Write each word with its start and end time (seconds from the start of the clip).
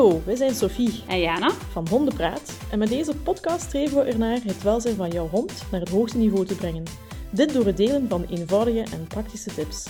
Hallo, 0.00 0.22
wij 0.24 0.36
zijn 0.36 0.54
Sophie 0.54 1.02
En 1.08 1.20
Jana? 1.20 1.50
van 1.50 1.88
Hondenpraat 1.88 2.58
en 2.70 2.78
met 2.78 2.88
deze 2.88 3.16
podcast 3.16 3.64
streven 3.64 3.96
we 3.96 4.02
ernaar 4.10 4.38
het 4.44 4.62
welzijn 4.62 4.94
van 4.96 5.10
jouw 5.10 5.28
hond 5.28 5.62
naar 5.70 5.80
het 5.80 5.88
hoogste 5.88 6.18
niveau 6.18 6.46
te 6.46 6.54
brengen. 6.54 6.84
Dit 7.30 7.52
door 7.52 7.66
het 7.66 7.76
delen 7.76 8.08
van 8.08 8.26
eenvoudige 8.30 8.80
en 8.92 9.06
praktische 9.06 9.54
tips. 9.54 9.86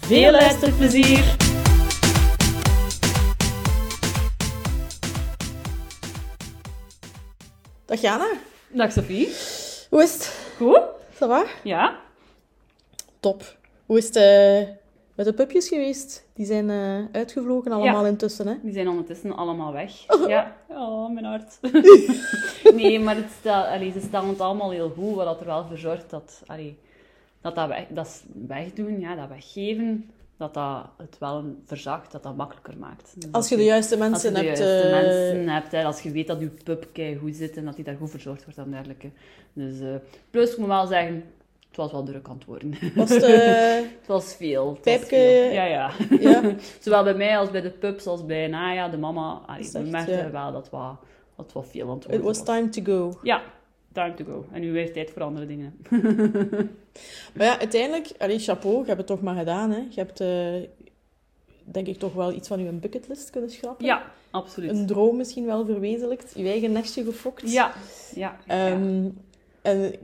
Veel 0.00 0.30
luisterplezier! 0.30 1.36
Dag 7.84 8.00
Jana, 8.00 8.30
Dag 8.68 8.92
Sophie. 8.92 9.26
hoe 9.90 10.02
is 10.02 10.12
het? 10.12 10.38
Goed? 10.56 10.82
Ça 11.14 11.26
va? 11.28 11.44
Ja? 11.64 12.00
Top. 13.20 13.56
Hoe 13.86 13.98
is 13.98 14.06
het 14.06 14.16
eh, 14.16 14.83
met 15.14 15.26
de 15.26 15.32
pupjes 15.32 15.68
geweest? 15.68 16.26
Die 16.34 16.46
zijn 16.46 16.70
eh, 16.70 17.04
uitgevlogen 17.12 17.72
allemaal 17.72 18.02
Ja. 18.02 18.08
intussen, 18.08 18.46
hè? 18.46 18.54
Die 18.62 18.72
zijn 18.72 18.88
ondertussen 18.88 19.36
allemaal 19.36 19.72
weg. 19.72 19.92
Ja. 20.28 20.56
Oh, 20.68 21.12
mijn 21.12 21.24
hart. 21.24 21.58
nee, 22.74 23.00
maar 23.00 23.16
het 23.16 23.30
stel, 23.38 23.62
allee, 23.62 23.92
ze 23.92 24.00
stellen 24.00 24.28
het 24.28 24.40
allemaal 24.40 24.70
heel 24.70 24.90
goed, 24.90 25.14
wat 25.14 25.40
er 25.40 25.46
wel 25.46 25.66
voor 25.66 25.78
zorgt 25.78 26.10
dat, 26.10 26.42
allee, 26.46 26.78
dat, 27.40 27.54
dat, 27.54 27.68
weg, 27.68 27.84
dat 27.88 28.22
wegdoen, 28.46 29.00
ja, 29.00 29.14
dat 29.14 29.28
weggeven, 29.28 30.10
dat 30.36 30.54
dat 30.54 30.84
het 30.96 31.16
wel 31.18 31.44
verzacht, 31.64 32.12
dat 32.12 32.22
dat 32.22 32.36
makkelijker 32.36 32.78
maakt. 32.78 33.12
Dus 33.16 33.32
Als 33.32 33.48
je 33.48 33.56
de 33.56 33.64
juiste 33.64 33.94
als 33.96 34.04
je 34.04 34.10
mensen 34.10 34.34
de 34.34 34.40
hebt... 34.40 34.58
juiste 34.58 34.88
eh, 34.88 34.90
mensen 35.02 35.48
hebt, 35.48 35.72
hè, 35.72 35.84
als 35.84 36.00
je 36.00 36.10
weet 36.10 36.26
dat 36.26 36.40
je 36.40 36.46
pup 36.64 36.88
goed 37.20 37.36
zit 37.36 37.56
en 37.56 37.64
dat 37.64 37.74
die 37.76 37.84
daar 37.84 37.96
goed 37.96 38.10
verzorgd 38.10 38.44
wordt 38.44 38.58
en 38.58 38.70
dergelijke. 38.70 39.10
Dus, 39.52 39.80
eh, 39.80 39.94
plus, 40.30 40.50
ik 40.52 40.58
moet 40.58 40.68
wel 40.68 40.86
zeggen, 40.86 41.24
het 41.76 41.82
was 41.82 41.92
wel 41.92 42.02
druk 42.02 42.28
aan 42.28 42.34
het 42.34 42.44
worden. 42.44 42.74
Was 42.94 43.10
het... 43.10 43.22
eh, 43.32 43.74
Het 43.74 44.06
was 44.06 44.34
veel. 44.34 44.74
Het 44.74 45.00
was 45.00 45.08
veel. 45.08 45.52
Ja, 45.52 45.64
ja. 45.64 45.90
ja, 46.20 46.54
Zowel 46.80 47.04
bij 47.04 47.14
mij 47.14 47.38
als 47.38 47.50
bij 47.50 47.60
de 47.60 47.70
pups, 47.70 48.06
als 48.06 48.26
bij 48.26 48.46
Naya, 48.46 48.88
de 48.88 48.98
mama. 48.98 49.40
Allee, 49.46 49.70
we 49.72 49.78
merkten 49.78 50.16
ja. 50.16 50.30
wel 50.30 50.52
dat 50.52 50.70
wat, 50.70 50.96
dat 51.36 51.52
wat 51.52 51.66
veel 51.70 51.88
aan 51.88 51.94
het 51.94 52.04
it 52.04 52.10
worden 52.10 52.26
was 52.26 52.44
time 52.44 52.68
to 52.68 52.82
go. 52.84 53.18
Ja, 53.22 53.42
time 53.92 54.14
to 54.14 54.24
go. 54.24 54.44
En 54.52 54.60
nu 54.60 54.72
weer 54.72 54.92
tijd 54.92 55.10
voor 55.10 55.22
andere 55.22 55.46
dingen. 55.46 55.74
Maar 57.34 57.46
ja, 57.46 57.58
uiteindelijk, 57.58 58.10
allee, 58.18 58.38
chapeau, 58.38 58.78
je 58.78 58.84
hebt 58.84 58.98
het 58.98 59.06
toch 59.06 59.22
maar 59.22 59.36
gedaan, 59.36 59.70
hè. 59.70 59.78
Je 59.90 60.00
hebt, 60.00 60.20
eh, 60.20 60.54
denk 61.64 61.86
ik, 61.86 61.98
toch 61.98 62.12
wel 62.12 62.32
iets 62.32 62.48
van 62.48 62.64
je 62.64 62.70
bucketlist 62.72 63.30
kunnen 63.30 63.50
schrappen. 63.50 63.86
Ja, 63.86 64.12
absoluut. 64.30 64.70
Een 64.70 64.86
droom 64.86 65.16
misschien 65.16 65.46
wel 65.46 65.66
verwezenlijkt. 65.66 66.32
Je 66.36 66.48
eigen 66.48 66.72
nestje 66.72 67.04
gefokt. 67.04 67.52
Ja, 67.52 67.72
ja. 68.14 68.36
ja. 68.46 68.70
Ehm, 68.70 69.08
En 69.62 69.94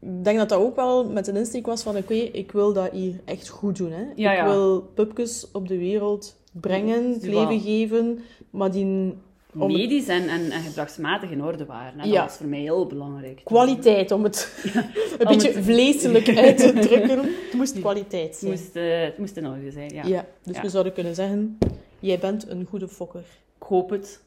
ik 0.00 0.24
denk 0.24 0.38
dat 0.38 0.48
dat 0.48 0.58
ook 0.60 0.76
wel 0.76 1.10
met 1.10 1.26
een 1.26 1.36
insteek 1.36 1.66
was 1.66 1.82
van, 1.82 1.96
oké, 1.96 2.14
ik 2.14 2.52
wil 2.52 2.72
dat 2.72 2.90
hier 2.92 3.20
echt 3.24 3.48
goed 3.48 3.76
doen, 3.76 3.92
hè. 3.92 4.04
Ja, 4.16 4.32
ik 4.32 4.44
wil 4.52 4.80
pupjes 4.80 5.48
op 5.52 5.68
de 5.68 5.78
wereld 5.78 6.36
brengen, 6.52 7.18
leven 7.20 7.60
geven, 7.60 8.18
maar 8.50 8.70
die 8.70 9.14
om 9.58 9.72
Medisch 9.72 10.06
en, 10.08 10.28
en, 10.28 10.50
en 10.50 10.60
gedragsmatig 10.62 11.30
in 11.30 11.42
orde 11.44 11.64
waren. 11.66 12.00
Hè. 12.00 12.08
Dat 12.10 12.18
was 12.18 12.36
voor 12.36 12.46
mij 12.46 12.58
heel 12.60 12.86
belangrijk. 12.86 13.40
kwaliteit, 13.44 14.10
om 14.12 14.22
het 14.24 14.54
een 14.74 15.26
Om 15.26 15.32
beetje 15.36 15.52
het- 15.52 15.64
vleeselijk 15.64 16.28
uit 16.38 16.56
te 16.58 16.72
drukken. 16.72 17.18
Het 17.18 17.52
moest 17.52 17.80
kwaliteit 17.80 18.26
Het 18.28 18.36
zijn. 18.36 18.50
moest, 18.52 18.76
eh, 18.76 19.00
het 19.00 19.18
moest 19.18 19.36
in 19.36 19.46
orde 19.46 19.70
zijn, 19.70 19.94
ja. 19.94 20.04
Ja, 20.06 20.26
dus 20.42 20.60
we 20.60 20.68
zouden 20.68 20.92
kunnen 20.92 21.14
zeggen, 21.14 21.58
jij 22.00 22.18
bent 22.18 22.48
een 22.50 22.66
goede 22.70 22.88
fokker. 22.88 23.24
Ik 23.60 23.66
hoop 23.66 23.90
het. 23.90 24.20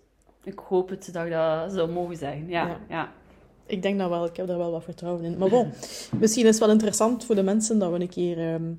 Ik 0.44 0.60
hoop 0.68 0.90
het 0.90 1.10
dat 1.14 1.26
ik 1.26 1.32
dat 1.32 1.72
zou 1.74 1.92
mogen 1.92 2.16
zeggen. 2.18 2.48
Ja, 2.48 2.68
Ja. 2.68 2.80
ja. 2.90 3.12
Ik 3.72 3.82
denk 3.82 4.00
dat 4.00 4.10
wel, 4.10 4.26
ik 4.26 4.36
heb 4.38 4.48
daar 4.48 4.58
wel 4.58 4.72
wat 4.72 4.84
vertrouwen 4.84 5.24
in. 5.24 5.38
Maar 5.38 5.50
bon, 5.50 5.72
misschien 6.20 6.46
is 6.46 6.50
het 6.56 6.60
wel 6.60 6.70
interessant 6.74 7.26
voor 7.26 7.36
de 7.36 7.44
mensen 7.44 7.80
dat 7.80 7.92
we 7.92 8.00
een 8.00 8.10
keer... 8.10 8.38
ehm, 8.38 8.72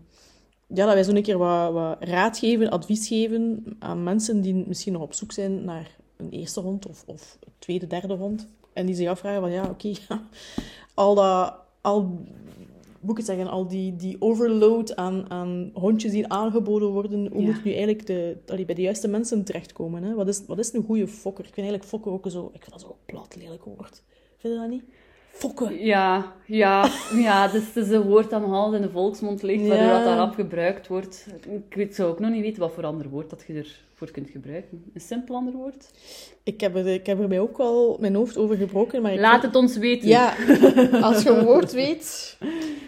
ja, 0.67 0.85
dat 0.85 0.95
wij 0.95 1.03
zo 1.03 1.13
een 1.13 1.23
keer 1.23 1.39
wat, 1.39 1.73
wat 1.73 1.97
raad 2.01 2.39
geven, 2.39 2.71
advies 2.71 3.09
geven 3.09 3.65
aan 3.79 4.03
mensen 4.03 4.41
die 4.41 4.55
misschien 4.55 4.93
nog 4.93 5.03
op 5.03 5.13
zoek 5.15 5.33
zijn 5.33 5.65
naar 5.65 5.97
een 6.17 6.31
eerste 6.31 6.61
hond 6.61 6.87
of, 6.89 7.03
of 7.07 7.37
een 7.41 7.53
tweede, 7.59 7.87
derde 7.87 8.15
hond. 8.15 8.49
En 8.73 8.87
die 8.87 8.95
zich 8.95 9.09
afvragen 9.09 9.41
van, 9.41 9.51
ja, 9.51 9.65
oké, 9.71 9.89
ja, 10.09 10.23
al 10.95 11.15
dat... 11.15 11.55
Al, 11.81 12.19
moet 13.01 13.19
ik 13.19 13.25
zeggen? 13.25 13.49
Al 13.49 13.67
die, 13.69 13.97
die 13.97 14.17
overload 14.19 14.97
aan, 14.97 15.31
aan 15.31 15.71
hondjes 15.75 16.13
die 16.13 16.29
aangeboden 16.29 16.89
worden, 16.89 17.27
hoe 17.33 17.41
Ja. 17.43 17.47
moet 17.47 17.65
nu 17.65 17.71
eigenlijk 17.71 18.07
de, 18.07 18.37
allee, 18.47 18.65
bij 18.65 18.75
de 18.75 18.83
juiste 18.83 19.09
mensen 19.09 19.45
terechtkomen? 19.45 20.03
Hè? 20.03 20.15
Wat, 20.15 20.29
is, 20.29 20.43
wat 20.47 20.59
is 20.59 20.73
een 20.73 20.85
goede 20.85 21.09
fokker? 21.09 21.45
Ik 21.45 21.55
vind 21.55 21.67
eigenlijk 21.67 21.89
fokker 21.89 22.13
ook 22.13 22.31
zo... 22.31 22.47
Ik 22.53 22.61
vind 22.61 22.71
dat 22.73 22.81
zo 22.81 22.97
plat, 23.07 23.37
lelijk 23.37 23.65
woord. 23.65 24.03
Vind 24.43 24.55
je 24.55 24.61
dat 24.61 24.69
niet? 24.69 24.83
Fokken. 25.31 25.85
Ja, 25.85 26.33
ja, 26.47 26.89
ja, 27.15 27.49
dus 27.49 27.67
het 27.67 27.77
is 27.77 27.91
een 27.91 28.03
woord 28.03 28.31
dat 28.31 28.41
nog 28.41 28.53
altijd 28.53 28.83
in 28.83 28.87
de 28.89 28.93
volksmond 28.93 29.43
ligt, 29.43 29.67
waardoor 29.67 29.87
Ja. 29.87 29.97
dat 29.97 30.05
daarop 30.05 30.35
gebruikt 30.35 30.87
wordt. 30.89 31.27
Ik 31.69 31.75
weet, 31.75 31.95
zou 31.95 32.11
ook 32.11 32.19
nog 32.19 32.31
niet 32.31 32.41
weten 32.43 32.61
wat 32.61 32.73
voor 32.73 32.85
ander 32.87 33.09
woord 33.09 33.31
dat 33.31 33.45
je 33.47 33.55
ervoor 33.55 34.11
kunt 34.11 34.31
gebruiken. 34.31 34.85
Een 34.95 35.01
simpel 35.01 35.35
ander 35.35 35.53
woord? 35.55 35.91
Ik 36.43 36.61
heb, 36.61 36.77
er, 36.77 36.87
ik 36.87 37.07
heb 37.07 37.21
er 37.21 37.29
mij 37.29 37.41
ook 37.41 37.57
wel 37.57 37.97
mijn 38.01 38.15
hoofd 38.15 38.37
over 38.39 38.57
gebroken, 38.57 39.03
maar 39.03 39.13
ik 39.13 39.21
Laat 39.21 39.43
het 39.43 39.57
ons 39.57 39.77
weten. 39.77 40.09
Ja, 40.09 40.35
als 41.09 41.23
je 41.23 41.31
een 41.31 41.45
woord 41.45 41.73
weet, 41.73 42.39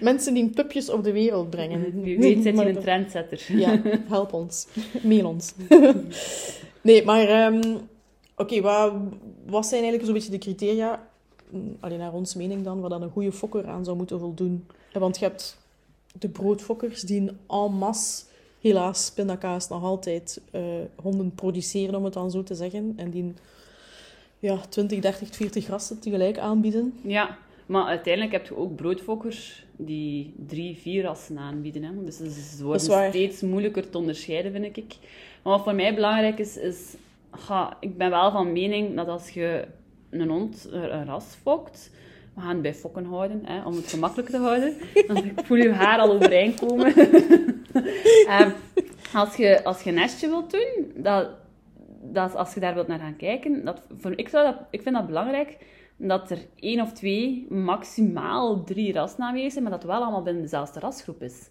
mensen 0.01 0.35
die 0.35 0.49
pupjes 0.51 0.91
op 0.91 1.05
de 1.05 1.13
wereld 1.13 1.51
brengen. 1.51 2.03
Wie 2.03 2.19
weet 2.19 2.43
zit 2.43 2.59
je 2.59 2.69
een 2.69 2.81
trendsetter. 2.81 3.45
Ja, 3.49 3.81
help 4.09 4.33
ons. 4.33 4.67
Mail 5.03 5.27
ons. 5.27 5.55
nee, 6.81 7.05
maar 7.05 7.29
ehm, 7.29 7.77
oké, 8.37 8.61
wat, 8.61 8.93
wat 9.47 9.67
zijn 9.67 9.83
eigenlijk 9.83 10.05
zo'n 10.05 10.15
beetje 10.15 10.31
de 10.31 10.39
criteria, 10.39 11.13
alleen 11.81 11.99
naar 11.99 12.13
ons 12.13 12.35
mening 12.35 12.65
dan, 12.65 12.81
wat 12.81 12.91
dan 12.91 13.03
een 13.03 13.11
goede 13.11 13.33
fokker 13.33 13.67
aan 13.67 13.85
zou 13.85 13.97
moeten 13.97 14.19
voldoen? 14.19 14.67
Want 14.93 15.19
je 15.19 15.25
hebt 15.25 15.59
de 16.19 16.29
broodfokkers 16.29 17.01
die 17.01 17.31
en 17.49 17.73
masse, 17.73 18.25
helaas, 18.61 19.11
pindakaas 19.15 19.69
nog 19.69 19.83
altijd 19.83 20.41
eh, 20.51 20.63
honden 21.03 21.35
produceren, 21.35 21.95
om 21.95 22.05
het 22.05 22.13
dan 22.13 22.31
zo 22.31 22.43
te 22.43 22.55
zeggen. 22.55 22.93
En 22.97 23.11
die 23.11 23.33
ja, 24.39 24.61
20, 24.69 25.01
30, 25.01 25.29
40 25.37 25.69
rassen 25.69 26.01
tegelijk 26.01 26.39
aanbieden. 26.39 26.95
Ja, 27.03 27.39
maar 27.67 27.85
uiteindelijk 27.85 28.33
heb 28.33 28.47
je 28.47 28.57
ook 28.57 28.77
broodfokkers 28.77 29.65
die 29.77 30.35
drie, 30.47 30.77
vier 30.77 31.03
rassen 31.03 31.39
aanbieden. 31.39 31.83
Hè. 31.83 32.05
Dus 32.05 32.19
het 32.19 32.87
waar. 32.87 33.09
steeds 33.09 33.41
moeilijker 33.41 33.91
te 33.91 33.99
onderscheiden, 33.99 34.53
vind 34.53 34.77
ik. 34.77 34.97
Maar 35.43 35.53
wat 35.53 35.63
voor 35.63 35.75
mij 35.75 35.95
belangrijk 35.95 36.39
is, 36.39 36.57
is... 36.57 36.95
Ga, 37.31 37.77
ik 37.81 37.97
ben 37.97 38.11
wel 38.11 38.31
van 38.31 38.53
mening 38.53 38.97
dat 38.97 39.09
als 39.09 39.31
je 39.31 39.67
een 40.21 40.29
hond, 40.29 40.69
eh, 40.73 40.83
een 40.83 41.07
ras 41.07 41.35
fokt... 41.43 41.91
We 42.35 42.41
gaan 42.41 42.53
het 42.53 42.63
bij 42.63 42.75
fokken 42.75 43.05
houden, 43.05 43.41
hè, 43.45 43.65
om 43.65 43.75
het 43.77 43.87
gemakkelijk 43.87 44.29
te 44.29 44.39
houden. 44.39 44.75
Dan 45.07 45.17
ik 45.17 45.41
voel 45.45 45.57
je 45.57 45.73
haar 45.73 45.99
al 45.99 46.13
overeind 46.13 46.61
komen. 46.61 46.95
Ehm, 48.27 48.51
als, 49.15 49.37
je, 49.37 49.65
als 49.65 49.83
je 49.83 49.91
een 49.91 49.97
nestje 49.97 50.29
wilt 50.29 50.51
doen, 50.51 50.93
dat, 50.95 51.29
dat 52.03 52.35
als 52.35 52.55
je 52.55 52.61
daar 52.61 52.75
wilt 52.75 52.87
naar 52.87 52.99
gaan 52.99 53.17
kijken, 53.17 53.65
dat, 53.65 53.83
voor, 53.99 54.13
ik, 54.17 54.29
zou 54.29 54.45
dat, 54.45 54.57
ik 54.71 54.83
vind 54.83 54.95
dat 54.95 55.07
belangrijk 55.07 55.57
dat 55.97 56.31
er 56.31 56.39
één 56.59 56.81
of 56.81 56.93
twee, 56.93 57.47
maximaal 57.49 58.65
drie 58.65 58.93
rassen 58.93 59.25
aanwezig 59.25 59.53
zijn, 59.53 59.63
maar 59.63 59.73
dat 59.73 59.83
het 59.83 59.91
wel 59.91 60.03
allemaal 60.03 60.23
binnen 60.23 60.43
dezelfde 60.43 60.81
rasgroep 60.81 61.23
is. 61.23 61.49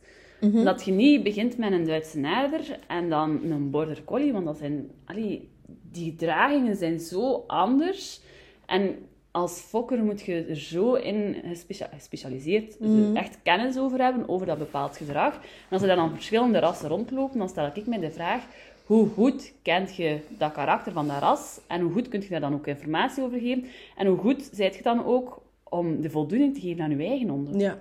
Dat 0.63 0.85
je 0.85 0.91
niet 0.91 1.23
begint 1.23 1.57
met 1.57 1.71
een 1.71 1.85
Duitse 1.85 2.19
naarder 2.19 2.79
en 2.87 3.09
dan 3.09 3.39
een 3.43 3.69
border 3.69 4.03
collie, 4.03 4.33
want 4.33 4.45
dat 4.45 4.57
zijn, 4.57 4.89
allee, 5.05 5.49
die 5.91 6.11
gedragingen 6.11 6.75
zijn 6.75 6.99
zo 6.99 7.43
anders. 7.47 8.21
En 8.65 8.95
als 9.31 9.59
fokker 9.59 10.03
moet 10.03 10.21
je 10.21 10.45
er 10.49 10.55
zo 10.55 10.93
in 10.93 11.35
gespecia- 11.45 11.89
gespecialiseerd, 11.93 12.79
dus 12.79 13.07
er 13.09 13.15
echt 13.15 13.37
kennis 13.43 13.77
over 13.77 13.99
hebben, 14.01 14.29
over 14.29 14.45
dat 14.45 14.57
bepaald 14.57 14.97
gedrag. 14.97 15.33
En 15.33 15.41
als 15.69 15.81
er 15.81 15.87
dan 15.87 15.97
aan 15.99 16.13
verschillende 16.13 16.59
rassen 16.59 16.89
rondlopen, 16.89 17.39
dan 17.39 17.49
stel 17.49 17.69
ik 17.73 17.87
mij 17.87 17.99
de 17.99 18.11
vraag, 18.11 18.43
hoe 18.85 19.07
goed 19.09 19.53
kent 19.61 19.95
je 19.95 20.19
dat 20.37 20.51
karakter 20.51 20.91
van 20.91 21.07
dat 21.07 21.19
ras? 21.19 21.59
En 21.67 21.81
hoe 21.81 21.91
goed 21.91 22.07
kun 22.07 22.21
je 22.21 22.29
daar 22.29 22.39
dan 22.39 22.53
ook 22.53 22.67
informatie 22.67 23.23
over 23.23 23.39
geven? 23.39 23.65
En 23.97 24.07
hoe 24.07 24.17
goed 24.17 24.49
zijt 24.51 24.75
je 24.75 24.83
dan 24.83 25.05
ook 25.05 25.41
om 25.63 26.01
de 26.01 26.09
voldoening 26.09 26.53
te 26.53 26.59
geven 26.59 26.83
aan 26.83 26.97
je 26.97 27.05
eigen 27.05 27.29
honden? 27.29 27.59
Ja. 27.59 27.77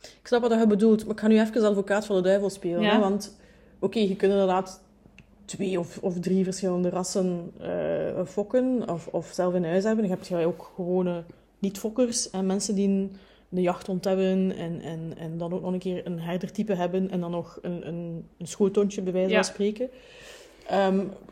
Ik 0.00 0.26
snap 0.26 0.40
wat 0.40 0.60
je 0.60 0.66
bedoelt, 0.66 1.04
maar 1.04 1.14
ik 1.14 1.20
ga 1.20 1.28
nu 1.28 1.40
even 1.40 1.64
advocaat 1.64 2.06
van 2.06 2.16
de 2.16 2.22
duivel 2.22 2.50
spelen. 2.50 2.80
Ja. 2.80 2.92
Hè? 2.92 2.98
Want, 2.98 3.36
oké, 3.78 3.98
je 3.98 4.16
kunt 4.16 4.32
inderdaad 4.32 4.82
twee 5.46 5.78
of, 5.78 5.98
of 6.02 6.18
drie 6.18 6.44
verschillende 6.44 6.88
rassen 6.88 7.52
eh, 7.60 8.24
fokken 8.26 8.88
of, 8.90 9.06
of 9.06 9.30
zelf 9.32 9.54
in 9.54 9.64
huis 9.64 9.84
hebben. 9.84 10.04
Je 10.04 10.10
hebt 10.10 10.26
je 10.26 10.46
ook 10.46 10.70
gewone 10.74 11.22
niet-fokkers 11.58 12.30
en 12.30 12.46
mensen 12.46 12.74
die 12.74 12.88
een, 12.88 13.16
jachthond 13.48 14.04
hebben 14.04 14.56
en, 14.56 14.80
en, 14.80 15.12
en 15.18 15.38
dan 15.38 15.52
ook 15.52 15.62
nog 15.62 15.72
een 15.72 15.78
keer 15.78 16.06
een 16.06 16.20
herdertype 16.20 16.74
hebben 16.74 17.10
en 17.10 17.20
dan 17.20 17.30
nog 17.30 17.58
een, 17.62 17.86
een, 17.88 18.26
een 18.38 18.46
schoothondje, 18.46 19.02
bij 19.02 19.12
wijze 19.12 19.30
Ja. 19.30 19.34
van 19.44 19.52
spreken. 19.52 19.88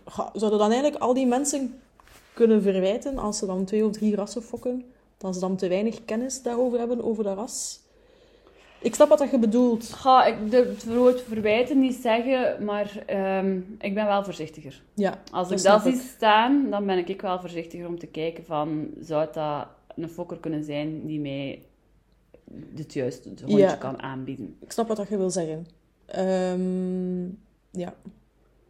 Ga- 0.04 0.30
zouden 0.34 0.58
dan 0.58 0.70
eigenlijk 0.70 1.02
al 1.02 1.14
die 1.14 1.26
mensen 1.26 1.80
kunnen 2.32 2.62
verwijten 2.62 3.18
als 3.18 3.38
ze 3.38 3.46
dan 3.46 3.64
twee 3.64 3.84
of 3.84 3.92
drie 3.92 4.14
rassen 4.16 4.42
fokken, 4.42 4.84
dat 5.18 5.34
ze 5.34 5.40
dan 5.40 5.56
te 5.56 5.68
weinig 5.68 6.04
kennis 6.04 6.42
daarover 6.42 6.78
hebben, 6.78 7.04
over 7.04 7.24
dat 7.24 7.36
ras? 7.36 7.80
Ik 8.84 8.94
snap 8.94 9.08
wat 9.08 9.18
dat 9.18 9.30
je 9.30 9.38
bedoelt. 9.38 9.84
Ga 9.92 10.24
ik 10.24 10.36
het 10.50 10.84
woord 10.84 11.22
verwijten 11.22 11.80
niet 11.80 11.94
zeggen, 11.94 12.64
maar 12.64 13.02
ehm, 13.06 13.60
ik 13.78 13.94
ben 13.94 14.06
wel 14.06 14.24
voorzichtiger. 14.24 14.82
Ja, 14.94 15.18
Als 15.32 15.50
ik 15.50 15.62
dat 15.62 15.82
zie 15.82 15.96
staan, 15.96 16.70
dan 16.70 16.86
ben 16.86 17.08
ik 17.08 17.20
wel 17.20 17.40
voorzichtiger 17.40 17.86
om 17.86 17.98
te 17.98 18.06
kijken 18.06 18.44
van, 18.44 18.90
zou 19.00 19.28
dat 19.32 19.66
een 19.96 20.08
fokker 20.08 20.38
kunnen 20.38 20.64
zijn 20.64 21.06
die 21.06 21.20
mij 21.20 21.62
het 22.76 22.92
juiste 22.92 23.28
hondje 23.28 23.58
Ja. 23.58 23.74
kan 23.74 24.02
aanbieden? 24.02 24.56
Ik 24.60 24.72
snap 24.72 24.88
wat 24.88 24.96
dat 24.96 25.08
je 25.08 25.16
wil 25.16 25.30
zeggen. 25.30 25.66
Ehm, 26.06 27.24
ja. 27.70 27.94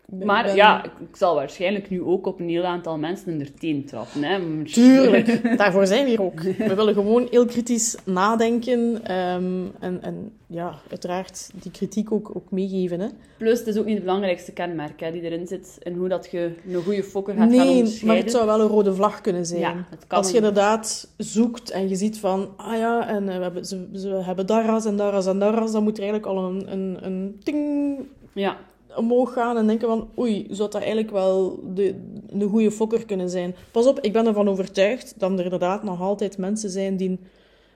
Ben- 0.07 0.27
Maar 0.27 0.45
ben- 0.45 0.55
ja, 0.55 0.85
ik, 0.85 1.17
zal 1.17 1.35
waarschijnlijk 1.35 1.91
nu 1.91 2.03
ook 2.03 2.27
op 2.27 2.41
een 2.41 2.49
heel 2.49 2.65
aantal 2.65 2.99
mensen 2.99 3.33
in 3.33 3.39
de 3.39 3.55
teen 3.55 3.85
trappen. 3.85 4.23
Hè. 4.23 4.39
Maar- 4.39 4.65
Tuurlijk, 4.65 5.57
daarvoor 5.59 5.87
zijn 5.87 6.05
we 6.05 6.11
hier 6.11 6.23
ook. 6.23 6.41
We 6.71 6.75
willen 6.75 6.95
gewoon 6.95 7.27
heel 7.31 7.47
kritisch 7.47 7.97
nadenken 8.05 9.05
ehm, 9.05 9.63
en, 9.81 10.03
en 10.03 10.33
ja, 10.47 10.75
uiteraard 10.91 11.51
die 11.63 11.71
kritiek 11.71 12.13
ook, 12.13 12.31
ook 12.37 12.51
meegeven. 12.51 13.01
Hè. 13.01 13.07
Plus, 13.39 13.59
het 13.59 13.69
is 13.69 13.77
ook 13.79 13.85
niet 13.85 13.95
het 13.95 14.05
belangrijkste 14.05 14.53
kenmerk 14.53 15.01
hè, 15.01 15.13
die 15.13 15.23
erin 15.23 15.47
zit. 15.47 15.79
En 15.83 15.95
hoe 15.95 16.09
dat 16.09 16.29
je 16.31 16.55
een 16.69 16.83
goede 16.83 17.03
fokker 17.05 17.35
gaat 17.35 17.55
gaan 17.55 17.67
Nee, 17.67 18.01
maar 18.05 18.17
het 18.17 18.31
zou 18.31 18.47
wel 18.47 18.61
een 18.61 18.67
rode 18.69 18.95
vlag 18.95 19.21
kunnen 19.21 19.47
zijn. 19.47 19.61
Ja, 19.61 19.87
het 19.91 20.07
kan 20.07 20.19
Als 20.19 20.31
je 20.31 20.37
inderdaad 20.37 21.09
zoekt 21.17 21.71
en 21.71 21.89
je 21.89 21.95
ziet 21.97 22.19
van, 22.19 22.49
ah 22.57 22.77
ja, 22.79 23.09
en 23.09 23.29
eh, 23.29 23.37
we, 23.37 23.43
hebben, 23.43 23.65
ze, 23.65 23.89
ze 23.95 24.09
hebben 24.09 24.47
dat 24.47 24.65
ras 24.65 24.85
en 24.85 24.97
dat 24.97 25.13
ras 25.13 25.27
en 25.27 25.39
dat 25.39 25.55
ras, 25.55 25.73
dan 25.73 25.83
moet 25.83 25.99
er 25.99 26.03
eigenlijk 26.03 26.33
al 26.33 26.45
een, 26.49 26.73
een, 26.73 26.99
een 27.01 27.41
ting 27.43 27.97
Ja, 28.33 28.57
omhoog 28.97 29.33
gaan 29.33 29.57
en 29.57 29.67
denken 29.67 29.89
van, 29.89 30.09
oei, 30.19 30.47
zou 30.51 30.71
dat 30.71 30.81
eigenlijk 30.81 31.11
wel 31.11 31.61
de, 31.75 31.95
een 32.29 32.49
goede 32.49 32.71
fokker 32.71 33.07
kunnen 33.07 33.31
zijn? 33.31 33.55
Pas 33.71 33.87
op, 33.87 34.01
ik 34.01 34.13
ben 34.13 34.27
ervan 34.27 34.49
overtuigd 34.49 35.15
dat 35.17 35.39
er 35.39 35.45
inderdaad 35.45 35.83
nog 35.83 36.01
altijd 36.01 36.39
mensen 36.39 36.71
zijn 36.71 36.97
die 36.97 37.19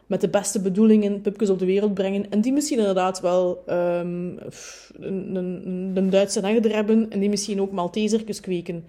met 0.06 0.20
de 0.20 0.29
beste 0.29 0.61
bedoelingen 0.61 1.20
pupjes 1.20 1.50
op 1.50 1.59
de 1.59 1.67
wereld 1.67 1.94
brengen 1.94 2.31
en 2.31 2.41
die 2.41 2.53
misschien 2.53 2.79
inderdaad 2.79 3.20
wel 3.20 3.62
ehm, 3.67 4.37
een, 5.00 5.35
een, 5.37 5.93
een 5.94 6.11
Duitse 6.11 6.47
herder 6.47 6.75
hebben 6.75 7.11
en 7.11 7.20
die 7.20 7.29
misschien 7.29 7.61
ook 7.61 7.73
Maltesertjes 7.73 8.41
kweken. 8.41 8.85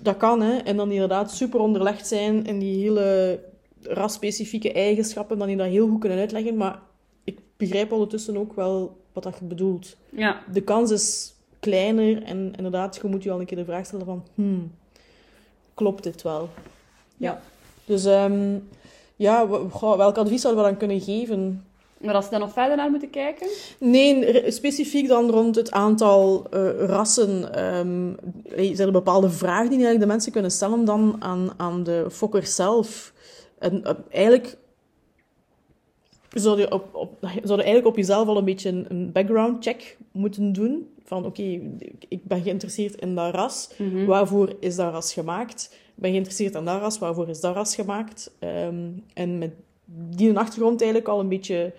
Dat 0.00 0.16
kan, 0.16 0.42
hè. 0.42 0.56
En 0.56 0.76
dan 0.76 0.92
inderdaad 0.92 1.32
super 1.32 1.60
onderlegd 1.60 2.06
zijn 2.06 2.46
en 2.46 2.58
die 2.58 2.82
hele 2.82 3.40
rasspecifieke 3.82 4.72
eigenschappen, 4.72 5.38
dan 5.38 5.46
die 5.46 5.56
dat 5.56 5.66
heel 5.66 5.88
goed 5.88 6.00
kunnen 6.00 6.18
uitleggen. 6.18 6.56
Maar 6.56 6.80
ik 7.24 7.38
begrijp 7.56 7.92
ondertussen 7.92 8.36
ook 8.36 8.54
wel 8.54 9.03
wat 9.14 9.22
dat 9.22 9.36
je 9.38 9.44
bedoelt 9.44 9.96
ja. 10.10 10.42
de 10.52 10.60
kans 10.60 10.90
is 10.90 11.34
kleiner 11.60 12.22
en 12.22 12.52
inderdaad, 12.56 12.98
je 13.02 13.08
moet 13.08 13.22
je 13.22 13.30
al 13.30 13.40
een 13.40 13.46
keer 13.46 13.56
de 13.56 13.64
vraag 13.64 13.86
stellen 13.86 14.06
van, 14.06 14.24
hmm, 14.34 14.72
klopt 15.74 16.02
dit 16.02 16.22
wel? 16.22 16.48
Ja. 17.16 17.40
Dus 17.84 18.04
ehm, 18.04 18.58
ja, 19.16 19.48
welk 19.80 20.16
advies 20.16 20.40
zouden 20.40 20.62
we 20.62 20.68
dan 20.68 20.78
kunnen 20.78 21.00
geven? 21.00 21.64
Maar 21.98 22.14
als 22.14 22.24
we 22.24 22.30
daar 22.30 22.40
nog 22.40 22.52
verder 22.52 22.76
naar 22.76 22.90
moeten 22.90 23.10
kijken... 23.10 23.48
Nee, 23.78 24.42
specifiek 24.50 25.08
dan 25.08 25.30
rond 25.30 25.56
het 25.56 25.70
aantal 25.70 26.46
eh, 26.50 26.84
rassen. 26.86 27.54
eh, 27.54 28.74
zijn 28.74 28.86
er 28.86 28.92
bepaalde 28.92 29.30
vragen 29.30 29.68
die 29.68 29.78
eigenlijk 29.78 30.00
de 30.00 30.06
mensen 30.06 30.32
kunnen 30.32 30.50
stellen 30.50 30.84
dan 30.84 31.16
aan, 31.18 31.52
aan 31.56 31.82
de 31.82 32.06
fokker 32.10 32.46
zelf? 32.46 33.12
En 33.58 33.84
eh, 33.84 33.92
eigenlijk 34.10 34.56
zou 36.42 36.58
je, 36.60 36.72
op, 36.72 36.94
op, 36.94 37.16
zou 37.20 37.38
je 37.58 37.64
eigenlijk 37.64 37.86
op 37.86 37.96
jezelf 37.96 38.28
al 38.28 38.36
een 38.36 38.44
beetje 38.44 38.68
een, 38.68 38.86
een 38.88 39.12
background 39.12 39.64
check 39.64 39.96
moeten 40.12 40.52
doen. 40.52 40.88
Van 41.04 41.24
oké, 41.24 41.42
ik- 41.78 42.04
ik 42.08 42.24
ben 42.24 42.42
geïnteresseerd 42.42 42.94
in 43.00 43.14
dat 43.14 43.34
ras. 43.34 43.70
Mhm. 43.78 44.04
Waarvoor 44.04 44.52
is 44.60 44.76
dat 44.76 44.92
ras 44.92 45.12
gemaakt? 45.12 45.68
Ik 45.72 46.02
ben 46.02 46.10
geïnteresseerd 46.10 46.54
in 46.54 46.64
dat 46.64 46.80
ras. 46.80 46.98
Waarvoor 46.98 47.28
is 47.28 47.40
dat 47.40 47.54
ras 47.54 47.74
gemaakt? 47.74 48.30
Ehm, 48.38 48.88
en 49.14 49.38
met 49.38 49.50
die 50.16 50.38
achtergrond 50.38 50.80
eigenlijk 50.80 51.10
al 51.10 51.20
een 51.20 51.28
beetje 51.28 51.72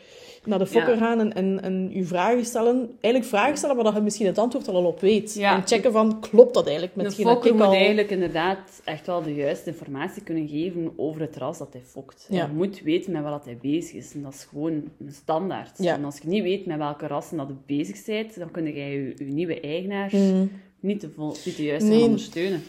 naar 0.45 0.59
de 0.59 0.65
fokker 0.65 0.93
Ja. 0.93 0.97
gaan 0.97 1.19
en, 1.19 1.33
en, 1.33 1.61
en 1.63 1.89
je 1.93 2.03
vragen 2.03 2.45
stellen. 2.45 2.77
Eigenlijk 3.01 3.25
vragen 3.25 3.57
stellen, 3.57 3.75
maar 3.75 3.85
dat 3.85 3.93
je 3.95 4.01
misschien 4.01 4.25
het 4.25 4.37
antwoord 4.37 4.67
al 4.67 4.85
op 4.85 4.99
weet. 4.99 5.33
Ja. 5.33 5.55
En 5.55 5.67
checken 5.67 5.91
van, 5.91 6.19
klopt 6.19 6.53
dat 6.53 6.63
eigenlijk 6.65 6.95
met 6.95 7.05
De 7.09 7.15
dat 7.23 7.25
fokker 7.31 7.51
ik 7.51 7.55
moet 7.57 7.65
al... 7.65 7.73
eigenlijk 7.73 8.09
inderdaad 8.09 8.81
echt 8.83 9.05
wel 9.05 9.21
de 9.21 9.33
juiste 9.35 9.69
informatie 9.69 10.23
kunnen 10.23 10.47
geven 10.47 10.93
over 10.95 11.21
het 11.21 11.37
ras 11.37 11.57
dat 11.57 11.73
hij 11.73 11.81
fokt. 11.81 12.27
Ja. 12.29 12.45
Hij 12.45 12.53
moet 12.55 12.81
weten 12.81 13.11
met 13.11 13.23
wat 13.23 13.45
hij 13.45 13.57
bezig 13.61 13.93
is. 13.93 14.13
En 14.13 14.21
dat 14.21 14.33
is 14.33 14.43
gewoon 14.49 14.71
een 14.73 15.11
standaard. 15.11 15.79
En 15.79 16.05
als 16.05 16.17
je 16.21 16.27
niet 16.27 16.43
weet 16.43 16.65
met 16.65 16.77
welke 16.77 17.07
rassen 17.07 17.37
dat 17.37 17.47
je 17.47 17.75
bezig 17.75 18.05
bent, 18.05 18.39
dan 18.39 18.51
kun 18.51 18.73
jij 18.73 18.91
je, 18.91 19.13
je 19.17 19.23
nieuwe 19.25 19.59
eigenaar 19.59 20.09
Mm. 20.15 20.51
niet, 20.79 21.01
de 21.01 21.09
vol, 21.15 21.35
niet 21.45 21.57
de 21.57 21.63
juiste 21.63 21.89
Nee. 21.89 22.03
ondersteunen. 22.03 22.63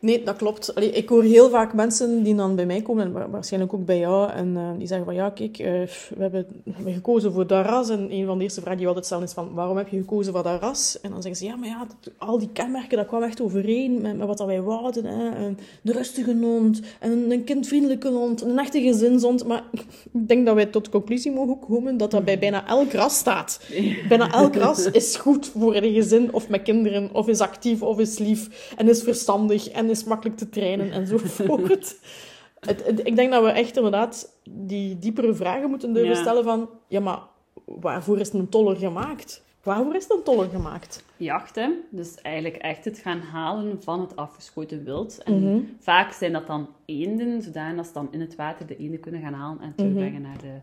Nee, 0.00 0.22
dat 0.22 0.36
klopt. 0.36 0.74
Allee, 0.74 0.90
ik 0.90 1.08
hoor 1.08 1.22
heel 1.22 1.50
vaak 1.50 1.74
mensen 1.74 2.22
die 2.22 2.34
dan 2.34 2.56
bij 2.56 2.66
mij 2.66 2.82
komen, 2.82 3.04
en 3.04 3.12
wa- 3.12 3.30
waarschijnlijk 3.30 3.74
ook 3.74 3.84
bij 3.84 3.98
jou, 3.98 4.30
en 4.30 4.56
eh, 4.56 4.68
die 4.78 4.86
zeggen 4.86 5.06
van 5.06 5.14
ja, 5.14 5.30
kijk, 5.30 5.58
eh, 5.58 5.66
we, 5.66 6.16
hebben, 6.18 6.46
we 6.64 6.70
hebben 6.74 6.92
gekozen 6.92 7.32
voor 7.32 7.46
dat 7.46 7.64
ras. 7.66 7.88
En 7.88 8.12
een 8.12 8.26
van 8.26 8.36
de 8.38 8.44
eerste 8.44 8.60
vragen 8.60 8.76
die 8.78 8.86
we 8.86 8.92
altijd 8.94 9.06
stellen 9.06 9.24
is 9.24 9.32
van 9.32 9.54
waarom 9.54 9.76
heb 9.76 9.88
je 9.88 9.96
gekozen 9.98 10.32
voor 10.32 10.42
dat 10.42 10.60
ras? 10.60 10.98
En 11.02 11.10
dan 11.10 11.22
zeggen 11.22 11.40
ze 11.40 11.46
ja, 11.50 11.56
maar 11.56 11.68
ja, 11.68 11.86
dat- 12.00 12.12
al 12.18 12.38
die 12.38 12.48
kenmerken, 12.52 12.96
dat 12.96 13.06
kwam 13.06 13.22
echt 13.22 13.40
overeen 13.40 14.00
met, 14.00 14.16
met 14.16 14.26
wat 14.26 14.38
dat 14.38 14.46
wij 14.46 14.62
wouden. 14.62 15.04
Hè. 15.04 15.46
Een 15.46 15.58
rustige 15.84 16.36
hond, 16.40 16.80
en 17.00 17.10
een, 17.10 17.30
een 17.30 17.44
kindvriendelijke 17.44 18.08
hond, 18.08 18.42
een 18.42 18.58
echte 18.58 18.80
gezinshond. 18.80 19.46
Maar 19.46 19.64
ik 19.72 19.84
denk 20.28 20.46
dat 20.46 20.54
wij 20.54 20.66
tot 20.66 20.84
de 20.84 20.90
conclusie 20.90 21.32
mogen 21.32 21.58
komen 21.58 21.96
dat 21.96 22.10
dat 22.10 22.24
bij 22.24 22.38
bijna 22.38 22.66
elk 22.66 22.92
ras 22.92 23.16
staat. 23.18 23.60
Bijna 24.08 24.32
elk 24.32 24.54
ras 24.56 24.86
is 24.90 25.16
goed 25.16 25.46
voor 25.46 25.74
een 25.74 25.92
gezin 25.92 26.32
of 26.34 26.48
met 26.48 26.62
kinderen, 26.62 27.08
of 27.12 27.28
is 27.28 27.40
actief 27.40 27.82
of 27.82 27.98
is 27.98 28.18
lief 28.18 28.72
en 28.76 28.88
is 28.88 29.02
verstandig 29.02 29.68
en 29.68 29.88
is 29.90 30.04
makkelijk 30.04 30.36
te 30.38 30.48
trainen 30.48 30.90
enzovoort. 30.92 31.98
het, 32.60 32.86
het- 32.86 33.06
ik 33.06 33.16
denk 33.16 33.30
dat 33.32 33.42
we 33.44 33.50
echt 33.50 33.76
inderdaad 33.76 34.40
die 34.50 34.98
diepere 34.98 35.34
vragen 35.34 35.70
moeten 35.70 35.92
durven 35.92 36.14
Ja. 36.14 36.20
stellen 36.20 36.44
van, 36.44 36.68
ja, 36.88 37.00
maar 37.00 37.18
waarvoor 37.64 38.18
is 38.18 38.32
een 38.32 38.48
toller 38.48 38.76
gemaakt? 38.76 39.42
Waarvoor 39.62 39.94
is 39.94 40.10
een 40.10 40.22
toller 40.24 40.48
gemaakt? 40.48 41.04
Jacht, 41.16 41.54
hè? 41.54 41.68
dus 41.90 42.14
eigenlijk 42.22 42.56
echt 42.56 42.84
het 42.84 42.98
gaan 42.98 43.20
halen 43.20 43.82
van 43.82 44.00
het 44.00 44.16
afgeschoten 44.16 44.84
wild. 44.84 45.22
En 45.22 45.42
Mhm. 45.42 45.60
vaak 45.78 46.12
zijn 46.12 46.32
dat 46.32 46.46
dan 46.46 46.68
eenden, 46.84 47.42
zodanig 47.42 47.76
dat 47.76 47.86
ze 47.86 47.92
dan 47.92 48.08
in 48.10 48.20
het 48.20 48.36
water 48.36 48.66
de 48.66 48.76
eenden 48.76 49.00
kunnen 49.00 49.20
gaan 49.20 49.32
halen 49.32 49.60
en 49.62 49.72
terugbrengen 49.76 50.20
Mhm. 50.20 50.22
naar, 50.22 50.38
de, 50.38 50.60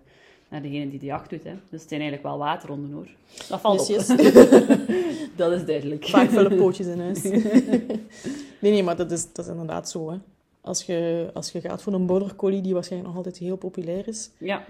naar 0.49 0.61
degene 0.61 0.89
die 0.89 0.99
de 0.99 1.05
jacht 1.05 1.29
doet. 1.29 1.44
Hè. 1.44 1.51
Dus 1.69 1.79
het 1.81 1.89
zijn 1.89 2.01
eigenlijk 2.01 2.23
wel 2.23 2.38
waterhonden, 2.38 2.91
hoor. 2.91 3.07
Dat 3.49 3.59
valt 3.61 3.88
Yes, 3.88 4.09
op. 4.09 4.17
yes. 4.19 4.35
Dat 5.35 5.51
is 5.51 5.65
duidelijk. 5.65 6.05
Vaak 6.07 6.29
vullen 6.29 6.57
pootjes 6.63 6.88
in 6.88 6.99
huis. 6.99 7.21
nee, 8.61 8.71
nee, 8.71 8.83
maar 8.83 8.95
dat 8.95 9.11
is, 9.11 9.33
dat 9.33 9.45
is 9.45 9.51
inderdaad 9.51 9.89
zo. 9.89 10.09
Hè. 10.11 10.17
Als, 10.61 10.83
je, 10.83 11.29
als 11.33 11.51
je 11.51 11.61
gaat 11.61 11.81
voor 11.81 11.94
een 11.94 12.05
border 12.05 12.35
collie, 12.35 12.61
die 12.61 12.73
waarschijnlijk 12.73 13.09
nog 13.13 13.17
altijd 13.23 13.38
heel 13.38 13.55
populair 13.57 14.07
is, 14.07 14.29
Ja, 14.38 14.65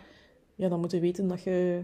ja, 0.56 0.70
dan 0.70 0.80
moet 0.80 0.92
je 0.92 1.00
weten 1.00 1.28
dat 1.28 1.44
je 1.44 1.82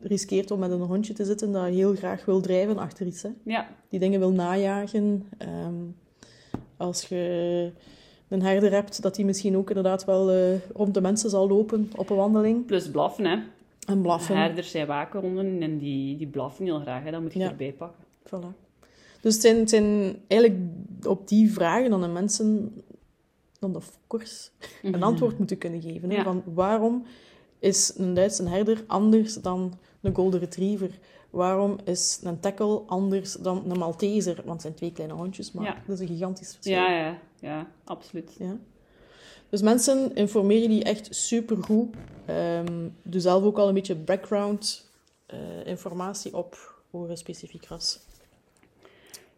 riskeert 0.00 0.50
om 0.50 0.58
met 0.58 0.70
een 0.70 0.80
hondje 0.80 1.12
te 1.12 1.24
zitten 1.24 1.52
dat 1.52 1.64
heel 1.66 1.94
graag 1.94 2.24
wil 2.24 2.40
drijven 2.40 2.78
achter 2.78 3.06
iets. 3.06 3.22
Hè. 3.22 3.28
ja, 3.44 3.68
Die 3.88 4.00
dingen 4.00 4.18
wil 4.20 4.30
najagen. 4.32 5.28
Ehm, 5.38 5.74
als 6.76 7.08
je 7.08 7.70
een 8.32 8.42
herder 8.42 8.70
hebt, 8.70 9.02
dat 9.02 9.14
die 9.14 9.24
misschien 9.24 9.56
ook 9.56 9.68
inderdaad 9.68 10.04
wel 10.04 10.30
eh, 10.30 10.54
rond 10.74 10.94
de 10.94 11.00
mensen 11.00 11.30
zal 11.30 11.48
lopen 11.48 11.90
op 11.96 12.10
een 12.10 12.16
wandeling. 12.16 12.66
plus 12.66 12.90
blaffen, 12.90 13.24
hè. 13.24 13.36
En 13.86 14.02
blaffen. 14.02 14.36
Herders 14.36 14.70
zijn 14.70 14.86
wakenhonden 14.86 15.62
en 15.62 15.78
die, 15.78 16.16
die 16.16 16.26
blaffen 16.26 16.64
heel 16.64 16.80
graag, 16.80 17.04
hè. 17.04 17.10
Dat 17.10 17.20
moet 17.20 17.32
je 17.32 17.38
Ja. 17.38 17.48
erbij 17.50 17.72
pakken. 17.72 18.04
Voilà. 18.26 18.60
Dus 19.20 19.32
het 19.34 19.42
zijn, 19.42 19.56
het 19.58 19.70
zijn 19.70 20.16
eigenlijk 20.28 20.62
op 21.06 21.28
die 21.28 21.52
vragen 21.52 21.90
dan 21.90 22.00
de 22.00 22.08
mensen, 22.08 22.74
dan 23.58 23.72
de 23.72 23.80
fokkers, 23.80 24.50
een 24.82 25.02
antwoord 25.02 25.38
moeten 25.38 25.58
kunnen 25.58 25.80
geven. 25.82 26.10
Hè? 26.10 26.16
Mhm. 26.16 26.16
Ja. 26.16 26.22
Van 26.22 26.42
waarom 26.54 27.04
is 27.58 27.92
een 27.96 28.14
Duitse 28.14 28.48
herder 28.48 28.84
anders 28.86 29.34
dan 29.34 29.72
een 30.00 30.14
golden 30.14 30.40
retriever? 30.40 30.90
Waarom 31.32 31.76
is 31.84 32.20
een 32.22 32.40
tackle 32.40 32.82
anders 32.86 33.32
dan 33.32 33.70
een 33.70 33.78
Malteser? 33.78 34.34
Want 34.36 34.48
het 34.52 34.60
zijn 34.62 34.74
twee 34.74 34.92
kleine 34.92 35.14
hondjes, 35.14 35.52
maar 35.52 35.64
Ja. 35.64 35.76
dat 35.86 35.94
is 36.00 36.00
een 36.00 36.14
gigantisch 36.14 36.54
verschil. 36.54 36.74
Ja, 36.76 36.90
ja, 36.96 37.18
ja, 37.40 37.66
absoluut. 37.84 38.34
Ja. 38.38 38.56
Dus 39.48 39.62
mensen, 39.62 40.14
informeer 40.14 40.62
je 40.62 40.68
die 40.68 40.84
echt 40.84 41.14
supergoed. 41.14 41.94
Ehm 42.26 42.88
doe 43.02 43.20
zelf 43.20 43.42
ook 43.44 43.58
al 43.58 43.68
een 43.68 43.74
beetje 43.74 43.94
background 43.94 44.90
eh, 45.26 45.66
informatie 45.66 46.36
op 46.36 46.80
over 46.90 47.10
een 47.10 47.16
specifiek 47.16 47.64
ras. 47.66 48.00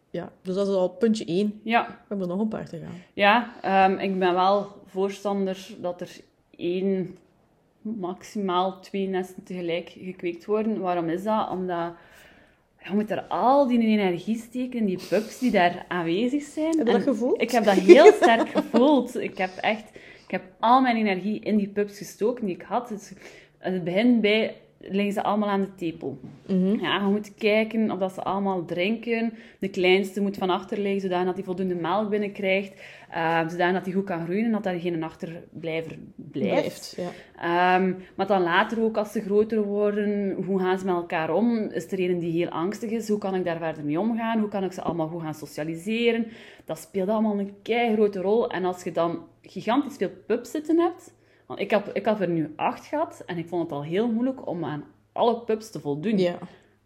Ja, 0.09 0.31
dus 0.41 0.55
dat 0.55 0.67
is 0.67 0.73
al 0.73 0.89
puntje 0.89 1.25
1. 1.25 1.59
We 1.63 1.69
Ja, 1.69 2.03
hebben 2.07 2.27
er 2.29 2.33
nog 2.33 2.41
een 2.43 2.47
paar 2.47 2.69
te 2.69 2.77
gaan. 2.79 3.01
ja 3.13 3.53
ehm, 3.61 3.99
ik 3.99 4.19
ben 4.19 4.33
wel 4.33 4.67
voorstander 4.85 5.67
dat 5.81 6.01
er 6.01 6.09
één, 6.57 7.17
maximaal 7.99 8.79
twee 8.79 9.07
nesten 9.07 9.43
tegelijk 9.43 9.89
gekweekt 9.89 10.45
worden. 10.45 10.79
Waarom 10.79 11.09
is 11.09 11.23
dat? 11.23 11.49
Omdat 11.49 11.93
je 12.83 12.93
moet 12.93 13.11
er 13.11 13.21
al 13.21 13.67
die 13.67 13.79
energie 13.79 14.37
steken 14.37 14.79
in 14.79 14.85
die 14.85 14.99
pups 15.09 15.39
die 15.39 15.51
daar 15.51 15.85
aanwezig 15.87 16.43
zijn. 16.43 16.77
Heb 16.77 16.87
je 16.87 16.93
dat 16.93 17.03
gevoeld? 17.03 17.41
Ik 17.41 17.51
heb 17.51 17.63
dat 17.63 17.73
heel 17.73 18.11
sterk 18.11 18.49
gevoeld. 18.49 19.19
Ik 19.19 19.37
heb 19.37 19.51
echt... 19.61 19.89
Ik 20.25 20.31
heb 20.31 20.43
al 20.59 20.81
mijn 20.81 20.95
energie 20.95 21.39
in 21.39 21.57
die 21.57 21.67
pups 21.67 21.97
gestoken 21.97 22.45
die 22.45 22.55
ik 22.55 22.61
had. 22.61 22.87
Dus, 22.87 23.13
het 23.57 23.83
begin 23.83 24.21
bij 24.21 24.55
liggen 24.79 25.13
ze 25.13 25.23
allemaal 25.23 25.49
aan 25.49 25.61
de 25.61 25.75
tepel. 25.75 26.19
Mhm. 26.47 26.79
Ja, 26.79 26.99
je 26.99 27.11
moet 27.11 27.33
kijken 27.35 27.91
of 27.91 27.99
dat 27.99 28.13
ze 28.13 28.23
allemaal 28.23 28.65
drinken. 28.65 29.33
De 29.59 29.69
kleinste 29.69 30.21
moet 30.21 30.37
van 30.37 30.49
achter 30.49 30.79
liggen, 30.79 31.01
zodat 31.01 31.35
hij 31.35 31.43
voldoende 31.43 31.75
melk 31.75 32.09
binnenkrijgt. 32.09 32.73
Uh, 33.11 33.49
zodat 33.49 33.85
hij 33.85 33.93
goed 33.93 34.03
kan 34.03 34.23
groeien 34.23 34.45
en 34.45 34.51
dat 34.51 34.63
daar 34.63 34.79
geen 34.79 35.03
achterblijver 35.03 35.97
blijft. 36.15 36.95
Blijft, 36.95 36.97
ja. 36.97 37.09
Ehm, 37.77 37.93
maar 38.15 38.27
dan 38.27 38.41
later 38.41 38.83
ook, 38.83 38.97
als 38.97 39.11
ze 39.11 39.21
groter 39.21 39.63
worden, 39.63 40.33
hoe 40.45 40.59
gaan 40.59 40.79
ze 40.79 40.85
met 40.85 40.95
elkaar 40.95 41.33
om? 41.33 41.57
Is 41.57 41.91
er 41.91 41.99
een 41.99 42.19
die 42.19 42.31
heel 42.31 42.49
angstig 42.49 42.89
is? 42.89 43.07
Hoe 43.09 43.17
kan 43.17 43.35
ik 43.35 43.45
daar 43.45 43.57
verder 43.57 43.83
mee 43.83 43.99
omgaan? 43.99 44.39
Hoe 44.39 44.49
kan 44.49 44.63
ik 44.63 44.71
ze 44.71 44.81
allemaal 44.81 45.07
goed 45.07 45.21
gaan 45.21 45.33
socialiseren? 45.33 46.27
Dat 46.65 46.79
speelt 46.79 47.09
allemaal 47.09 47.39
een 47.39 47.55
grote 47.63 48.21
rol. 48.21 48.49
En 48.49 48.65
als 48.65 48.83
je 48.83 48.91
dan 48.91 49.19
gigantisch 49.41 49.97
veel 49.97 50.11
pups 50.27 50.51
zitten 50.51 50.79
hebt... 50.79 51.13
Want 51.45 51.59
ik 51.59 51.69
heb, 51.69 51.89
ik 51.93 52.05
heb 52.05 52.19
er 52.19 52.29
nu 52.29 52.53
acht 52.55 52.85
gehad 52.85 53.23
en 53.25 53.37
ik 53.37 53.47
vond 53.47 53.61
het 53.63 53.71
al 53.71 53.83
heel 53.83 54.11
moeilijk 54.11 54.47
om 54.47 54.65
aan 54.65 54.83
alle 55.11 55.39
pups 55.39 55.71
te 55.71 55.79
voldoen. 55.79 56.17
Ja. 56.17 56.37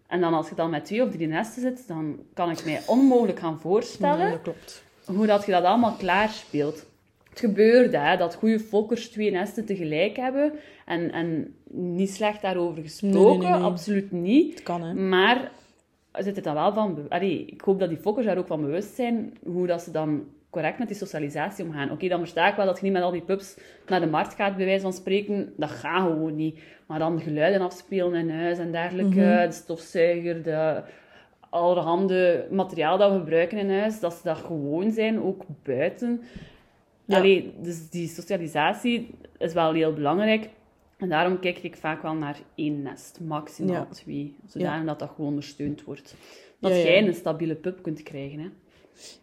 En 0.07 0.21
dan 0.21 0.33
als 0.33 0.49
je 0.49 0.55
dan 0.55 0.69
met 0.69 0.85
twee 0.85 1.03
of 1.03 1.11
drie 1.11 1.27
nesten 1.27 1.61
zit, 1.61 1.87
dan 1.87 2.19
kan 2.33 2.51
ik 2.51 2.65
mij 2.65 2.81
onmogelijk 2.87 3.39
gaan 3.39 3.59
voorstellen 3.59 4.17
Nee, 4.17 4.31
dat 4.31 4.41
klopt. 4.41 4.83
hoe 5.05 5.25
dat 5.25 5.45
je 5.45 5.51
dat 5.51 5.63
allemaal 5.63 5.95
klaarspeelt. 5.97 6.87
Het 7.29 7.39
gebeurt 7.39 7.93
hè, 7.93 8.17
dat 8.17 8.35
goede 8.35 8.59
fokkers 8.59 9.09
twee 9.09 9.31
nesten 9.31 9.65
tegelijk 9.65 10.15
hebben. 10.15 10.53
En, 10.85 11.11
en 11.11 11.55
niet 11.71 12.09
slecht 12.09 12.41
daarover 12.41 12.81
gesproken, 12.83 13.39
Nee, 13.39 13.51
nee, 13.51 13.61
absoluut 13.61 14.11
niet. 14.11 14.53
Het 14.53 14.63
kan, 14.63 14.81
hè. 14.81 14.93
Maar 14.93 15.51
zit 16.11 16.35
het 16.35 16.43
dan 16.43 16.53
wel 16.53 16.73
van... 16.73 17.05
Allee, 17.09 17.45
ik 17.45 17.61
hoop 17.61 17.79
dat 17.79 17.89
die 17.89 17.97
fokkers 17.97 18.25
daar 18.25 18.37
ook 18.37 18.47
van 18.47 18.61
bewust 18.61 18.95
zijn, 18.95 19.37
hoe 19.43 19.67
dat 19.67 19.81
ze 19.81 19.91
dan 19.91 20.23
correct 20.50 20.79
met 20.79 20.88
die 20.88 20.98
socialisatie 20.98 21.65
omgaan. 21.65 21.91
Oké, 21.91 22.08
dan 22.08 22.20
versta 22.20 22.50
ik 22.50 22.56
wel 22.56 22.65
dat 22.65 22.77
je 22.77 22.84
niet 22.84 22.94
met 22.94 23.01
al 23.01 23.12
die 23.12 23.22
pups 23.22 23.58
naar 23.88 24.00
de 24.00 24.08
markt 24.08 24.34
gaat, 24.36 24.56
bij 24.58 24.65
wijze 24.65 24.82
van 24.82 24.94
spreken. 24.94 25.53
Dat 25.58 25.70
gaat 25.70 26.01
gewoon 26.01 26.36
niet. 26.36 26.60
Maar 26.86 27.00
dan 27.00 27.20
geluiden 27.22 27.62
afspelen 27.62 28.13
in 28.15 28.29
huis 28.29 28.58
en 28.58 28.72
dergelijke, 28.72 29.20
Mhm. 29.20 29.46
de 29.46 29.51
stofzuiger, 29.51 30.44
de 30.44 30.82
allerhande 31.50 32.48
materiaal 32.51 32.98
dat 32.98 33.12
we 33.12 33.18
gebruiken 33.18 33.58
in 33.58 33.70
huis, 33.72 34.00
dat 34.00 34.13
ze 34.13 34.20
dat 34.24 34.38
gewoon 34.38 34.91
zijn, 34.91 35.22
ook 35.22 35.44
buiten. 35.63 36.22
Ja. 37.06 37.18
Allee, 37.18 37.53
dus 37.62 37.89
die 37.89 38.08
socialisatie 38.08 39.15
is 39.38 39.53
wel 39.53 39.74
heel 39.74 39.94
belangrijk. 39.94 40.50
En 40.98 41.10
daarom 41.10 41.39
kijk 41.39 41.58
ik 41.58 41.75
vaak 41.75 42.01
wel 42.01 42.13
naar 42.13 42.38
één 42.56 42.82
nest, 42.82 43.20
maximaal 43.22 43.74
Ja. 43.75 43.86
twee. 43.86 44.36
Zodanig 44.48 44.86
dat 44.88 45.00
dat 45.00 45.10
gewoon 45.15 45.29
ondersteund 45.29 45.84
wordt. 45.84 46.15
Dat 46.60 46.72
jij 46.72 47.08
een 47.08 47.13
stabiele 47.13 47.56
pup 47.56 47.82
kunt 47.84 48.03
krijgen. 48.03 48.39
Hè. 48.39 48.50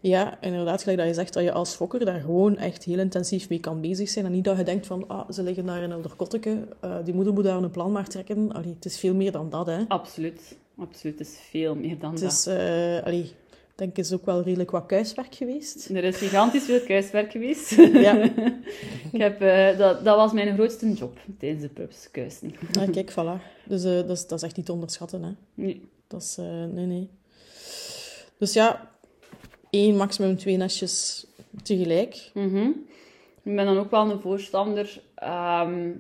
Ja, 0.01 0.41
inderdaad, 0.41 0.81
gelijk 0.83 0.99
dat 0.99 1.07
je 1.07 1.15
zegt 1.15 1.33
dat 1.33 1.43
je 1.43 1.53
als 1.53 1.75
fokker 1.75 2.05
daar 2.05 2.21
gewoon 2.21 2.57
echt 2.57 2.85
heel 2.85 2.99
intensief 2.99 3.49
mee 3.49 3.61
kan 3.61 3.81
bezig 3.81 4.09
zijn. 4.09 4.25
En 4.25 4.33
niet 4.33 4.45
dat 4.45 4.57
je 4.57 4.63
denkt 4.65 4.87
van, 4.87 5.09
ah, 5.09 5.31
ze 5.31 5.43
liggen 5.43 5.67
daar 5.67 5.83
in 5.83 5.91
een 5.91 6.17
kotteke, 6.17 6.69
eh 6.81 6.97
die 7.05 7.15
moeder 7.15 7.33
moet 7.33 7.45
daar 7.45 7.63
een 7.63 7.71
plan 7.71 7.93
maar 7.93 8.09
trekken. 8.09 8.53
Allee, 8.53 8.75
het 8.75 8.85
is 8.85 8.99
veel 8.99 9.15
meer 9.15 9.33
dan 9.33 9.51
dat, 9.51 9.67
hè. 9.67 9.85
Absoluut. 9.89 10.57
Absoluut. 10.79 11.19
Het 11.19 11.29
is 11.29 11.39
veel 11.51 11.75
meer 11.75 11.99
dan 11.99 12.13
Het 12.13 12.21
dat. 12.21 12.33
is, 12.33 12.47
eh 12.47 13.05
allee, 13.05 13.23
ik 13.23 13.83
denk, 13.83 13.97
het 13.97 14.07
is 14.07 14.13
ook 14.13 14.25
wel 14.25 14.43
redelijk 14.43 14.71
wat 14.71 14.87
kuiswerk 14.87 15.35
geweest. 15.35 15.89
Er 15.89 16.05
is 16.05 16.17
gigantisch 16.17 16.65
veel 16.65 16.81
kuiswerk 16.81 17.31
geweest. 17.31 17.71
Ja. 17.93 18.15
ik 19.13 19.21
heb, 19.21 19.41
eh, 19.41 19.79
dat, 19.79 20.05
dat 20.05 20.17
was 20.17 20.33
mijn 20.33 20.55
grootste 20.55 20.93
job 20.93 21.19
tijdens 21.39 21.63
de 21.63 21.69
pups, 21.69 22.11
kuisen. 22.11 22.55
Ah, 22.79 22.91
kijk, 22.93 23.11
voilà. 23.11 23.67
Dus 23.69 23.83
dat, 23.83 24.11
is, 24.11 24.27
dat 24.27 24.39
is 24.39 24.43
echt 24.43 24.57
niet 24.57 24.67
te 24.67 24.73
onderschatten, 24.73 25.23
hè. 25.23 25.31
Nee. 25.55 25.89
Dat 26.07 26.23
is, 26.23 26.37
nee, 26.73 26.87
nee. 26.87 27.09
Dus 28.39 28.53
ja, 28.53 28.91
één, 29.77 29.97
maximum 29.97 30.37
twee 30.37 30.57
nestjes 30.57 31.27
tegelijk. 31.63 32.31
Mhm. 32.35 32.69
Ik 33.43 33.57
ben 33.57 33.65
dan 33.65 33.79
ook 33.79 33.91
wel 33.91 34.11
een 34.11 34.21
voorstander. 34.21 35.01
ehm, 35.15 35.91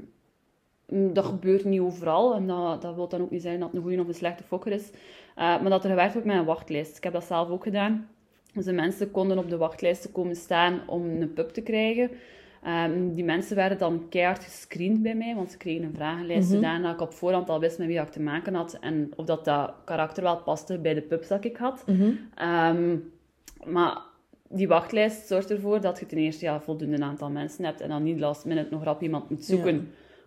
dat 0.89 1.25
gebeurt 1.25 1.65
niet 1.65 1.81
overal. 1.81 2.35
En 2.35 2.47
dat, 2.47 2.83
dat 2.83 2.95
wil 2.95 3.09
dan 3.09 3.21
ook 3.21 3.31
niet 3.31 3.43
zijn 3.43 3.59
dat 3.59 3.69
het 3.69 3.77
een 3.77 3.83
goede 3.83 4.01
of 4.01 4.09
een 4.09 4.15
slechte 4.15 4.43
fokker 4.43 4.73
is. 4.73 4.91
Eh, 5.35 5.61
maar 5.61 5.71
dat 5.71 5.85
er 5.85 5.91
gewerkt 5.91 6.13
wordt 6.13 6.27
met 6.27 6.37
een 6.37 6.45
wachtlijst. 6.45 6.97
Ik 6.97 7.05
heb 7.05 7.13
dat 7.13 7.25
zelf 7.25 7.49
ook 7.49 7.63
gedaan. 7.63 8.09
Dus 8.53 8.65
de 8.65 8.73
mensen 8.73 9.11
konden 9.11 9.39
op 9.39 9.51
de 9.51 9.57
wachtlijsten 9.57 10.13
komen 10.13 10.37
staan 10.37 10.81
om 10.87 11.05
een 11.05 11.33
pup 11.33 11.51
te 11.51 11.61
krijgen. 11.61 12.11
Ehm, 12.63 13.15
die 13.15 13.25
mensen 13.25 13.57
werden 13.57 13.79
dan 13.79 14.07
keihard 14.09 14.45
gescreend 14.45 15.03
bij 15.03 15.15
mij, 15.15 15.35
want 15.35 15.51
ze 15.51 15.57
kregen 15.57 15.85
een 15.85 15.95
vragenlijst 15.95 16.51
gedaan 16.51 16.83
dat 16.83 16.93
ik 16.93 17.01
op 17.01 17.13
voorhand 17.13 17.51
al 17.51 17.61
wist 17.61 17.79
met 17.79 17.87
wie 17.87 18.01
ik 18.01 18.09
te 18.09 18.21
maken 18.21 18.55
had 18.55 18.79
en 18.81 19.11
of 19.17 19.25
dat, 19.25 19.45
dat 19.45 19.73
karakter 19.85 20.23
wel 20.23 20.37
paste 20.37 20.79
bij 20.79 20.95
de 20.95 21.03
pups 21.03 21.29
dat 21.29 21.45
ik 21.45 21.57
had. 21.57 21.83
Mhm. 21.87 22.11
Ehm, 22.35 22.97
maar 23.65 23.99
die 24.49 24.69
wachtlijst 24.69 25.27
zorgt 25.27 25.51
ervoor 25.51 25.81
dat 25.81 25.99
je 26.01 26.07
ten 26.07 26.19
eerste 26.19 26.45
ja, 26.45 26.61
voldoende 26.61 27.03
aantal 27.03 27.31
mensen 27.31 27.65
hebt 27.65 27.81
en 27.81 27.89
dan 27.89 28.03
niet 28.03 28.19
last 28.19 28.45
minute 28.45 28.69
nog 28.71 28.85
rap 28.85 29.03
iemand 29.03 29.31
moet 29.31 29.45
zoeken 29.45 29.75
Ja. 29.75 29.81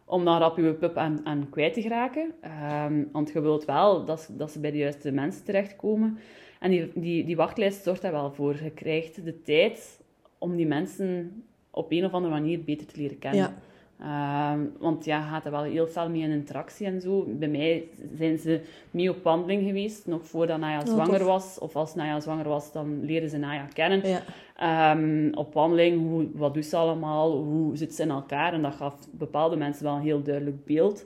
om 0.05 0.25
dan 0.25 0.37
rap 0.39 0.57
je 0.57 0.73
pup 0.73 0.97
aan, 0.97 1.19
aan 1.23 1.47
kwijt 1.49 1.73
te 1.73 1.81
geraken. 1.81 2.31
Ehm, 2.41 3.03
want 3.11 3.31
je 3.31 3.41
wilt 3.41 3.65
wel 3.65 4.05
dat, 4.05 4.19
ze- 4.19 4.35
dat 4.35 4.51
ze 4.51 4.59
bij 4.59 4.71
de 4.71 4.77
juiste 4.77 5.11
mensen 5.11 5.43
terechtkomen. 5.43 6.17
En 6.59 6.69
die, 6.71 6.91
die, 6.95 7.25
die 7.25 7.35
wachtlijst 7.35 7.83
zorgt 7.83 8.01
daar 8.01 8.11
wel 8.11 8.31
voor. 8.31 8.55
Je 8.63 8.71
krijgt 8.71 9.25
de 9.25 9.41
tijd 9.41 9.99
om 10.37 10.55
die 10.55 10.67
mensen 10.67 11.43
op 11.71 11.91
een 11.91 12.05
of 12.05 12.11
andere 12.11 12.33
manier 12.33 12.63
beter 12.63 12.87
te 12.87 12.97
leren 12.99 13.19
kennen. 13.19 13.39
Ja. 13.41 13.53
Ehm, 14.01 14.59
want 14.79 15.05
ja, 15.05 15.21
gaat 15.21 15.45
er 15.45 15.51
wel 15.51 15.63
heel 15.63 15.87
veel 15.87 16.09
mee 16.09 16.21
in 16.21 16.31
interactie 16.31 16.85
en 16.87 17.01
zo. 17.01 17.25
Bij 17.27 17.47
mij 17.47 17.83
zijn 18.17 18.37
ze 18.37 18.61
mee 18.91 19.09
op 19.09 19.23
wandeling 19.23 19.65
geweest, 19.65 20.07
nog 20.07 20.25
voordat 20.27 20.59
Naya 20.59 20.79
Oh, 20.79 20.87
zwanger 20.87 21.23
was. 21.23 21.59
Of 21.59 21.75
als 21.75 21.95
Naya 21.95 22.19
zwanger 22.19 22.47
was, 22.47 22.71
dan 22.71 23.05
leren 23.05 23.29
ze 23.29 23.37
Naya 23.37 23.65
kennen. 23.73 24.01
Ja. 24.07 24.21
Ehm, 24.55 25.33
op 25.33 25.53
wandeling, 25.53 26.07
hoe, 26.09 26.27
wat 26.33 26.53
doet 26.53 26.65
ze 26.65 26.75
allemaal, 26.75 27.31
hoe 27.37 27.77
zit 27.77 27.95
ze 27.95 28.01
in 28.03 28.09
elkaar? 28.09 28.53
En 28.53 28.61
dat 28.61 28.73
gaf 28.73 28.93
bepaalde 29.11 29.55
mensen 29.55 29.83
wel 29.83 29.95
een 29.95 30.01
heel 30.01 30.21
duidelijk 30.23 30.65
beeld. 30.65 31.05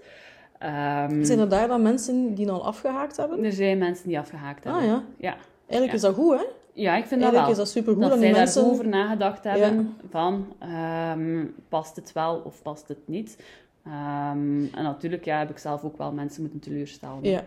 Ehm, 0.59 1.23
Zijn 1.23 1.39
er 1.39 1.49
daar 1.49 1.67
dan 1.67 1.81
mensen 1.81 2.33
die 2.35 2.51
al 2.51 2.65
afgehaakt 2.65 3.17
hebben? 3.17 3.43
er 3.43 3.51
zijn 3.51 3.77
mensen 3.77 4.07
die 4.07 4.19
afgehaakt 4.19 4.63
hebben. 4.63 4.81
Ah 4.81 4.87
ja. 4.87 5.03
Ja, 5.17 5.35
Eigenlijk 5.67 5.87
Ja. 5.87 5.93
is 5.93 6.01
dat 6.01 6.15
goed, 6.25 6.37
hè? 6.39 6.45
Ja 6.73 6.95
ik 6.95 7.05
vind 7.05 7.21
dat 7.21 7.31
wel. 7.31 7.49
is 7.49 7.57
dat 7.57 7.69
supergoed 7.69 8.01
dat 8.01 8.11
dat 8.11 8.19
zij 8.19 8.31
mensen... 8.31 8.61
daarover 8.61 8.87
nagedacht 8.87 9.43
hebben 9.43 9.95
van 10.09 10.53
ehm, 10.59 11.45
past 11.69 11.95
het 11.95 12.13
wel 12.13 12.41
of 12.45 12.61
past 12.61 12.87
het 12.87 13.07
niet. 13.07 13.37
Ehm, 13.85 14.65
en 14.75 14.83
natuurlijk 14.83 15.25
ja, 15.25 15.37
heb 15.37 15.49
ik 15.49 15.57
zelf 15.57 15.83
ook 15.83 15.97
wel 15.97 16.11
mensen 16.11 16.41
moeten 16.41 16.59
teleurstellen. 16.59 17.19
Ja. 17.21 17.43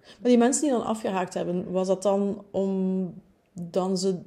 Maar 0.00 0.30
die 0.30 0.38
mensen 0.38 0.62
die 0.62 0.70
dan 0.70 0.84
afgehaakt 0.84 1.34
hebben, 1.34 1.72
was 1.72 1.86
dat 1.86 2.02
dan 2.02 2.44
om 2.50 3.14
dan 3.52 3.98
ze 3.98 4.18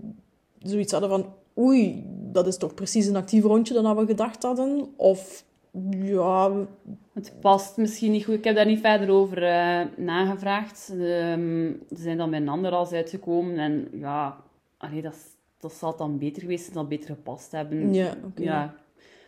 zoiets 0.57 0.91
hadden 0.91 1.09
van 1.09 1.25
oei, 1.57 2.03
dat 2.07 2.47
is 2.47 2.57
toch 2.57 2.73
precies 2.73 3.05
een 3.05 3.15
actief 3.15 3.43
rondje 3.43 3.73
dan 3.73 3.95
we 3.95 4.05
gedacht 4.05 4.43
hadden? 4.43 4.93
Of 4.95 5.43
ja, 6.01 6.51
Het 7.13 7.33
past 7.41 7.77
misschien 7.77 8.11
niet 8.11 8.25
goed. 8.25 8.35
Ik 8.35 8.43
heb 8.43 8.55
daar 8.55 8.65
niet 8.65 8.79
verder 8.79 9.09
over 9.09 9.43
eh, 9.43 9.81
nagevraagd. 9.97 10.89
Ehm, 10.91 11.71
ze 11.89 12.01
zijn 12.01 12.17
dan 12.17 12.29
bij 12.29 12.39
een 12.39 12.49
ander 12.49 12.71
als 12.71 12.91
uitgekomen. 12.91 13.57
En 13.57 13.87
ja, 13.93 14.37
allee, 14.77 15.01
dat, 15.01 15.17
dat 15.59 15.73
zal 15.73 15.97
dan 15.97 16.17
beter 16.17 16.41
geweest 16.41 16.63
zijn, 16.63 16.75
dat 16.75 16.89
beter 16.89 17.15
gepast 17.15 17.51
hebben. 17.51 17.93
ja, 17.93 18.13
oké. 18.25 18.41
Ja. 18.41 18.73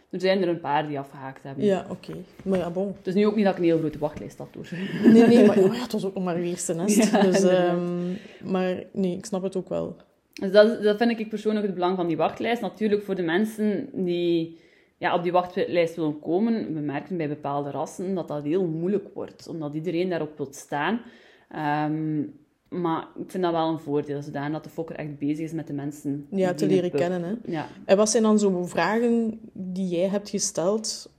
Er 0.10 0.20
zijn 0.20 0.42
er 0.42 0.48
een 0.48 0.60
paar 0.60 0.88
die 0.88 1.00
afgehaakt 1.00 1.44
hebben. 1.44 1.66
Ja, 1.66 1.86
oké. 1.90 2.14
Maar 2.44 2.60
ja, 2.60 2.70
bon. 2.70 2.96
Het 2.98 3.08
is 3.08 3.14
nu 3.14 3.26
ook 3.26 3.36
niet 3.36 3.46
dat 3.46 3.54
ik 3.54 3.60
een 3.60 3.66
heel 3.66 3.78
grote 3.80 4.00
wachtlijst 4.00 4.38
had, 4.38 4.48
hoor. 4.54 4.70
Nee, 5.12 5.28
nee, 5.28 5.46
maar 5.46 5.60
ja, 5.60 5.72
het 5.72 5.92
was 5.92 6.06
ook 6.06 6.14
nog 6.14 6.24
maar 6.24 6.36
uw 6.36 6.44
eerste 6.44 6.74
nest. 6.74 6.98
Ja, 7.12 7.22
dus, 7.22 7.44
ehm, 7.44 8.12
maar 8.44 8.84
nee, 8.92 9.18
ik 9.18 9.26
snap 9.26 9.44
het 9.44 9.56
ook 9.56 9.70
wel. 9.70 9.96
Dus 10.34 10.52
dat, 10.52 10.84
dat 10.84 10.98
vind 10.98 11.20
ik 11.20 11.30
persoonlijk 11.30 11.66
het 11.66 11.76
belang 11.76 11.96
van 11.96 12.08
die 12.08 12.18
wachtlijst. 12.18 12.62
Natuurlijk 12.62 13.04
voor 13.04 13.16
de 13.16 13.22
mensen 13.22 13.90
die 13.94 14.60
ja, 15.01 15.15
op 15.15 15.24
die 15.24 15.31
wachtlijst 15.31 15.96
willen 15.96 16.20
komen, 16.20 16.74
we 16.74 16.79
merken 16.79 17.17
bij 17.17 17.27
bepaalde 17.27 17.72
rassen 17.72 18.15
dat 18.15 18.27
dat 18.27 18.43
heel 18.43 18.65
moeilijk 18.65 19.08
wordt, 19.13 19.48
omdat 19.48 19.74
iedereen 19.74 20.10
daarop 20.10 20.38
wil 20.38 20.48
staan. 20.51 21.01
Ehm, 21.50 22.24
maar 22.70 23.08
ik 23.17 23.31
vind 23.31 23.43
dat 23.43 23.51
wel 23.51 23.70
een 23.70 23.79
voordeel, 23.79 24.22
zodanig 24.22 24.51
dat 24.51 24.63
de 24.63 24.70
fokker 24.70 24.96
echt 24.96 25.17
bezig 25.20 25.46
is 25.46 25.51
met 25.51 25.67
de 25.67 25.74
mensen. 25.74 26.27
Ja, 26.29 26.53
te 26.53 26.67
leren 26.67 26.91
kennen, 26.91 27.24
hè. 27.24 27.51
Ja. 27.51 27.67
En 27.86 27.98
wat 27.98 28.10
zijn 28.10 28.24
dan 28.24 28.39
zo 28.39 28.65
vragen 28.65 29.39
die 29.53 29.88
jij 29.88 30.08
hebt 30.08 30.29
gesteld 30.29 31.12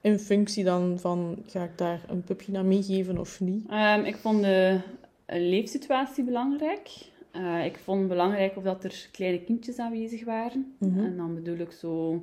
in 0.00 0.18
functie 0.18 0.64
dan 0.64 0.98
van, 0.98 1.42
ga 1.46 1.64
ik 1.64 1.78
daar 1.78 2.00
een 2.08 2.22
pupje 2.22 2.52
naar 2.52 2.64
meegeven 2.64 3.18
of 3.18 3.40
niet? 3.40 3.66
Ehm, 3.68 4.04
ik 4.04 4.16
vond 4.16 4.42
de 4.42 4.80
leefsituatie 5.26 6.24
belangrijk. 6.24 6.90
Eh, 7.30 7.64
ik 7.64 7.78
vond 7.78 7.98
het 7.98 8.08
belangrijk 8.08 8.56
of 8.56 8.62
dat 8.62 8.84
er 8.84 9.08
kleine 9.12 9.40
kindjes 9.40 9.78
aanwezig 9.78 10.24
waren. 10.24 10.74
Mhm. 10.78 11.04
En 11.04 11.16
dan 11.16 11.34
bedoel 11.34 11.58
ik 11.58 11.70
zo 11.70 12.22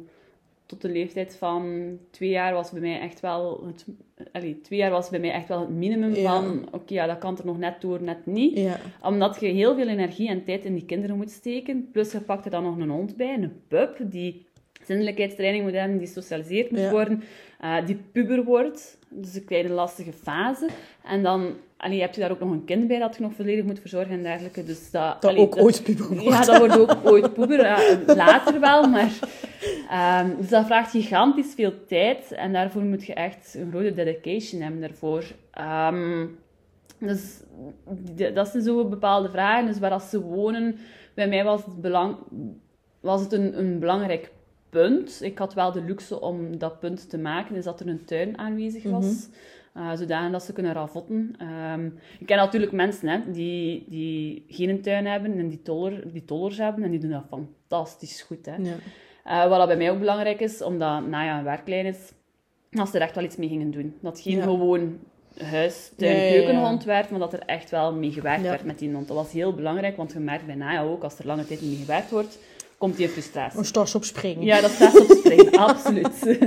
tot 0.71 0.81
de 0.81 0.89
leeftijd 0.89 1.35
van 1.39 1.97
twee 2.11 2.29
jaar 2.29 2.53
was 2.53 2.71
bij 2.71 2.81
mij 2.81 2.99
echt 2.99 3.19
wel 3.19 3.63
het, 3.67 3.85
allee, 4.31 4.61
twee 4.61 4.79
jaar 4.79 4.91
was 4.91 5.09
bij 5.09 5.19
mij 5.19 5.31
echt 5.31 5.47
wel 5.47 5.59
het 5.59 5.69
minimum 5.69 6.13
Ja. 6.15 6.41
van 6.41 6.67
oké, 6.71 6.93
ja, 6.93 7.05
dat 7.07 7.17
kan 7.17 7.37
er 7.37 7.45
nog 7.45 7.57
net 7.57 7.81
door, 7.81 8.01
net 8.03 8.25
niet. 8.25 8.57
Ja, 8.57 8.79
Omdat 9.03 9.37
je 9.39 9.47
heel 9.47 9.75
veel 9.75 9.87
energie 9.87 10.29
en 10.29 10.43
tijd 10.43 10.65
in 10.65 10.73
die 10.73 10.85
kinderen 10.85 11.17
moet 11.17 11.31
steken. 11.31 11.89
Plus 11.91 12.11
je 12.11 12.21
pakt 12.21 12.45
er 12.45 12.51
dan 12.51 12.63
nog 12.63 12.77
een 12.77 12.89
hond 12.89 13.15
bij, 13.17 13.33
een 13.33 13.61
pup, 13.67 13.97
die 14.01 14.45
zindelijkheidstraining 14.85 15.63
moet 15.63 15.73
hebben, 15.73 15.97
die 15.97 16.07
socialiseerd 16.07 16.71
moet 16.71 16.79
Ja. 16.79 16.91
worden, 16.91 17.23
eh, 17.59 17.85
die 17.85 17.97
puber 18.11 18.43
wordt. 18.43 18.97
Dus 19.09 19.35
een 19.35 19.45
kleine 19.45 19.69
lastige 19.69 20.11
fase. 20.13 20.67
En 21.03 21.23
dan 21.23 21.53
allee, 21.77 22.01
heb 22.01 22.13
je 22.13 22.21
daar 22.21 22.31
ook 22.31 22.39
nog 22.39 22.51
een 22.51 22.63
kind 22.65 22.87
bij 22.87 22.99
dat 22.99 23.15
je 23.15 23.21
nog 23.21 23.33
volledig 23.33 23.65
moet 23.65 23.79
verzorgen 23.79 24.11
en 24.13 24.23
dergelijke. 24.23 24.63
Dus 24.63 24.91
dat, 24.91 25.21
dat 25.21 25.31
allee, 25.31 25.41
ook 25.41 25.57
ooit 25.57 25.83
puber 25.83 26.07
wordt. 26.07 26.23
ja, 26.23 26.45
dat 26.45 26.57
wordt 26.57 26.79
ook 26.79 26.97
ooit 27.03 27.33
puber, 27.33 27.59
ja, 27.59 27.97
later 28.15 28.59
wel, 28.59 28.89
maar... 28.89 29.19
ehm, 29.89 30.35
dus 30.37 30.49
dat 30.49 30.65
vraagt 30.65 30.91
gigantisch 30.91 31.53
veel 31.53 31.85
tijd 31.87 32.31
en 32.31 32.53
daarvoor 32.53 32.81
moet 32.81 33.05
je 33.05 33.13
echt 33.13 33.55
een 33.55 33.69
grote 33.71 33.93
dedication 33.93 34.61
hebben 34.61 34.81
daarvoor. 34.81 35.23
Ehm, 35.51 36.27
dus 36.99 37.39
dat 38.33 38.47
zijn 38.47 38.63
zo 38.63 38.85
bepaalde 38.87 39.29
vragen. 39.29 39.65
Dus 39.65 39.79
waar 39.79 39.91
als 39.91 40.09
ze 40.09 40.21
wonen, 40.21 40.75
bij 41.13 41.27
mij 41.27 41.43
was 41.43 41.65
het, 41.65 41.81
belang, 41.81 42.17
was 42.99 43.21
het 43.21 43.31
een, 43.31 43.59
een 43.59 43.79
belangrijk 43.79 44.31
punt. 44.69 45.19
Ik 45.23 45.37
had 45.37 45.53
wel 45.53 45.71
de 45.71 45.81
luxe 45.83 46.21
om 46.21 46.57
dat 46.57 46.79
punt 46.79 47.09
te 47.09 47.17
maken, 47.17 47.55
is 47.55 47.63
dat 47.63 47.79
er 47.79 47.87
een 47.87 48.05
tuin 48.05 48.37
aanwezig 48.37 48.83
was. 48.83 49.27
eh, 49.73 49.91
zodanig 49.95 50.31
dat 50.31 50.43
ze 50.43 50.53
kunnen 50.53 50.73
ravotten. 50.73 51.33
Ehm, 51.37 51.85
ik 52.19 52.25
ken 52.25 52.37
natuurlijk 52.37 52.71
mensen 52.71 53.07
hè, 53.07 53.31
die, 53.31 53.85
die 53.89 54.45
geen 54.47 54.81
tuin 54.81 55.05
hebben 55.05 55.37
en 55.37 55.47
die, 55.47 55.61
toller, 55.61 56.11
die 56.11 56.25
tollers 56.25 56.57
hebben. 56.57 56.83
En 56.83 56.91
die 56.91 56.99
doen 56.99 57.11
dat 57.11 57.25
fantastisch 57.29 58.21
goed. 58.21 58.45
Hè. 58.45 58.55
Ja. 58.55 58.73
Eh, 59.23 59.47
wat 59.47 59.67
bij 59.67 59.77
mij 59.77 59.91
ook 59.91 59.99
belangrijk 59.99 60.39
is, 60.39 60.61
omdat 60.61 61.07
Naya 61.07 61.37
een 61.37 61.43
werklijn 61.43 61.85
is, 61.85 61.97
dat 62.69 62.89
ze 62.89 62.95
er 62.95 63.01
echt 63.01 63.15
wel 63.15 63.23
iets 63.23 63.35
mee 63.35 63.49
gingen 63.49 63.71
doen. 63.71 63.95
Dat 64.01 64.19
geen 64.19 64.37
Ja. 64.37 64.43
gewoon 64.43 64.99
huis, 65.37 65.91
tuin, 65.97 66.15
ja. 66.17 66.31
keukenhond 66.31 66.83
werd, 66.83 67.09
maar 67.09 67.19
dat 67.19 67.33
er 67.33 67.43
echt 67.45 67.69
wel 67.69 67.93
mee 67.93 68.11
gewerkt 68.11 68.41
werd 68.41 68.63
met 68.63 68.79
die 68.79 68.91
hond. 68.93 69.07
Dat 69.07 69.17
was 69.17 69.31
heel 69.31 69.53
belangrijk, 69.53 69.97
want 69.97 70.11
je 70.13 70.19
merkt 70.19 70.45
bij 70.45 70.55
Naya 70.55 70.83
ook, 70.83 71.03
als 71.03 71.19
er 71.19 71.25
lange 71.25 71.45
tijd 71.45 71.61
niet 71.61 71.69
mee 71.69 71.79
gewerkt 71.79 72.09
wordt, 72.11 72.39
komt 72.77 72.95
die 72.97 73.05
in 73.05 73.11
frustratie. 73.11 73.59
Een 73.59 73.65
stars 73.65 73.95
op 73.95 74.03
springen. 74.03 74.43
Ja, 74.45 74.61
dat 74.61 74.71
staat 74.71 74.99
op 74.99 75.17
springen, 75.17 75.57
absoluut. 75.69 76.37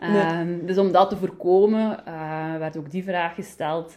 Ehm, 0.00 0.66
dus 0.66 0.78
om 0.78 0.92
dat 0.92 1.08
te 1.10 1.16
voorkomen, 1.16 2.06
eh, 2.06 2.56
werd 2.58 2.76
ook 2.76 2.90
die 2.90 3.04
vraag 3.04 3.34
gesteld. 3.34 3.94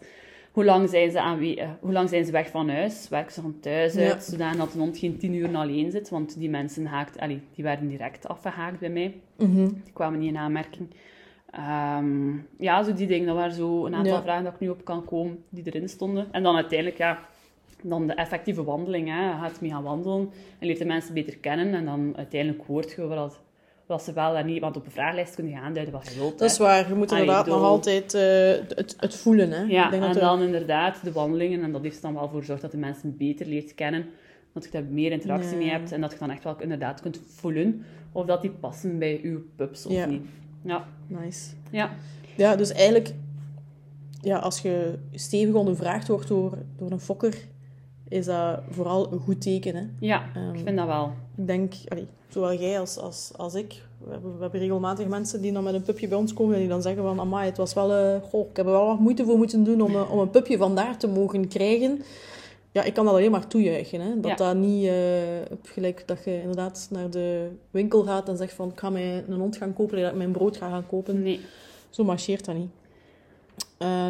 Hoe 0.52 0.66
lang, 0.66 0.90
zijn 0.90 1.12
ze 1.12 1.22
aanwe- 1.22 1.56
eh, 1.56 1.70
hoe 1.80 1.92
lang 1.92 2.10
zijn 2.10 2.26
ze 2.26 2.32
weg 2.32 2.50
van 2.50 2.70
huis? 2.70 3.10
Werken 3.10 3.34
ze 3.34 3.42
van 3.42 3.60
thuis 3.60 3.94
Ja. 3.94 4.10
uit? 4.12 4.24
Zodat 4.24 4.58
dat 4.58 4.74
een 4.74 4.80
hond 4.80 4.98
geen 4.98 5.18
tien 5.18 5.34
uur 5.34 5.56
alleen 5.56 5.92
zit. 5.92 6.10
Want 6.10 6.40
die 6.40 6.50
mensen 6.50 6.86
haakt, 6.86 7.20
allee, 7.20 7.42
die 7.56 7.64
werden 7.64 7.88
direct 7.88 8.28
afgehaakt 8.28 8.80
bij 8.80 8.90
mij. 8.90 9.16
Mhm. 9.38 9.56
Die 9.68 9.94
kwamen 9.94 10.20
niet 10.20 10.30
in 10.30 10.38
aanmerking. 10.38 10.88
Ehm, 11.52 12.32
ja, 12.58 12.84
zo 12.84 12.94
die 12.94 13.08
dingen. 13.08 13.28
Dat 13.28 13.36
waren 13.36 13.54
zo 13.54 13.86
een 13.86 13.96
aantal 13.96 14.14
Ja. 14.14 14.22
vragen 14.22 14.44
dat 14.44 14.54
ik 14.54 14.60
nu 14.60 14.70
op 14.70 14.86
kan 14.86 15.06
komen, 15.06 15.44
die 15.50 15.64
erin 15.66 15.90
stonden. 15.90 16.28
En 16.32 16.44
dan 16.44 16.56
uiteindelijk, 16.56 16.98
ja, 16.98 17.20
dan 17.84 18.08
de 18.08 18.14
effectieve 18.14 18.64
wandeling. 18.64 19.08
Hè. 19.08 19.26
Je 19.32 19.38
gaat 19.38 19.62
mee 19.62 19.70
gaan 19.72 19.84
wandelen 19.84 20.30
en 20.60 20.68
leert 20.68 20.78
de 20.78 20.86
mensen 20.86 21.14
beter 21.14 21.38
kennen. 21.38 21.74
En 21.74 21.86
dan 21.86 22.14
uiteindelijk 22.18 22.64
hoort 22.68 22.92
je 22.92 23.08
wat, 23.08 23.40
wat 23.92 24.04
ze 24.04 24.14
wel 24.14 24.36
en 24.36 24.46
niet... 24.46 24.62
Want 24.62 24.78
op 24.78 24.86
een 24.86 24.92
vragenlijst 24.92 25.36
kun 25.36 25.48
je 25.50 25.56
aanduiden 25.60 25.94
wat 25.94 26.08
je 26.08 26.20
wilt. 26.20 26.40
Dat 26.40 26.50
is 26.50 26.58
hè. 26.58 26.64
waar. 26.64 26.88
Je 26.88 26.96
moet 26.96 27.12
inderdaad 27.12 27.46
nog 27.46 27.62
altijd 27.64 28.14
eh, 28.14 28.22
het, 28.78 28.96
het 28.98 29.16
voelen. 29.16 29.52
Hè. 29.52 29.62
Ja, 29.62 29.86
Ik 29.86 29.92
denk 29.92 30.04
en 30.04 30.12
dat 30.14 30.22
dan 30.22 30.42
inderdaad 30.42 31.04
de 31.04 31.12
wandelingen. 31.12 31.64
En 31.64 31.72
dat 31.72 31.82
heeft 31.82 32.02
dan 32.02 32.14
wel 32.14 32.30
voor 32.30 32.40
gezorgd 32.40 32.62
dat 32.62 32.72
de 32.72 32.78
mensen 32.78 33.18
beter 33.18 33.46
leert 33.46 33.76
kennen. 33.76 34.06
Dat 34.54 34.64
je 34.64 34.72
daar 34.72 34.84
meer 34.84 35.12
interactie 35.12 35.58
mee 35.58 35.70
hebt. 35.70 35.92
En 35.92 36.02
dat 36.02 36.12
je 36.12 36.18
dan 36.18 36.32
echt 36.32 36.44
wel 36.44 36.56
inderdaad 36.60 37.02
kunt 37.02 37.20
voelen 37.28 37.86
of 38.12 38.26
dat 38.26 38.42
die 38.42 38.52
passen 38.52 39.00
bij 39.00 39.20
uw 39.24 39.42
pups 39.56 39.86
of 39.86 39.94
Ja. 39.94 40.06
niet. 40.06 40.26
Ja, 40.64 40.86
Nice. 41.08 41.50
ja. 41.72 41.92
Ja, 42.38 42.56
dus 42.56 42.72
eigenlijk, 42.72 43.14
ja, 44.22 44.38
als 44.38 44.62
je 44.62 44.98
stevig 45.14 45.54
ondervraagd 45.54 46.08
wordt 46.08 46.28
door, 46.28 46.58
door 46.78 46.92
een 46.92 47.00
fokker, 47.00 47.38
is 48.08 48.26
dat 48.26 48.60
vooral 48.70 49.12
een 49.14 49.20
goed 49.20 49.42
teken. 49.42 49.76
Hè? 49.76 49.84
ja 50.00 50.24
Ehm, 50.36 50.54
ik 50.54 50.62
vind 50.64 50.78
dat 50.78 50.88
wel. 50.88 51.14
Ik 51.38 51.48
denk, 51.48 51.74
allee, 51.88 52.08
zowel 52.34 52.54
jij 52.54 52.80
als, 52.80 52.98
als, 52.98 53.32
als 53.36 53.54
ik, 53.54 53.82
we 53.98 54.12
hebben, 54.12 54.36
we 54.36 54.42
hebben 54.42 54.60
regelmatig 54.60 55.08
mensen 55.08 55.42
die 55.42 55.52
dan 55.54 55.64
met 55.64 55.74
een 55.74 55.82
pupje 55.82 56.08
bij 56.08 56.18
ons 56.18 56.34
komen 56.34 56.54
en 56.54 56.60
die 56.60 56.70
dan 56.70 56.82
zeggen 56.82 57.04
van, 57.04 57.20
amai, 57.20 57.46
het 57.46 57.58
was 57.58 57.74
wel, 57.74 57.92
eh, 57.92 58.22
goh, 58.30 58.50
ik 58.50 58.58
heb 58.58 58.66
er 58.66 58.72
wel 58.72 58.86
wat 58.86 59.00
moeite 59.00 59.26
voor 59.26 59.38
moeten 59.38 59.64
doen 59.64 59.82
om, 59.82 59.96
eh, 59.96 60.12
om 60.12 60.20
een 60.20 60.30
pupje 60.30 60.58
vandaar 60.58 60.98
te 60.98 61.08
mogen 61.08 61.48
krijgen. 61.48 62.02
Ja, 62.72 62.84
ik 62.84 62.94
kan 62.94 63.06
dat 63.06 63.14
alleen 63.14 63.32
maar 63.32 63.48
toejuichen. 63.48 64.02
Hè? 64.02 64.20
Dat 64.20 64.32
Ja. 64.32 64.36
dat 64.36 64.56
niet, 64.56 64.86
eh, 64.88 64.94
gelijk 65.64 66.04
dat 66.08 66.24
je 66.24 66.40
inderdaad 66.42 66.88
naar 66.92 67.10
de 67.10 67.50
winkel 67.72 68.04
gaat 68.04 68.30
en 68.30 68.38
zegt 68.38 68.54
van, 68.54 68.70
ik 68.70 68.80
ga 68.80 68.90
mij 68.90 69.24
een 69.28 69.40
hond 69.40 69.58
gaan 69.58 69.74
kopen, 69.74 70.02
dat 70.02 70.12
ik 70.12 70.18
mijn 70.18 70.32
brood 70.32 70.58
ga 70.58 70.70
gaan 70.70 70.88
kopen. 70.88 71.22
Nee. 71.24 71.40
Zo 71.90 72.04
marcheert 72.04 72.46
dat 72.46 72.56
niet. 72.56 72.70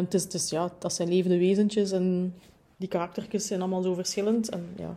Het 0.04 0.14
is, 0.14 0.22
het 0.22 0.34
is, 0.34 0.50
ja, 0.50 0.72
dat 0.78 0.92
zijn 0.92 1.08
levende 1.08 1.38
wezentjes 1.38 1.90
en 1.90 2.34
die 2.76 2.88
karaktertjes 2.88 3.46
zijn 3.46 3.60
allemaal 3.60 3.82
zo 3.82 3.94
verschillend. 3.94 4.48
En, 4.48 4.66
ja. 4.76 4.96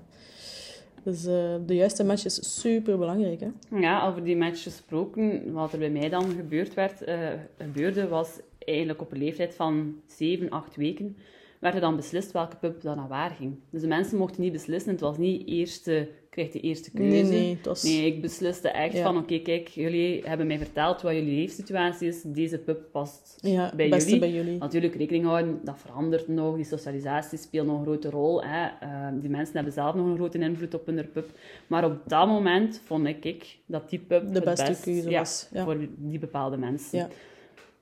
Dus 1.06 1.26
eh, 1.26 1.56
de 1.66 1.76
juiste 1.76 2.04
match 2.04 2.26
is 2.26 2.62
super 2.62 2.98
belangrijk. 2.98 3.40
Hè? 3.40 3.80
Ja, 3.80 4.08
over 4.08 4.24
die 4.24 4.38
match 4.38 4.64
gesproken, 4.64 5.54
wat 5.54 5.74
er 5.74 5.80
bij 5.80 5.90
mij 5.90 6.10
dan 6.10 6.30
gebeurd 6.30 6.74
werd, 6.74 7.04
eh, 7.04 7.18
gebeurde, 7.58 8.08
was 8.08 8.40
eigenlijk 8.60 9.02
op 9.02 9.12
een 9.12 9.18
leeftijd 9.18 9.56
van 9.56 9.96
7, 10.08 10.50
8 10.50 10.76
weken, 10.76 11.18
werd 11.60 11.76
er 11.76 11.82
dan 11.82 11.96
beslist 11.96 12.32
welke 12.32 12.56
pup 12.56 12.82
dan 12.82 12.96
naar 12.96 13.08
waar 13.08 13.30
ging. 13.30 13.56
Dus 13.70 13.82
de 13.82 13.88
mensen 13.88 14.18
mochten 14.18 14.42
niet 14.42 14.52
beslissen, 14.52 14.92
het 14.92 15.00
was 15.00 15.18
niet 15.18 15.48
eerste, 15.48 16.10
krijg 16.36 16.52
de 16.52 16.60
eerste 16.60 16.92
keuze. 16.92 17.12
Nee, 17.12 17.24
nee, 17.24 17.58
was... 17.64 17.84
Nee, 17.84 18.06
ik 18.06 18.22
besliste 18.22 18.70
echt 18.70 18.94
Ja. 18.94 19.04
van, 19.04 19.18
oké, 19.18 19.40
kijk, 19.40 19.68
jullie 19.68 20.22
hebben 20.24 20.48
mij 20.48 20.58
verteld 20.58 21.02
wat 21.02 21.14
jullie 21.14 21.36
leefsituatie 21.36 22.08
is, 22.08 22.22
deze 22.26 22.58
pup 22.58 22.88
past 22.92 23.38
ja, 23.42 23.74
bij 23.76 23.90
jullie. 23.90 24.20
bij 24.20 24.32
jullie. 24.32 24.58
Natuurlijk 24.58 24.96
rekening 24.96 25.26
houden, 25.26 25.60
dat 25.64 25.76
verandert 25.78 26.28
nog, 26.28 26.56
die 26.56 26.66
socialisatie 26.66 27.38
speelt 27.38 27.68
nog 27.68 27.78
een 27.78 27.84
grote 27.84 28.10
rol. 28.10 28.44
Hè. 28.44 28.66
Eh, 28.66 29.08
die 29.22 29.30
mensen 29.30 29.56
hebben 29.56 29.74
zelf 29.74 29.96
nog 29.96 30.06
een 30.06 30.16
grote 30.16 30.38
invloed 30.38 30.74
op 30.74 30.86
hun 30.86 31.10
pup. 31.14 31.30
Maar 31.68 31.86
op 31.86 31.98
dat 32.08 32.28
moment 32.28 32.82
vond 32.86 33.08
ik, 33.08 33.26
ik 33.26 33.58
dat 33.66 33.90
die 33.90 34.00
pup 34.00 34.34
De 34.34 34.42
beste 34.42 34.66
best, 34.66 34.84
keuze 34.84 35.10
ja, 35.10 35.20
was. 35.20 35.50
Voor 35.54 35.78
die 35.98 36.20
bepaalde 36.20 36.58
mensen. 36.58 36.98
Ja. 36.98 37.10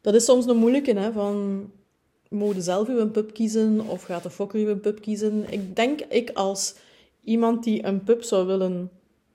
Dat 0.01 0.13
is 0.13 0.25
soms 0.25 0.45
een 0.45 0.57
moeilijke, 0.57 0.99
hè, 0.99 1.11
van... 1.11 1.69
Moet 2.29 2.55
je 2.55 2.61
zelf 2.61 2.87
uw 2.87 3.09
pup 3.09 3.33
kiezen 3.33 3.79
of 3.87 4.03
gaat 4.03 4.23
de 4.23 4.29
fokker 4.29 4.59
uw 4.59 4.79
pup 4.79 5.01
kiezen? 5.01 5.45
Ik 5.49 5.75
denk, 5.75 6.01
ik 6.01 6.29
als 6.29 6.75
iemand 7.23 7.63
die 7.63 7.85
een 7.85 8.03
pup 8.03 8.23
zou 8.23 8.47
willen 8.47 8.89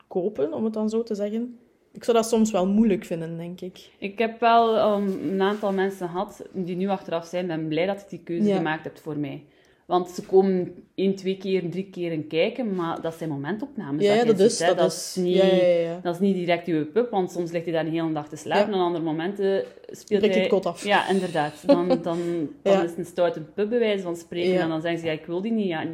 kopen, 0.06 0.52
om 0.52 0.64
het 0.64 0.72
dan 0.72 0.88
zo 0.88 1.02
te 1.02 1.14
zeggen... 1.14 1.58
Ik 1.92 2.04
zou 2.04 2.16
dat 2.16 2.28
soms 2.28 2.50
wel 2.50 2.66
moeilijk 2.66 3.04
vinden, 3.04 3.36
denk 3.36 3.60
ik. 3.60 3.90
Ik 3.98 4.18
heb 4.18 4.40
wel 4.40 4.94
um, 4.96 5.30
een 5.30 5.42
aantal 5.42 5.72
mensen 5.72 6.08
gehad 6.08 6.42
die 6.52 6.76
nu 6.76 6.88
achteraf 6.88 7.26
zijn, 7.26 7.46
ben 7.46 7.68
blij 7.68 7.86
dat 7.86 8.00
je 8.00 8.06
die 8.08 8.24
keuze 8.24 8.48
Ja. 8.48 8.56
gemaakt 8.56 8.84
hebt 8.84 9.00
voor 9.00 9.16
mij. 9.16 9.44
Want 9.86 10.08
ze 10.10 10.22
komen 10.22 10.74
één, 10.94 11.14
twee 11.14 11.36
keer, 11.36 11.70
drie 11.70 11.90
keer 11.90 12.12
in 12.12 12.26
kijken, 12.26 12.74
maar 12.74 13.00
dat 13.00 13.14
zijn 13.14 13.30
momentopnames. 13.30 14.04
Ja, 14.04 14.24
dat 14.24 14.38
ziet, 14.38 14.50
is... 14.50 14.58
Dat, 14.58 14.78
dat 14.78 14.92
is, 14.92 15.16
niet... 15.20 15.36
Ja. 15.36 16.00
Dat 16.02 16.14
is 16.14 16.20
niet 16.20 16.34
direct 16.34 16.66
uw 16.66 16.86
pup, 16.86 17.10
want 17.10 17.30
soms 17.30 17.50
ligt 17.50 17.64
hij 17.64 17.74
daar 17.74 17.86
een 17.86 17.92
hele 17.92 18.12
dag 18.12 18.28
te 18.28 18.36
slapen. 18.36 18.72
En 18.72 18.78
aan 18.78 18.86
andere 18.86 19.04
momenten 19.04 19.64
speelt 19.90 20.20
Breekt 20.20 20.34
hij... 20.34 20.42
het 20.42 20.52
kot 20.52 20.66
af. 20.66 20.84
Ja, 20.84 21.08
inderdaad. 21.08 21.62
Dan, 21.66 21.88
dan, 21.88 22.02
dan 22.62 22.82
is 22.82 22.90
het 22.90 22.98
een 22.98 23.04
stoute 23.04 23.42
bij 23.54 23.68
wijze 23.68 24.02
van 24.02 24.16
spreken. 24.16 24.60
En 24.60 24.68
dan 24.68 24.80
zeggen 24.80 25.00
ze, 25.00 25.06
ja, 25.06 25.12
ik 25.12 25.26
wil 25.26 25.40
die 25.42 25.52
niet. 25.52 25.68
Ja, 25.68 25.84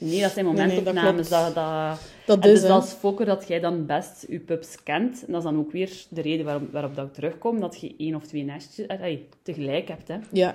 nee, 0.00 0.20
dat 0.20 0.30
zijn 0.32 0.44
Nee, 0.44 0.54
nee, 0.54 0.82
dat 0.82 0.94
momentopnames. 0.94 1.28
dat, 1.28 1.54
dat, 1.54 2.00
Dat 2.26 2.44
en 2.44 2.50
is, 2.52 2.60
dus 2.60 2.70
als 2.70 2.92
fokker 2.92 3.26
dat 3.26 3.48
jij 3.48 3.60
dan 3.60 3.86
best 3.86 4.24
je 4.28 4.40
pups 4.40 4.82
kent. 4.82 5.24
En 5.26 5.32
dat 5.32 5.36
is 5.44 5.50
dan 5.50 5.58
ook 5.58 5.72
weer 5.72 5.90
de 6.08 6.20
reden 6.20 6.44
waarop, 6.44 6.72
waarop 6.72 6.94
dat 6.96 7.06
ik 7.06 7.12
terugkom. 7.12 7.60
Dat 7.60 7.80
je 7.80 7.94
één 7.98 8.14
of 8.14 8.26
twee 8.26 8.44
nestjes 8.44 8.86
eh, 8.86 9.16
tegelijk 9.42 9.88
hebt. 9.88 10.08
Hè. 10.08 10.18
Ja, 10.32 10.54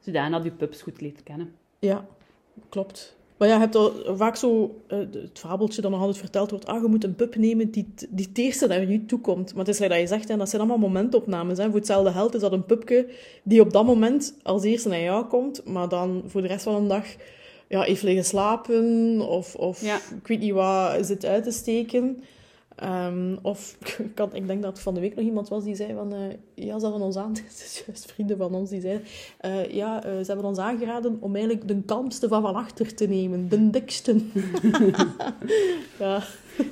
Zodat 0.00 0.44
je 0.44 0.50
pups 0.50 0.82
goed 0.82 1.00
leert 1.00 1.22
kennen. 1.22 1.52
ja, 1.78 2.06
klopt. 2.68 3.16
Maar 3.36 3.48
ja, 3.48 3.54
je 3.54 3.60
hebt 3.60 3.74
al 3.74 4.16
vaak 4.16 4.36
zo 4.36 4.80
eh, 4.86 4.98
het 4.98 5.38
fabeltje 5.38 5.82
dat 5.82 5.90
nog 5.90 6.00
altijd 6.00 6.18
verteld 6.18 6.50
wordt. 6.50 6.66
Ah, 6.66 6.82
je 6.82 6.88
moet 6.88 7.04
een 7.04 7.14
pup 7.14 7.36
nemen 7.36 7.70
die, 7.70 7.94
die 8.08 8.26
het 8.28 8.38
eerste 8.38 8.66
naar 8.66 8.90
je 8.90 9.04
toe 9.06 9.20
komt. 9.20 9.54
Maar 9.54 9.64
het 9.64 9.80
is 9.80 9.88
dat 9.88 9.98
je 9.98 10.06
zegt, 10.06 10.28
hè, 10.28 10.36
dat 10.36 10.48
zijn 10.48 10.62
allemaal 10.62 10.88
momentopnames. 10.88 11.58
Hè. 11.58 11.64
Voor 11.64 11.74
hetzelfde 11.74 12.12
geld 12.12 12.34
is 12.34 12.40
dat 12.40 12.52
een 12.52 12.64
pupke 12.64 13.08
die 13.42 13.60
op 13.60 13.72
dat 13.72 13.84
moment 13.84 14.34
als 14.42 14.62
eerste 14.64 14.88
naar 14.88 15.00
jou 15.00 15.24
komt. 15.24 15.64
Maar 15.64 15.88
dan 15.88 16.22
voor 16.26 16.42
de 16.42 16.48
rest 16.48 16.62
van 16.62 16.82
de 16.82 16.88
dag 16.88 17.06
ja, 17.68 17.80
heeft 17.82 18.02
liggen 18.02 18.24
slapen. 18.24 19.20
Of, 19.28 19.54
of 19.54 19.82
Ja. 19.82 19.96
ik 19.96 20.26
weet 20.26 20.40
niet 20.40 20.52
wat 20.52 21.06
zit 21.06 21.24
uit 21.24 21.44
te 21.44 21.50
steken. 21.50 22.22
Ehm, 22.76 23.36
of 23.42 23.76
ik, 24.10 24.18
had, 24.18 24.34
ik 24.34 24.46
denk 24.46 24.62
dat 24.62 24.80
van 24.80 24.94
de 24.94 25.00
week 25.00 25.14
nog 25.14 25.24
iemand 25.24 25.48
was 25.48 25.64
die 25.64 25.74
zei 25.74 25.94
van... 25.94 26.12
eh, 26.14 26.20
ja, 26.66 26.78
ze 26.78 26.84
hebben 26.84 27.02
ons 27.02 27.16
aan... 27.16 27.30
Het 27.48 27.62
is 27.66 27.82
juist 27.86 28.12
vrienden 28.12 28.36
van 28.36 28.54
ons 28.54 28.70
die 28.70 28.80
zeiden... 28.80 29.04
eh, 29.40 29.70
ja, 29.70 30.04
eh, 30.04 30.10
ze 30.10 30.26
hebben 30.26 30.44
ons 30.44 30.58
aangeraden 30.58 31.16
om 31.20 31.34
eigenlijk 31.36 31.68
de 31.68 31.82
kalmste 31.86 32.28
van 32.28 32.42
van 32.42 32.54
achter 32.54 32.94
te 32.94 33.06
nemen. 33.06 33.48
De 33.48 33.70
dikste. 33.70 34.16
ja, 35.98 36.22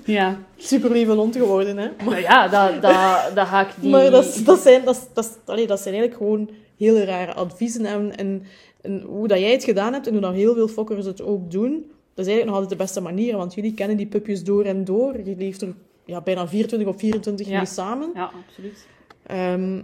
Ja, 0.05 0.39
super 0.57 0.91
lieve 0.91 1.13
hond 1.13 1.37
geworden, 1.37 1.77
hè. 1.77 1.89
Maar, 1.97 2.05
maar 2.05 2.21
ja, 2.21 2.49
dat, 2.49 2.83
dat, 2.83 3.35
dat 3.37 3.47
ga 3.47 3.61
ik 3.61 3.75
die... 3.81 3.91
maar 3.91 4.11
dat, 4.11 4.41
dat, 4.45 4.61
zijn, 4.61 4.85
dat, 4.85 5.09
dat, 5.13 5.39
allee, 5.45 5.67
dat 5.67 5.81
zijn 5.81 5.95
eigenlijk 5.95 6.25
gewoon 6.25 6.51
hele 6.79 7.05
rare 7.05 7.33
adviezen. 7.35 7.85
En, 7.85 8.17
en, 8.17 8.43
en 8.83 9.01
hoe 9.01 9.29
dat 9.29 9.39
jij 9.39 9.53
het 9.53 9.65
gedaan 9.65 9.93
hebt 9.93 10.07
en 10.07 10.13
hoe 10.13 10.21
dat 10.23 10.35
heel 10.35 10.55
veel 10.55 10.69
fokkers 10.69 11.07
het 11.07 11.23
ook 11.23 11.51
doen... 11.51 11.73
Dat 12.15 12.27
is 12.27 12.33
eigenlijk 12.33 12.45
nog 12.47 12.55
altijd 12.55 12.71
de 12.79 12.85
beste 12.85 13.01
manier, 13.01 13.37
want 13.37 13.55
jullie 13.55 13.75
kennen 13.75 13.97
die 13.97 14.07
pupjes 14.07 14.45
door 14.45 14.65
en 14.65 14.85
door. 14.85 15.17
Je 15.25 15.37
leeft 15.37 15.63
er 15.63 15.75
ja, 16.05 16.21
bijna 16.21 16.49
24 16.49 16.89
op 16.89 16.99
24 16.99 17.49
Ja. 17.49 17.57
mee 17.57 17.67
samen. 17.67 18.11
Ja, 18.15 18.31
absoluut. 18.47 18.87
Ehm, 19.27 19.81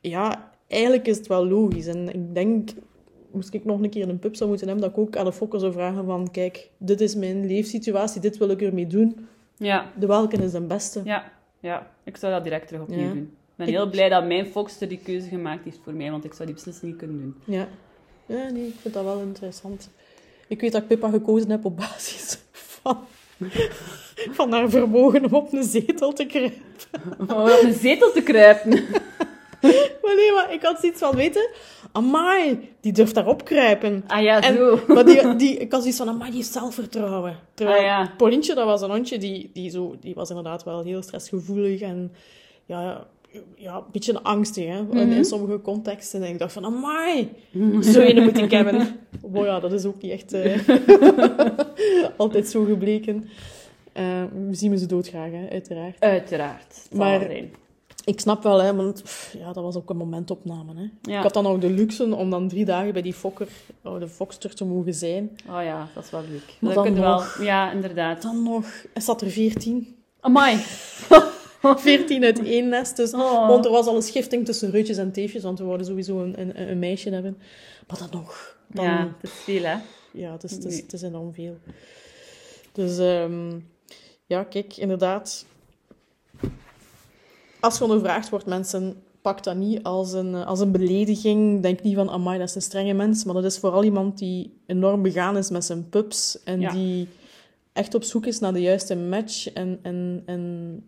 ja, 0.00 0.52
eigenlijk 0.68 1.06
is 1.08 1.16
het 1.16 1.26
wel 1.26 1.46
logisch. 1.46 1.86
En 1.86 2.08
ik 2.14 2.34
denk, 2.34 2.70
moest 3.32 3.54
ik 3.54 3.64
nog 3.64 3.80
een 3.82 3.90
keer 3.90 4.08
een 4.08 4.18
pup 4.18 4.36
zou 4.36 4.48
moeten 4.48 4.68
hebben, 4.68 4.84
dat 4.86 4.96
ik 4.98 5.02
ook 5.02 5.16
aan 5.16 5.24
de 5.24 5.32
fokker 5.32 5.60
zou 5.60 5.72
vragen 5.72 6.04
van, 6.04 6.30
kijk, 6.30 6.70
dit 6.78 7.00
is 7.00 7.14
mijn 7.14 7.46
leefsituatie, 7.46 8.20
dit 8.20 8.38
wil 8.38 8.48
ik 8.48 8.62
ermee 8.62 8.86
doen. 8.86 9.26
Ja, 9.56 9.92
De 9.98 10.06
welke 10.06 10.36
is 10.36 10.52
de 10.52 10.60
beste? 10.60 11.00
ja, 11.04 11.32
ja. 11.60 11.90
Ik 12.04 12.16
zou 12.16 12.32
dat 12.32 12.42
direct 12.44 12.66
terug 12.66 12.82
opnieuw 12.82 12.98
Ja. 13.06 13.08
doen. 13.12 13.22
Ik 13.22 13.56
ben 13.56 13.66
heel 13.68 13.90
blij 13.90 14.08
dat 14.08 14.26
mijn 14.26 14.46
Foxter 14.46 14.88
die 14.88 14.98
keuze 14.98 15.28
gemaakt 15.28 15.64
heeft 15.64 15.80
voor 15.84 15.92
mij, 15.94 16.10
want 16.10 16.24
ik 16.24 16.32
zou 16.32 16.44
die 16.44 16.54
beslissing 16.54 16.90
niet 16.90 17.00
kunnen 17.00 17.18
doen. 17.20 17.34
Ja. 17.54 17.68
Ja, 18.26 18.48
nee, 18.50 18.66
ik 18.66 18.74
vind 18.80 18.94
dat 18.94 19.04
wel 19.04 19.18
interessant. 19.20 19.88
Ik 20.48 20.60
weet 20.60 20.72
dat 20.72 20.82
ik 20.82 20.88
Pippa 20.88 21.08
gekozen 21.10 21.50
heb 21.50 21.64
op 21.64 21.76
basis 21.76 22.38
van, 22.52 22.98
van 24.32 24.52
haar 24.52 24.70
vermogen 24.70 25.24
om 25.24 25.34
op 25.34 25.52
een 25.52 25.64
zetel 25.64 26.12
te 26.12 26.26
kruipen. 26.26 26.60
Om 27.18 27.28
op 27.30 27.60
een 27.62 27.74
zetel 27.74 28.12
te 28.12 28.22
kruipen. 28.22 28.70
Maar 30.02 30.14
nee, 30.16 30.32
maar 30.32 30.52
ik 30.52 30.62
had 30.62 30.80
zoiets 30.80 30.98
van, 30.98 31.16
weten, 31.16 31.48
amai, 31.92 32.70
die 32.80 32.92
durft 32.92 33.14
daarop 33.14 33.44
kruipen. 33.44 34.04
Ah 34.06 34.22
ja, 34.22 34.40
En- 34.40 34.54
zo. 34.56 34.80
Maar 34.94 35.04
die, 35.04 35.36
die, 35.36 35.56
ik 35.56 35.72
had 35.72 35.80
zoiets 35.80 35.98
van, 35.98 36.08
amai, 36.08 36.30
die 36.30 36.38
heeft 36.40 36.52
zelfvertrouwen. 36.52 37.38
Terwijl 37.54 37.78
Ah, 37.78 37.84
ja. 37.84 38.12
Paulientje, 38.16 38.54
dat 38.54 38.64
was 38.64 38.80
een 38.82 38.90
hondje, 38.90 39.18
die, 39.18 39.50
die, 39.52 39.70
zo, 39.70 39.96
die 40.00 40.14
was 40.14 40.28
inderdaad 40.28 40.64
wel 40.64 40.82
heel 40.82 41.02
stressgevoelig 41.02 41.80
en 41.80 42.12
ja, 42.66 43.06
ja, 43.56 43.76
een 43.76 43.82
beetje 43.92 44.22
angstig 44.22 44.66
hè, 44.66 44.78
in, 44.78 44.86
Mhm. 44.86 45.10
in 45.10 45.24
sommige 45.24 45.60
contexten. 45.60 46.22
En 46.22 46.28
ik 46.32 46.38
dacht 46.38 46.52
van, 46.52 46.64
amai, 46.64 47.32
zo 47.82 48.00
een 48.00 48.22
moet 48.22 48.38
ik 48.38 48.50
hebben. 48.50 48.86
Maar 49.32 49.44
ja, 49.44 49.60
dat 49.60 49.72
is 49.72 49.84
ook 49.84 50.02
niet 50.02 50.10
echt 50.12 50.32
eh, 50.32 50.68
altijd 52.16 52.46
zo 52.48 52.64
gebleken. 52.64 53.28
Eh, 53.92 54.04
we 54.48 54.54
zien 54.54 54.70
we 54.70 54.78
ze 54.78 54.86
doodgraag, 54.86 55.30
hè, 55.30 55.48
uiteraard. 55.50 56.00
Uiteraard. 56.00 56.86
Maar- 56.94 57.30
ik 58.04 58.20
snap 58.20 58.42
wel, 58.42 58.62
hè, 58.62 58.74
want 58.74 59.02
pff, 59.02 59.34
ja, 59.38 59.52
dat 59.52 59.62
was 59.62 59.76
ook 59.76 59.90
een 59.90 59.96
momentopname. 59.96 60.72
Hè. 60.74 61.10
Ja. 61.12 61.16
Ik 61.16 61.22
had 61.22 61.34
dan 61.34 61.42
nog 61.42 61.58
de 61.58 61.70
luxe 61.70 62.14
om 62.14 62.30
dan 62.30 62.48
drie 62.48 62.64
dagen 62.64 62.92
bij 62.92 63.02
die 63.02 63.12
fokker, 63.14 63.48
oh, 63.84 63.98
de 64.00 64.08
fokster 64.08 64.54
te 64.54 64.64
mogen 64.64 64.94
zijn. 64.94 65.30
Oh 65.50 65.62
ja, 65.62 65.88
dat 65.94 66.04
is 66.04 66.10
wel 66.10 66.22
leuk. 66.30 66.56
Maar 66.58 66.74
dat 66.74 66.84
dan 66.84 66.84
kun 66.84 66.94
je 66.94 67.00
wel... 67.00 67.22
Ja, 67.40 67.72
inderdaad. 67.72 68.22
Dan 68.22 68.42
nog, 68.42 68.66
er 68.94 69.02
zat 69.02 69.20
er 69.20 69.30
veertien. 69.30 69.96
Amai. 70.20 70.56
14 71.62 72.24
uit 72.24 72.42
één 72.44 72.68
nest. 72.68 72.96
Dus, 72.96 73.12
Oh. 73.14 73.48
Want 73.48 73.64
er 73.64 73.70
was 73.70 73.86
al 73.86 73.96
een 73.96 74.02
schifting 74.02 74.44
tussen 74.44 74.70
Rutjes 74.70 74.96
en 74.96 75.12
Teefjes, 75.12 75.42
want 75.42 75.58
we 75.58 75.64
wilden 75.64 75.86
sowieso 75.86 76.22
een, 76.22 76.40
een, 76.40 76.70
een 76.70 76.78
meisje 76.78 77.10
hebben. 77.10 77.38
Maar 77.88 77.98
dan 77.98 78.08
nog. 78.10 78.56
Dan, 78.66 78.84
Ja, 78.84 78.98
ja. 78.98 79.12
het 79.20 79.22
is 79.30 79.30
veel, 79.44 79.62
hè. 79.62 79.76
het, 80.32 80.44
is, 80.44 80.50
het, 80.50 80.64
is, 80.64 80.76
het 80.80 80.92
is 80.92 81.02
enorm 81.02 81.32
veel. 81.34 81.56
Dus 82.72 82.98
ehm, 82.98 83.58
ja, 84.26 84.44
kijk, 84.44 84.76
inderdaad. 84.76 85.44
Als 87.60 87.78
je 87.78 87.84
ondervraagd 87.84 88.28
wordt, 88.28 88.46
mensen, 88.46 89.02
pak 89.22 89.42
dat 89.44 89.56
niet 89.56 89.82
als 89.82 90.12
een, 90.12 90.34
als 90.34 90.60
een 90.60 90.72
belediging. 90.72 91.62
Denk 91.62 91.82
niet 91.82 91.94
van, 91.94 92.10
amai, 92.10 92.38
dat 92.38 92.48
is 92.48 92.54
een 92.54 92.62
strenge 92.62 92.92
mens. 92.92 93.24
Maar 93.24 93.34
dat 93.34 93.44
is 93.44 93.58
vooral 93.58 93.84
iemand 93.84 94.18
die 94.18 94.56
enorm 94.66 95.02
begaan 95.02 95.36
is 95.36 95.50
met 95.50 95.64
zijn 95.64 95.88
pups. 95.88 96.42
En 96.44 96.60
Ja. 96.60 96.72
die 96.72 97.08
echt 97.72 97.94
op 97.94 98.02
zoek 98.04 98.26
is 98.26 98.38
naar 98.38 98.52
de 98.52 98.60
juiste 98.60 98.96
match. 98.96 99.52
En, 99.52 99.78
en, 99.82 100.22
en 100.26 100.84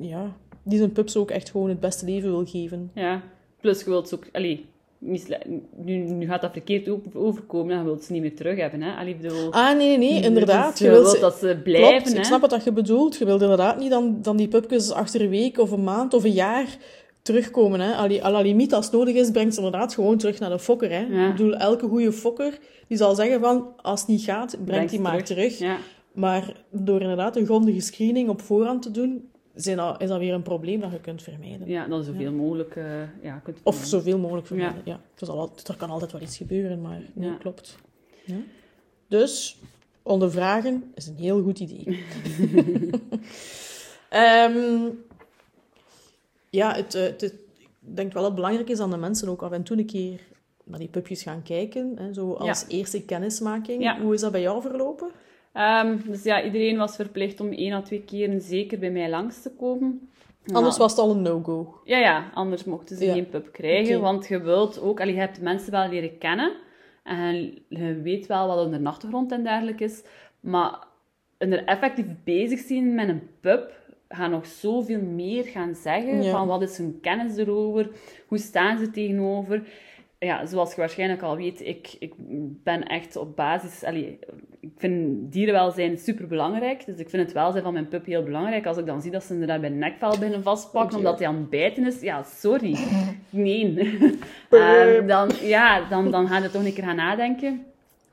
ja, 0.00 0.36
die 0.62 0.78
zijn 0.78 0.92
pups 0.92 1.16
ook 1.16 1.30
echt 1.30 1.50
gewoon 1.50 1.68
het 1.68 1.80
beste 1.80 2.04
leven 2.04 2.30
wil 2.30 2.46
geven. 2.46 2.90
Ja. 2.94 3.22
Plus, 3.60 3.78
je 3.82 3.90
wilt 3.90 4.08
ze 4.08 4.14
ook... 4.14 4.28
Allee, 4.32 4.66
nu, 4.98 5.96
nu 5.96 6.26
gaat 6.26 6.40
dat 6.40 6.52
verkeerd 6.52 6.88
overkomen 7.14 7.72
en 7.72 7.78
je 7.78 7.84
wilt 7.84 8.04
ze 8.04 8.12
niet 8.12 8.22
meer 8.22 8.36
terug 8.36 8.58
hebben, 8.58 8.82
hè. 8.82 8.92
Allee, 8.92 9.16
bedoel... 9.16 9.52
Ah, 9.52 9.76
nee, 9.76 9.98
nee, 9.98 10.10
nee, 10.10 10.22
inderdaad. 10.22 10.70
Dus 10.70 10.86
je 10.86 10.90
wilt 10.90 11.20
dat 11.20 11.34
ze 11.34 11.60
blijven, 11.64 11.90
Klopt, 11.92 12.12
hè. 12.12 12.18
ik 12.18 12.24
snap 12.24 12.40
wat 12.40 12.64
je 12.64 12.72
bedoelt. 12.72 13.16
Je 13.16 13.24
wilt 13.24 13.42
inderdaad 13.42 13.78
niet 13.78 13.90
dan, 13.90 14.18
dan 14.22 14.36
die 14.36 14.48
pupjes 14.48 14.90
achter 14.90 15.20
een 15.20 15.28
week 15.28 15.58
of 15.58 15.70
een 15.70 15.84
maand 15.84 16.14
of 16.14 16.24
een 16.24 16.32
jaar 16.32 16.76
terugkomen. 17.22 17.80
Hè. 17.80 17.94
Allee, 17.94 18.24
à 18.24 18.30
la 18.30 18.40
limiet, 18.40 18.74
als 18.74 18.84
het 18.84 18.94
nodig 18.94 19.14
is, 19.14 19.30
brengt 19.30 19.54
ze 19.54 19.62
inderdaad 19.62 19.94
gewoon 19.94 20.18
terug 20.18 20.38
naar 20.38 20.50
de 20.50 20.58
fokker. 20.58 20.90
Hè. 20.90 21.00
Ja. 21.00 21.28
Ik 21.28 21.36
bedoel, 21.36 21.56
elke 21.56 21.88
goede 21.88 22.12
fokker 22.12 22.58
die 22.88 22.96
zal 22.96 23.14
zeggen 23.14 23.40
van, 23.40 23.66
als 23.76 24.00
het 24.00 24.08
niet 24.08 24.22
gaat, 24.22 24.56
breng 24.64 24.90
die 24.90 25.00
maar 25.00 25.24
terug. 25.24 25.58
Ja. 25.58 25.76
Maar 26.12 26.64
door 26.70 27.00
inderdaad 27.00 27.36
een 27.36 27.44
grondige 27.44 27.80
screening 27.80 28.28
op 28.28 28.42
voorhand 28.42 28.82
te 28.82 28.90
doen, 28.90 29.29
zijn 29.54 29.76
dat, 29.76 30.02
is 30.02 30.08
dat 30.08 30.18
weer 30.18 30.34
een 30.34 30.42
probleem 30.42 30.80
dat 30.80 30.92
je 30.92 31.00
kunt 31.00 31.22
vermijden. 31.22 31.68
ja, 31.68 31.86
dan 31.86 32.04
zoveel 32.04 32.32
mogelijk... 32.32 32.74
ja, 33.22 33.40
kunt 33.44 33.58
Of 33.62 33.84
zoveel 33.84 34.18
mogelijk 34.18 34.46
vermijden. 34.46 34.82
Ja. 34.84 35.00
Er, 35.18 35.26
zal 35.26 35.38
altijd, 35.38 35.68
er 35.68 35.76
kan 35.76 35.90
altijd 35.90 36.12
wel 36.12 36.20
iets 36.20 36.36
gebeuren, 36.36 36.80
maar 36.80 37.02
nee, 37.12 37.28
Ja. 37.30 37.36
klopt. 37.36 37.78
Ja. 38.24 38.36
Dus, 39.08 39.58
ondervragen 40.02 40.92
is 40.94 41.06
een 41.06 41.16
heel 41.16 41.42
goed 41.42 41.58
idee. 41.60 42.04
Ehm, 44.10 44.88
ja, 46.50 46.74
het, 46.74 46.94
eh, 46.94 47.02
het, 47.02 47.22
ik 47.22 47.38
denk 47.78 48.12
wel 48.12 48.22
dat 48.22 48.24
het 48.24 48.34
belangrijk 48.34 48.68
is 48.68 48.78
dat 48.78 48.90
de 48.90 48.96
mensen 48.96 49.28
ook 49.28 49.42
af 49.42 49.52
en 49.52 49.62
toe 49.62 49.78
een 49.78 49.86
keer 49.86 50.20
naar 50.64 50.78
die 50.78 50.88
pupjes 50.88 51.22
gaan 51.22 51.42
kijken. 51.42 51.92
Hè, 51.96 52.12
zo 52.12 52.32
als 52.32 52.64
eerste 52.68 53.02
kennismaking. 53.02 53.82
Ja. 53.82 54.00
Hoe 54.00 54.14
is 54.14 54.20
dat 54.20 54.32
bij 54.32 54.40
jou 54.40 54.62
verlopen? 54.62 55.10
Ehm, 55.52 55.96
dus 56.06 56.22
ja, 56.22 56.42
iedereen 56.44 56.76
was 56.76 56.96
verplicht 56.96 57.40
om 57.40 57.52
één 57.52 57.72
à 57.72 57.82
twee 57.82 58.02
keren 58.02 58.40
zeker 58.40 58.78
bij 58.78 58.90
mij 58.90 59.10
langs 59.10 59.42
te 59.42 59.50
komen. 59.50 60.08
Anders 60.52 60.76
was 60.76 60.90
het 60.90 61.00
al 61.00 61.10
een 61.10 61.22
no-go. 61.22 61.80
Ja, 61.84 61.98
ja, 61.98 62.30
anders 62.34 62.64
mochten 62.64 62.96
ze 62.96 63.04
Ja. 63.04 63.12
geen 63.12 63.28
pup 63.28 63.52
krijgen. 63.52 64.00
Want 64.00 64.28
je 64.28 64.40
wilt 64.40 64.80
ook... 64.80 65.00
Allee, 65.00 65.14
je 65.14 65.20
hebt 65.20 65.40
mensen 65.40 65.70
wel 65.70 65.88
leren 65.88 66.18
kennen. 66.18 66.52
En 67.04 67.58
je 67.68 68.00
weet 68.02 68.26
wel 68.26 68.46
wat 68.46 68.64
onder 68.64 68.82
de 68.82 68.88
achtergrond 68.88 69.32
en 69.32 69.42
dergelijke 69.42 69.84
is. 69.84 70.02
Maar 70.40 70.78
er 71.38 71.64
effectief 71.64 72.06
bezig 72.24 72.58
zijn 72.60 72.94
met 72.94 73.08
een 73.08 73.28
pup... 73.40 73.78
gaan 74.08 74.30
nog 74.30 74.46
zoveel 74.46 75.00
meer 75.00 75.44
gaan 75.44 75.74
zeggen. 75.74 76.22
Ja. 76.22 76.30
Van 76.30 76.46
wat 76.46 76.62
is 76.62 76.78
hun 76.78 76.98
kennis 77.02 77.36
erover? 77.36 77.90
Hoe 78.26 78.38
staan 78.38 78.78
ze 78.78 78.90
tegenover? 78.90 79.62
Ja, 80.26 80.46
zoals 80.46 80.70
je 80.70 80.76
waarschijnlijk 80.76 81.22
al 81.22 81.36
weet, 81.36 81.66
ik, 81.66 81.96
ik 81.98 82.14
ben 82.62 82.82
echt 82.82 83.16
op 83.16 83.36
basis... 83.36 83.84
Allee, 83.84 84.18
ik 84.60 84.70
vind 84.76 85.32
dierenwelzijn 85.32 85.98
super 85.98 86.26
belangrijk. 86.26 86.86
Dus 86.86 86.98
ik 86.98 87.10
vind 87.10 87.22
het 87.22 87.32
welzijn 87.32 87.62
van 87.62 87.72
mijn 87.72 87.88
pup 87.88 88.06
heel 88.06 88.22
belangrijk. 88.22 88.66
Als 88.66 88.76
ik 88.76 88.86
dan 88.86 89.02
zie 89.02 89.10
dat 89.10 89.24
ze 89.24 89.32
inderdaad 89.32 89.60
bij 89.60 89.70
nekvel 89.70 90.18
binnen 90.18 90.42
vastpakken 90.42 90.98
omdat 90.98 91.18
hij 91.18 91.28
aan 91.28 91.36
het 91.36 91.50
bijten 91.50 91.86
is, 91.86 92.00
ja, 92.00 92.22
sorry. 92.22 92.78
Nee. 93.30 93.74
Ehm, 94.50 95.06
dan, 95.06 95.30
ja, 95.42 95.88
dan, 95.88 96.10
dan 96.10 96.28
ga 96.28 96.38
je 96.38 96.50
toch 96.50 96.64
een 96.64 96.72
keer 96.72 96.84
gaan 96.84 96.96
nadenken. 96.96 97.64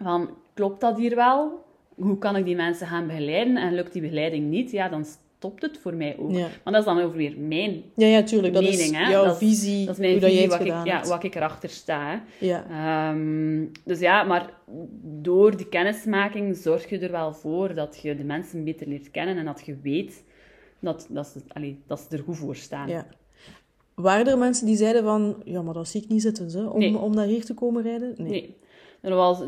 Van, 0.02 0.30
klopt 0.54 0.82
dat 0.82 0.98
hier 0.98 1.16
wel? 1.16 1.66
Hoe 1.96 2.18
kan 2.18 2.36
ik 2.36 2.46
die 2.46 2.56
mensen 2.56 2.88
gaan 2.88 3.08
begeleiden? 3.08 3.58
En 3.58 3.74
lukt 3.74 3.94
die 3.94 4.02
begeleiding 4.02 4.50
niet, 4.50 4.72
ja, 4.72 4.90
dan 4.90 5.06
stopt 5.38 5.62
het 5.62 5.78
voor 5.78 5.94
mij 5.94 6.18
ook. 6.20 6.32
Ja. 6.32 6.48
Maar 6.64 6.74
dat 6.74 6.76
is 6.76 6.86
dan 6.86 7.00
ook 7.00 7.16
weer 7.16 7.38
mijn 7.38 7.84
Ja, 7.96 8.08
ja, 8.08 8.24
tuurlijk. 8.24 8.54
Dat 8.54 8.64
is 8.64 8.78
mening. 8.78 8.96
Hè? 8.96 9.12
jouw 9.12 9.24
dat 9.24 9.42
is, 9.42 9.48
visie, 9.48 9.86
dat 9.86 9.94
is 9.94 10.00
mijn 10.00 10.12
hoe 10.12 10.22
dat 10.22 10.30
visie, 10.30 10.44
het 10.44 10.58
wat 10.58 10.68
ik, 10.68 10.86
ja, 10.86 11.04
wat 11.08 11.24
ik 11.24 11.36
erachter 11.36 11.70
sta. 11.70 12.10
Hè. 12.10 12.46
Ja. 12.46 12.66
Ehm, 12.70 13.66
dus 13.86 14.00
ja, 14.00 14.24
maar 14.24 14.54
door 15.02 15.58
die 15.58 15.68
kennismaking 15.70 16.56
zorg 16.56 16.90
je 16.90 17.00
er 17.00 17.12
wel 17.12 17.34
voor 17.34 17.74
dat 17.74 18.00
je 18.02 18.16
de 18.16 18.24
mensen 18.24 18.64
beter 18.64 18.88
leert 18.88 19.12
kennen 19.12 19.38
en 19.38 19.46
dat 19.46 19.62
je 19.66 19.78
weet 19.82 20.24
dat, 20.80 21.08
dat, 21.10 21.28
ze, 21.28 21.40
allee, 21.48 21.80
dat 21.88 22.00
ze 22.00 22.18
er 22.18 22.24
goed 22.24 22.38
voor 22.38 22.56
staan. 22.56 22.88
Ja. 22.88 23.08
Waren 23.96 24.28
er 24.28 24.38
mensen 24.38 24.66
die 24.66 24.76
zeiden 24.76 25.04
van, 25.04 25.42
ja, 25.46 25.62
maar 25.62 25.74
dat 25.74 25.88
zie 25.88 26.02
ik 26.02 26.10
niet 26.10 26.22
zitten, 26.22 26.50
ze, 26.50 26.70
om, 26.70 26.80
Nee. 26.80 26.98
om 26.98 27.14
naar 27.16 27.26
hier 27.26 27.46
te 27.46 27.54
komen 27.54 27.84
rijden? 27.84 28.14
Nee. 28.18 28.30
Nee. 28.30 28.56
Er 29.02 29.16
was, 29.16 29.40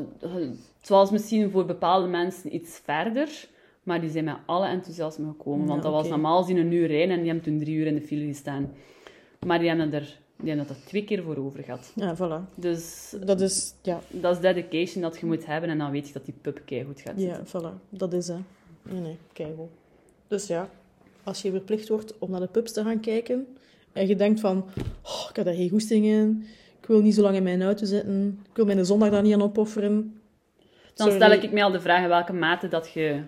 het 0.79 0.89
was 0.89 1.11
misschien 1.11 1.49
voor 1.49 1.65
bepaalde 1.65 2.07
mensen 2.07 2.55
iets 2.55 2.81
verder, 2.83 3.47
maar 3.89 4.01
die 4.01 4.09
zijn 4.09 4.23
met 4.23 4.35
alle 4.45 4.67
enthousiasme 4.67 5.27
gekomen. 5.27 5.67
Want 5.67 5.83
Ja, 5.83 5.89
dat 5.89 5.99
was 5.99 6.09
normaal 6.09 6.43
zien 6.43 6.57
een 6.57 6.71
uur 6.71 6.87
rijden 6.87 7.09
en 7.09 7.17
die 7.17 7.25
hebben 7.31 7.43
toen 7.43 7.59
drie 7.59 7.75
uur 7.75 7.85
in 7.87 7.95
de 7.95 8.01
file 8.01 8.25
gestaan. 8.25 8.71
Maar 9.45 9.59
die 9.59 9.67
hebben 9.67 9.93
er, 9.93 10.19
die 10.35 10.49
hebben 10.49 10.67
er 10.75 10.85
twee 10.85 11.03
keer 11.03 11.23
voor 11.23 11.37
over 11.37 11.63
gehad. 11.63 11.91
Ja, 11.95 12.15
voilà. 12.15 12.55
Dus 12.55 13.13
Dat 13.25 13.41
is, 13.41 13.73
ja, 13.81 13.99
dat 14.07 14.35
is 14.35 14.41
dedication 14.41 15.01
dat 15.03 15.19
je 15.19 15.25
moet 15.25 15.45
hebben 15.45 15.69
en 15.69 15.77
dan 15.77 15.91
weet 15.91 16.07
je 16.07 16.13
dat 16.13 16.25
die 16.25 16.33
pup 16.41 16.61
goed 16.85 17.01
gaat 17.01 17.13
ja 17.21 17.35
zitten. 17.35 17.45
voilà. 17.47 17.89
Dat 17.89 18.13
is, 18.13 18.27
hè. 18.27 18.37
Nee, 18.81 19.01
nee, 19.01 19.17
keigoed. 19.33 19.69
Dus 20.27 20.47
ja, 20.47 20.69
als 21.23 21.41
je 21.41 21.51
verplicht 21.51 21.89
wordt 21.89 22.17
om 22.19 22.31
naar 22.31 22.39
de 22.39 22.47
pubs 22.47 22.71
te 22.71 22.83
gaan 22.83 22.99
kijken, 22.99 23.47
en 23.93 24.07
je 24.07 24.15
denkt 24.15 24.39
van, 24.39 24.65
oh, 25.03 25.25
ik 25.29 25.35
heb 25.35 25.45
daar 25.45 25.53
geen 25.53 25.69
goesting 25.69 26.05
in, 26.05 26.45
ik 26.81 26.87
wil 26.87 27.01
niet 27.01 27.15
zo 27.15 27.21
lang 27.21 27.35
in 27.35 27.43
mijn 27.43 27.61
auto 27.61 27.85
zitten, 27.85 28.39
ik 28.49 28.55
wil 28.55 28.65
mijn 28.65 28.85
zondag 28.85 29.09
daar 29.09 29.21
niet 29.21 29.33
aan 29.33 29.41
opofferen. 29.41 30.21
Dan 30.93 31.07
Sorry. 31.07 31.23
stel 31.23 31.43
ik 31.43 31.51
me 31.51 31.63
al 31.63 31.71
de 31.71 31.81
vraag 31.81 32.01
in 32.03 32.07
welke 32.09 32.33
mate 32.33 32.67
dat 32.67 32.91
je... 32.91 33.21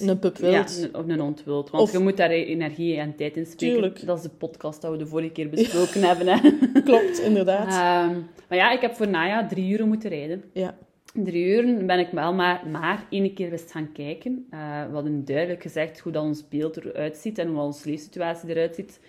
Een 0.00 0.18
pup 0.18 0.36
Ja, 0.36 0.50
wilt. 0.50 0.82
een- 0.82 0.94
of 0.94 1.08
een 1.08 1.18
hond 1.20 1.44
wilt. 1.44 1.70
Want 1.70 1.82
Of- 1.82 1.92
je 1.92 1.98
moet 1.98 2.16
daar 2.16 2.30
energie 2.30 2.96
en 2.96 3.16
tijd 3.16 3.36
in 3.36 3.46
spreken. 3.46 3.74
Tuurlijk. 3.74 4.06
Dat 4.06 4.16
is 4.16 4.22
de 4.22 4.28
podcast 4.28 4.80
dat 4.82 4.90
we 4.90 4.96
de 4.96 5.06
vorige 5.06 5.30
keer 5.30 5.48
besproken 5.48 6.02
hebben. 6.08 6.26
Hè. 6.28 6.40
Klopt, 6.82 7.18
inderdaad. 7.20 7.66
Ehm, 7.68 8.18
maar 8.48 8.58
ja, 8.58 8.72
ik 8.72 8.80
heb 8.80 8.94
voor 8.94 9.08
Naya 9.08 9.46
drie 9.46 9.78
uur 9.78 9.86
moeten 9.86 10.10
rijden. 10.10 10.44
Ja. 10.52 10.76
Drie 11.14 11.44
uur 11.46 11.84
ben 11.86 11.98
ik 11.98 12.08
wel 12.12 12.32
maar, 12.34 12.66
maar 12.70 13.06
één 13.10 13.34
keer 13.34 13.50
wist 13.50 13.72
gaan 13.72 13.92
kijken. 13.92 14.46
Eh, 14.50 14.58
we 14.88 14.92
hadden 14.94 15.24
duidelijk 15.24 15.62
gezegd 15.62 16.00
hoe 16.00 16.12
dat 16.12 16.22
ons 16.22 16.48
beeld 16.48 16.76
eruit 16.76 17.16
ziet 17.16 17.38
en 17.38 17.48
hoe 17.48 17.60
onze 17.60 17.88
leefsituatie 17.90 18.48
eruit 18.48 18.74
ziet. 18.74 19.00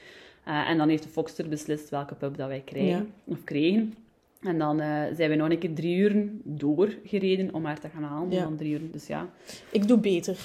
Eh, 0.43 0.69
en 0.69 0.77
dan 0.77 0.89
heeft 0.89 1.03
de 1.03 1.09
Foxter 1.09 1.49
beslist 1.49 1.89
welke 1.89 2.15
pub 2.15 2.37
dat 2.37 2.47
wij 2.47 2.61
krijgen, 2.65 3.11
of 3.23 3.43
kregen. 3.43 3.93
En 4.41 4.57
dan 4.57 4.79
eh, 4.79 5.01
zijn 5.15 5.29
we 5.29 5.35
nog 5.35 5.49
een 5.49 5.57
keer 5.57 5.73
drie 5.73 5.97
uur 5.97 6.25
doorgereden 6.43 7.53
om 7.53 7.65
haar 7.65 7.79
te 7.79 7.89
gaan 7.89 8.03
halen. 8.03 8.31
Ja. 8.31 8.43
Dan 8.43 8.55
drie 8.55 8.71
uur, 8.73 8.81
dus 8.91 9.07
ja. 9.07 9.29
Ik 9.71 9.87
doe 9.87 9.97
beter. 9.97 10.37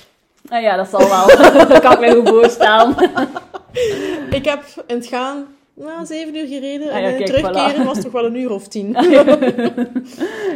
Ah 0.48 0.62
ja, 0.62 0.76
dat 0.76 0.88
zal 0.88 1.00
wel. 1.08 1.26
dat 1.68 1.80
kan 1.80 1.92
ik 1.92 2.00
me 2.00 2.14
goed 2.14 2.28
voorstellen. 2.28 2.94
Ik 4.30 4.44
heb 4.44 4.64
in 4.86 4.94
het 4.96 5.06
gaan 5.06 5.46
na 5.74 6.04
zeven 6.04 6.36
uur 6.36 6.46
gereden 6.46 6.88
Ah 6.90 6.96
en 6.96 7.02
ja, 7.02 7.10
kijk, 7.10 7.26
terugkeren 7.26 7.82
voilà. 7.82 7.86
was 7.86 8.00
toch 8.00 8.12
wel 8.12 8.24
een 8.24 8.34
uur 8.36 8.50
of 8.52 8.68
tien. 8.68 8.92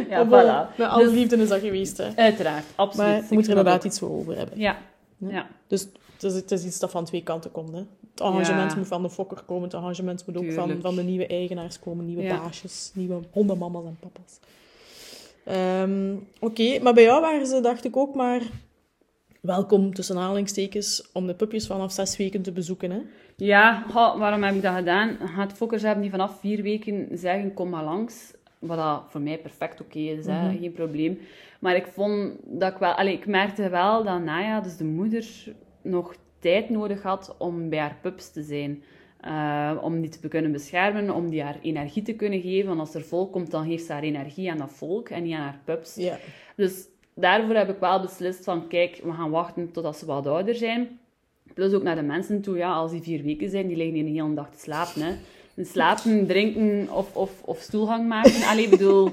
ja, 0.09 0.23
Maar 0.23 0.27
bon, 0.27 0.41
voilà. 0.41 0.75
Met 0.77 0.87
alle 0.87 1.03
Dus- 1.03 1.13
liefde 1.13 1.37
is 1.37 1.47
dat 1.49 1.59
geweest, 1.59 1.97
hè. 1.97 2.07
Uiteraard, 2.15 2.65
absoluut. 2.75 3.07
Maar 3.07 3.15
je 3.29 3.33
moet 3.35 3.43
er 3.43 3.49
inderdaad 3.49 3.75
ook- 3.79 3.83
iets 3.83 3.99
voor 3.99 4.09
over 4.09 4.37
hebben. 4.37 4.59
Ja, 4.59 4.77
Ja. 5.17 5.29
ja. 5.29 5.47
Dus 5.67 5.81
het 6.13 6.23
is, 6.23 6.33
het 6.33 6.51
is 6.51 6.63
iets 6.65 6.79
dat 6.79 6.91
van 6.91 7.05
twee 7.05 7.23
kanten 7.23 7.51
komt. 7.51 7.71
Hè. 7.73 7.83
Het 8.11 8.21
arrangement 8.21 8.71
Ja. 8.71 8.77
moet 8.77 8.87
van 8.87 9.01
de 9.01 9.09
fokker 9.09 9.41
komen, 9.45 9.63
het 9.63 9.73
arrangement 9.73 10.23
moet 10.27 10.37
ook 10.37 10.51
van, 10.51 10.63
Tuurlijk. 10.63 10.81
van 10.81 10.95
de 10.95 11.03
nieuwe 11.03 11.27
eigenaars 11.27 11.79
komen, 11.79 12.05
nieuwe 12.05 12.23
Ja. 12.23 12.37
baasjes, 12.39 12.91
nieuwe 12.93 13.19
hondenmama's 13.31 13.83
en 13.85 13.97
papa's. 13.99 14.39
Ehm, 15.43 16.13
Oké, 16.39 16.79
maar 16.81 16.93
bij 16.93 17.03
jou 17.03 17.21
waren 17.21 17.47
ze, 17.47 17.61
dacht 17.61 17.85
ik, 17.85 17.97
ook 17.97 18.15
maar 18.15 18.41
welkom, 19.45 19.93
tussen 19.93 20.17
aanhalingstekens, 20.17 21.09
om 21.13 21.27
de 21.27 21.33
pupjes 21.33 21.67
vanaf 21.67 21.91
zes 21.91 22.17
weken 22.17 22.41
te 22.41 22.51
bezoeken. 22.51 22.91
Hè? 22.91 23.01
Ja, 23.35 23.83
goh, 23.89 24.17
waarom 24.17 24.43
heb 24.43 24.55
ik 24.55 24.61
dat 24.61 24.75
gedaan? 24.75 25.17
Het 25.19 25.53
fokkers 25.53 25.81
hebben 25.81 26.01
die 26.01 26.11
vanaf 26.11 26.39
vier 26.39 26.61
weken 26.61 27.07
zeggen, 27.11 27.53
kom 27.53 27.69
maar 27.69 27.83
langs. 27.83 28.33
Wat 28.59 28.77
dat 28.77 29.03
voor 29.07 29.21
mij 29.21 29.37
perfect 29.37 29.81
oké 29.81 29.99
is, 29.99 30.25
hè? 30.25 30.47
Mhm. 30.47 30.57
geen 30.57 30.71
probleem. 30.71 31.19
Maar 31.59 31.75
ik 31.75 31.87
vond 31.87 32.33
dat 32.43 32.71
ik 32.71 32.77
wel... 32.77 32.91
Allee, 32.91 33.13
ik 33.13 33.27
merkte 33.27 33.69
wel 33.69 34.03
dat 34.03 34.23
Naya, 34.23 34.61
dus 34.61 34.77
de 34.77 34.83
moeder, 34.83 35.25
nog 35.81 36.15
tijd 36.39 36.69
nodig 36.69 37.01
had 37.01 37.35
om 37.37 37.69
bij 37.69 37.79
haar 37.79 37.97
pups 38.01 38.31
te 38.31 38.43
zijn. 38.43 38.83
Eh, 39.19 39.77
om 39.81 40.01
die 40.01 40.09
te 40.09 40.27
kunnen 40.27 40.51
beschermen, 40.51 41.15
om 41.15 41.29
die 41.29 41.43
haar 41.43 41.59
energie 41.61 42.01
te 42.03 42.13
kunnen 42.13 42.41
geven. 42.41 42.67
Want 42.67 42.79
als 42.79 42.93
er 42.93 43.03
volk 43.03 43.31
komt, 43.31 43.51
dan 43.51 43.65
geeft 43.65 43.85
ze 43.85 43.93
haar 43.93 44.03
energie 44.03 44.51
aan 44.51 44.57
dat 44.57 44.71
volk 44.71 45.09
en 45.09 45.23
niet 45.23 45.33
aan 45.33 45.41
haar 45.41 45.61
pups. 45.65 45.95
Ja. 45.95 46.17
Dus 46.55 46.87
daarvoor 47.15 47.55
heb 47.55 47.69
ik 47.69 47.79
wel 47.79 48.01
beslist 48.01 48.43
van, 48.43 48.67
kijk, 48.67 48.99
we 49.03 49.11
gaan 49.11 49.29
wachten 49.29 49.71
totdat 49.71 49.97
ze 49.97 50.05
wat 50.05 50.27
ouder 50.27 50.55
zijn. 50.55 50.99
Plus 51.53 51.73
ook 51.73 51.83
naar 51.83 51.95
de 51.95 52.01
mensen 52.01 52.41
toe, 52.41 52.57
ja, 52.57 52.73
als 52.73 52.91
die 52.91 53.01
vier 53.01 53.23
weken 53.23 53.49
zijn, 53.49 53.67
die 53.67 53.77
liggen 53.77 53.95
hier 53.95 54.05
een 54.05 54.13
hele 54.13 54.33
dag 54.33 54.49
te 54.49 54.59
slapen. 54.59 55.01
Hè. 55.01 55.13
En 55.55 55.65
slapen, 55.65 56.27
drinken 56.27 56.87
of, 56.91 57.15
of, 57.15 57.31
of 57.45 57.59
stoelgang 57.59 58.07
maken. 58.07 58.43
Allee, 58.43 58.69
bedoel, 58.69 59.11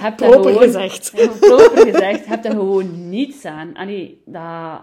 heb 0.00 0.18
daar 0.18 0.30
Proper 0.30 0.52
gewoon... 0.52 0.62
gezegd. 0.62 1.12
Proper 1.40 1.92
gezegd, 1.92 2.26
heb 2.26 2.42
daar 2.42 2.52
gewoon 2.52 3.08
niets 3.10 3.44
aan. 3.44 3.74
Allee, 3.74 4.22
dat... 4.24 4.82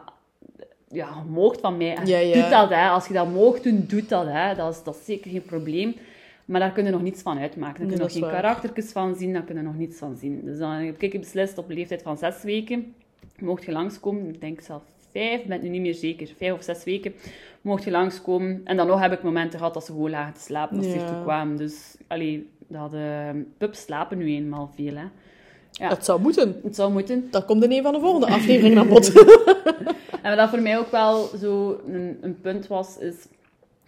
Ja, 0.94 1.08
je 1.08 1.30
moogt 1.30 1.60
van 1.60 1.78
mij. 1.78 1.98
Ja, 2.04 2.18
ja. 2.18 2.42
Doe 2.42 2.50
dat, 2.50 2.70
hè. 2.70 2.90
Als 2.90 3.08
je 3.08 3.14
dat 3.14 3.32
moogt 3.32 3.64
doen, 3.64 3.86
doe 3.88 4.06
dat, 4.06 4.26
hè. 4.28 4.56
Dat 4.56 4.74
is, 4.74 4.84
dat 4.84 4.96
is 4.96 5.06
zeker 5.06 5.32
geen 5.32 5.44
probleem. 5.44 5.96
Maar 6.46 6.60
daar 6.60 6.72
kun 6.72 6.86
je 6.86 6.92
nog 6.92 7.02
niets 7.02 7.22
van 7.22 7.40
uitmaken. 7.40 7.80
Daar 7.80 7.88
Nee, 7.88 7.98
dat 7.98 8.06
nog 8.08 8.12
geen 8.12 8.22
waar. 8.22 8.32
karaktertjes 8.32 8.92
van 8.92 9.16
zien, 9.16 9.34
daar 9.34 9.44
kun 9.44 9.56
je 9.56 9.62
nog 9.62 9.78
niets 9.78 9.98
van 9.98 10.18
zien. 10.18 10.42
Dus 10.46 10.58
dan 10.58 10.72
heb 10.72 11.02
ik 11.02 11.20
beslist 11.20 11.58
op 11.58 11.70
een 11.70 11.76
leeftijd 11.76 12.02
van 12.02 12.18
zes 12.18 12.44
weken. 12.44 12.94
Mocht 13.40 13.64
je 13.64 13.72
langskomen, 13.72 14.28
ik 14.28 14.42
denk 14.42 14.62
zelf 14.62 14.82
vijf, 15.12 15.42
ik 15.42 15.48
ben 15.48 15.52
het 15.52 15.62
nu 15.62 15.70
niet 15.70 15.82
meer 15.82 15.94
zeker, 15.94 16.34
vijf 16.38 16.54
of 16.54 16.64
zes 16.64 16.84
weken, 16.84 17.14
mocht 17.62 17.84
je 17.84 17.92
langskomen. 17.92 18.62
En 18.64 18.78
dan 18.78 18.88
nog 18.88 19.00
heb 19.00 19.12
ik 19.12 19.24
momenten 19.24 19.60
gehad 19.60 19.74
dat 19.74 19.86
ze 19.86 19.92
gewoon 19.92 20.10
lagen 20.10 20.34
te 20.34 20.42
slapen 20.42 20.78
als 20.78 20.86
ze 20.86 20.92
hiertoe 20.98 21.22
kwamen. 21.22 21.58
Dus, 21.58 21.96
allee, 22.08 22.50
dat, 22.68 22.94
eh, 22.94 23.30
pups 23.58 23.82
slapen 23.82 24.18
nu 24.18 24.26
eenmaal 24.26 24.72
veel, 24.76 24.96
hè. 24.96 25.06
Ja. 25.72 25.90
Dat 25.90 26.06
zou 26.06 26.22
moeten. 26.22 26.60
Het 26.64 26.76
zou 26.76 26.92
moeten. 26.92 27.28
Dat 27.32 27.46
komt 27.46 27.64
in 27.64 27.72
een 27.72 27.84
van 27.84 27.94
de 27.94 28.00
volgende 28.00 28.28
afleveringen 28.28 28.78
aan 28.78 28.88
bod. 28.88 29.12
En 30.22 30.36
wat 30.36 30.50
voor 30.50 30.62
mij 30.62 30.78
ook 30.78 30.92
wel 30.92 31.30
zo 31.42 31.82
een, 31.88 32.18
een 32.22 32.42
punt 32.42 32.68
was, 32.68 32.98
is 32.98 33.28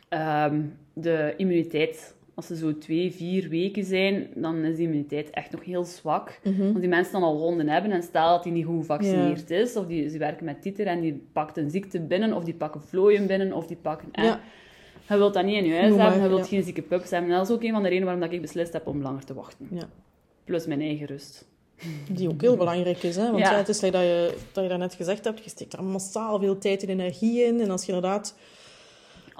ehm, 0.09 0.61
de 0.93 1.33
immuniteit. 1.37 2.15
Als 2.35 2.47
ze 2.47 2.55
zo 2.55 2.77
twee, 2.77 3.11
vier 3.11 3.49
weken 3.49 3.83
zijn, 3.83 4.27
dan 4.35 4.55
is 4.63 4.75
die 4.75 4.85
immuniteit 4.85 5.29
echt 5.29 5.51
nog 5.51 5.63
heel 5.63 5.83
zwak. 5.83 6.39
Want 6.43 6.79
die 6.79 6.89
mensen 6.89 7.13
dan 7.13 7.23
al 7.23 7.37
honden 7.37 7.69
hebben 7.69 7.91
en 7.91 8.03
stel 8.03 8.29
dat 8.29 8.43
die 8.43 8.51
niet 8.51 8.65
goed 8.65 8.79
gevaccineerd 8.79 9.49
is, 9.49 9.75
of 9.75 9.85
die, 9.85 10.09
ze 10.09 10.17
werken 10.17 10.45
met 10.45 10.61
titer 10.61 10.87
en 10.87 11.01
die 11.01 11.23
pakt 11.33 11.57
een 11.57 11.69
ziekte 11.69 11.99
binnen, 12.01 12.33
of 12.33 12.43
die 12.43 12.53
pakken 12.53 12.81
vlooien 12.81 13.27
binnen, 13.27 13.53
of 13.53 13.67
die 13.67 13.77
pakken... 13.77 14.07
Ja. 14.11 14.41
Je 15.09 15.17
wilt 15.17 15.33
dat 15.33 15.45
niet 15.45 15.55
in 15.55 15.65
je 15.65 15.75
huis 15.75 15.95
hebben, 15.95 16.21
je 16.21 16.27
wilt 16.27 16.39
ja. 16.39 16.45
geen 16.45 16.63
zieke 16.63 16.81
pups 16.81 17.09
hebben. 17.09 17.29
En 17.29 17.37
dat 17.37 17.47
is 17.49 17.53
ook 17.55 17.63
een 17.63 17.71
van 17.71 17.81
de 17.83 17.87
redenen 17.87 18.05
waarom 18.05 18.23
dat 18.23 18.33
ik 18.33 18.41
beslist 18.41 18.73
heb 18.73 18.87
om 18.87 19.01
langer 19.01 19.25
te 19.25 19.33
wachten. 19.33 19.67
Ja. 19.71 19.89
Plus 20.43 20.65
mijn 20.65 20.81
eigen 20.81 21.05
rust. 21.05 21.47
Die 22.09 22.29
ook 22.29 22.41
heel 22.41 22.57
belangrijk 22.57 23.03
is. 23.03 23.15
Hè? 23.15 23.31
Want 23.31 23.37
Ja. 23.37 23.55
het 23.57 23.69
is 23.69 23.79
dat 23.79 23.93
je, 23.93 24.33
dat 24.51 24.63
je 24.63 24.69
daarnet 24.69 24.93
gezegd 24.93 25.25
hebt, 25.25 25.43
je 25.43 25.49
steekt 25.49 25.71
daar 25.71 25.83
massaal 25.83 26.39
veel 26.39 26.57
tijd 26.57 26.83
en 26.83 26.89
energie 26.89 27.43
in. 27.43 27.59
En 27.59 27.69
als 27.69 27.85
je 27.85 27.93
inderdaad... 27.93 28.35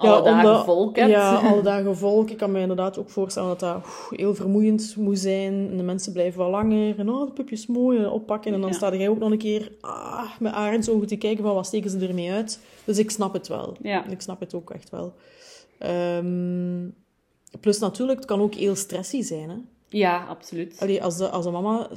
Alle 0.08 0.18
om 0.18 0.24
dagen 0.24 0.58
de- 0.58 0.64
volk 0.64 0.96
hebt. 0.96 1.10
Ja, 1.10 1.34
alle 1.36 1.62
dagen 1.72 1.96
volk. 1.96 2.30
Ik 2.30 2.36
kan 2.36 2.52
me 2.52 2.60
inderdaad 2.60 2.98
ook 2.98 3.10
voorstellen 3.10 3.48
dat 3.48 3.60
dat 3.60 3.76
oef, 3.76 4.08
heel 4.10 4.34
vermoeiend 4.34 4.96
moet 4.96 5.18
zijn. 5.18 5.68
En 5.70 5.76
de 5.76 5.82
mensen 5.82 6.12
blijven 6.12 6.38
wel 6.40 6.50
langer. 6.50 6.98
En 6.98 7.10
oh, 7.10 7.26
de 7.26 7.32
pupjes 7.32 7.66
mooi 7.66 7.98
en 7.98 8.08
oppakken. 8.10 8.52
En 8.54 8.60
dan 8.60 8.70
Ja. 8.70 8.76
sta 8.76 8.94
jij 8.94 9.08
ook 9.08 9.18
nog 9.18 9.30
een 9.30 9.38
keer 9.38 9.72
ah, 9.80 10.30
met 10.40 10.52
arendsogen 10.52 11.06
te 11.06 11.16
kijken 11.16 11.44
van 11.44 11.54
wat 11.54 11.66
steken 11.66 11.90
ze 11.90 11.98
ermee 12.06 12.30
uit. 12.32 12.60
Dus 12.84 12.98
ik 12.98 13.10
snap 13.10 13.32
het 13.32 13.48
wel. 13.48 13.76
Ja. 13.82 14.06
Ik 14.06 14.20
snap 14.20 14.40
het 14.40 14.54
ook 14.54 14.70
echt 14.70 14.90
wel. 14.90 15.12
Ehm, 15.78 16.88
plus 17.60 17.78
natuurlijk, 17.78 18.18
het 18.18 18.28
kan 18.28 18.40
ook 18.40 18.54
heel 18.54 18.74
stressy 18.76 19.22
zijn. 19.22 19.48
Hè? 19.50 19.56
Ja, 19.88 20.24
absoluut. 20.28 20.76
Allee, 20.80 21.02
als, 21.02 21.16
de, 21.16 21.28
als 21.28 21.44
de 21.44 21.50
mama 21.50 21.88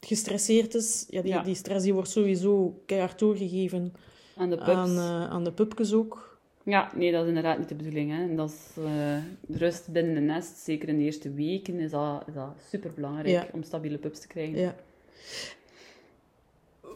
gestresseerd 0.00 0.74
is, 0.74 1.06
ja, 1.08 1.22
die, 1.22 1.32
Ja. 1.32 1.42
die 1.42 1.54
stress 1.54 1.84
die 1.84 1.94
wordt 1.94 2.10
sowieso 2.10 2.82
keihard 2.86 3.18
doorgegeven 3.18 3.92
Aan 4.36 4.50
de 4.50 4.56
pups. 4.56 4.70
aan, 4.70 4.96
eh, 4.96 5.30
aan 5.30 5.44
de 5.44 5.52
pupjes 5.52 5.92
ook. 5.92 6.29
Ja, 6.62 6.90
nee, 6.94 7.12
dat 7.12 7.22
is 7.22 7.28
inderdaad 7.28 7.58
niet 7.58 7.68
de 7.68 7.74
bedoeling. 7.74 8.10
Hè. 8.10 8.22
En 8.22 8.36
Dat 8.36 8.48
is 8.50 8.82
eh, 8.84 9.16
rust 9.56 9.88
binnen 9.92 10.16
een 10.16 10.26
nest, 10.26 10.56
zeker 10.56 10.88
in 10.88 10.98
de 10.98 11.04
eerste 11.04 11.32
weken, 11.32 11.78
is 11.78 11.90
dat, 11.90 12.22
is 12.26 12.34
dat 12.34 12.52
superbelangrijk 12.68 13.28
Ja. 13.28 13.46
om 13.52 13.62
stabiele 13.62 13.98
pups 13.98 14.20
te 14.20 14.26
krijgen. 14.26 14.58
Ja. 14.58 14.74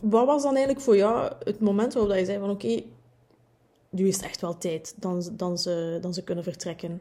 Wat 0.01 0.27
was 0.27 0.43
dan 0.43 0.55
eigenlijk 0.55 0.85
voor 0.85 0.97
jou 0.97 1.33
het 1.45 1.61
moment 1.61 1.93
waarop 1.93 2.11
dat 2.11 2.21
je 2.21 2.27
zei 2.27 2.39
van 2.39 2.51
oké, 2.51 2.83
nu 3.91 4.07
is 4.07 4.17
het 4.17 4.25
echt 4.25 4.41
wel 4.41 4.59
tijd 4.59 4.95
dan, 4.97 5.29
dan, 5.33 5.59
ze, 5.59 5.99
dan 6.01 6.15
ze 6.15 6.25
kunnen 6.25 6.45
vertrekken? 6.45 7.01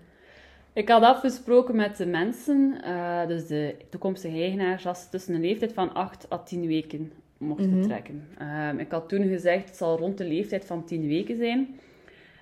Ik 0.73 0.89
had 0.89 1.03
afgesproken 1.03 1.75
met 1.75 1.97
de 1.97 2.05
mensen, 2.05 2.81
eh, 2.83 3.27
dus 3.27 3.47
de 3.47 3.75
toekomstige 3.89 4.35
eigenaars, 4.37 4.83
dat 4.83 4.97
ze 4.97 5.09
tussen 5.09 5.33
een 5.35 5.41
leeftijd 5.41 5.73
van 5.73 5.93
8 5.93 6.31
à 6.31 6.37
10 6.37 6.67
weken 6.67 7.11
mochten 7.37 7.69
Mhm. 7.69 7.77
vertrekken. 7.79 8.27
Ehm, 8.37 8.77
ik 8.79 8.91
had 8.91 9.09
toen 9.09 9.27
gezegd, 9.27 9.67
het 9.67 9.77
zal 9.77 9.97
rond 9.97 10.17
de 10.17 10.25
leeftijd 10.25 10.65
van 10.65 10.85
10 10.85 11.07
weken 11.07 11.37
zijn. 11.37 11.79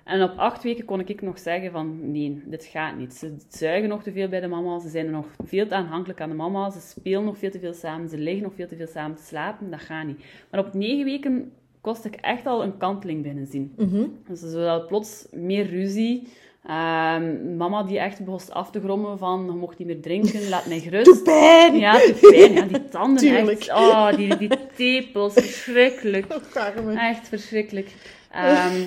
En 0.04 0.22
op 0.22 0.32
acht 0.36 0.62
weken 0.62 0.84
kon 0.84 1.00
ik 1.00 1.22
nog 1.22 1.38
zeggen 1.38 1.70
van, 1.70 2.10
nee, 2.10 2.42
dit 2.44 2.64
gaat 2.64 2.96
niet. 2.96 3.14
Ze 3.14 3.36
zuigen 3.48 3.88
nog 3.88 4.02
te 4.02 4.12
veel 4.12 4.28
bij 4.28 4.40
de 4.40 4.46
mama, 4.46 4.78
ze 4.78 4.88
zijn 4.88 5.10
nog 5.10 5.26
veel 5.44 5.66
te 5.66 5.74
aanhankelijk 5.74 6.20
aan 6.20 6.28
de 6.28 6.34
mama, 6.34 6.70
ze 6.70 6.80
spelen 6.80 7.24
nog 7.24 7.38
veel 7.38 7.50
te 7.50 7.58
veel 7.58 7.74
samen, 7.74 8.08
ze 8.08 8.18
liggen 8.18 8.42
nog 8.42 8.54
veel 8.54 8.66
te 8.68 8.76
veel 8.76 8.86
samen 8.86 9.16
te 9.16 9.22
slapen, 9.24 9.70
dat 9.70 9.80
gaat 9.80 10.06
niet. 10.06 10.24
Maar 10.50 10.60
op 10.60 10.74
negen 10.74 11.04
weken 11.04 11.52
kost 11.80 12.04
ik 12.04 12.14
echt 12.14 12.46
al 12.46 12.62
een 12.62 12.76
kanteling 12.76 13.22
binnen 13.22 13.46
zien. 13.46 13.72
Mhm. 13.76 14.04
Dus 14.28 14.40
zodat 14.40 14.86
plots 14.86 15.26
meer 15.30 15.66
ruzie. 15.66 16.28
Ehm, 16.66 17.56
mama 17.56 17.82
die 17.82 17.98
echt 17.98 18.24
begon 18.24 18.40
af 18.52 18.70
te 18.70 18.80
grommen 18.80 19.18
van, 19.18 19.44
je 19.44 19.52
mocht 19.52 19.78
niet 19.78 19.86
meer 19.86 20.00
drinken, 20.00 20.48
laat 20.48 20.66
mij 20.66 20.80
gerust. 20.88 21.04
Doe 21.04 21.22
pijn! 21.22 21.76
Ja, 21.78 21.92
de 21.92 22.28
pijn. 22.30 22.52
Ja, 22.52 22.62
die 22.62 22.88
tanden 22.98 23.16
Tuurlijk. 23.16 23.58
echt. 23.58 23.70
Oh, 23.70 24.12
die, 24.12 24.36
die 24.36 24.50
tepels. 24.76 25.32
Verschrikkelijk. 25.32 26.26
Echt 26.96 27.28
verschrikkelijk. 27.28 27.94
Ehm, 28.30 28.82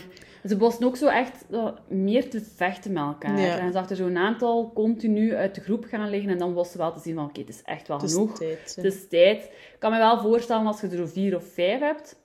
ze 0.47 0.57
bosten 0.57 0.87
ook 0.87 0.95
zo 0.95 1.07
echt 1.07 1.45
eh, 1.51 1.67
meer 1.87 2.29
te 2.29 2.41
vechten 2.55 2.93
met 2.93 3.03
elkaar. 3.03 3.39
Ja. 3.39 3.57
En 3.59 3.65
je 3.65 3.71
zag 3.71 3.89
er 3.89 3.95
zo'n 3.95 4.17
aantal 4.17 4.71
continu 4.73 5.35
uit 5.35 5.55
de 5.55 5.61
groep 5.61 5.85
gaan 5.85 6.09
liggen. 6.09 6.31
En 6.31 6.37
dan 6.37 6.53
was 6.53 6.71
ze 6.71 6.77
wel 6.77 6.93
te 6.93 6.99
zien 6.99 7.15
van, 7.15 7.25
oké, 7.25 7.39
het 7.39 7.49
is 7.49 7.61
echt 7.63 7.87
wel 7.87 7.99
Het 7.99 8.11
genoeg. 8.11 8.37
tijd. 8.37 8.73
Het 8.75 8.85
is 8.85 9.07
tijd. 9.07 9.43
Ik 9.43 9.75
kan 9.79 9.91
me 9.91 9.97
wel 9.97 10.19
voorstellen 10.19 10.65
als 10.65 10.81
je 10.81 10.87
er 10.87 10.97
zo 10.97 11.05
vier 11.05 11.35
of 11.35 11.43
vijf 11.53 11.79
hebt, 11.79 12.15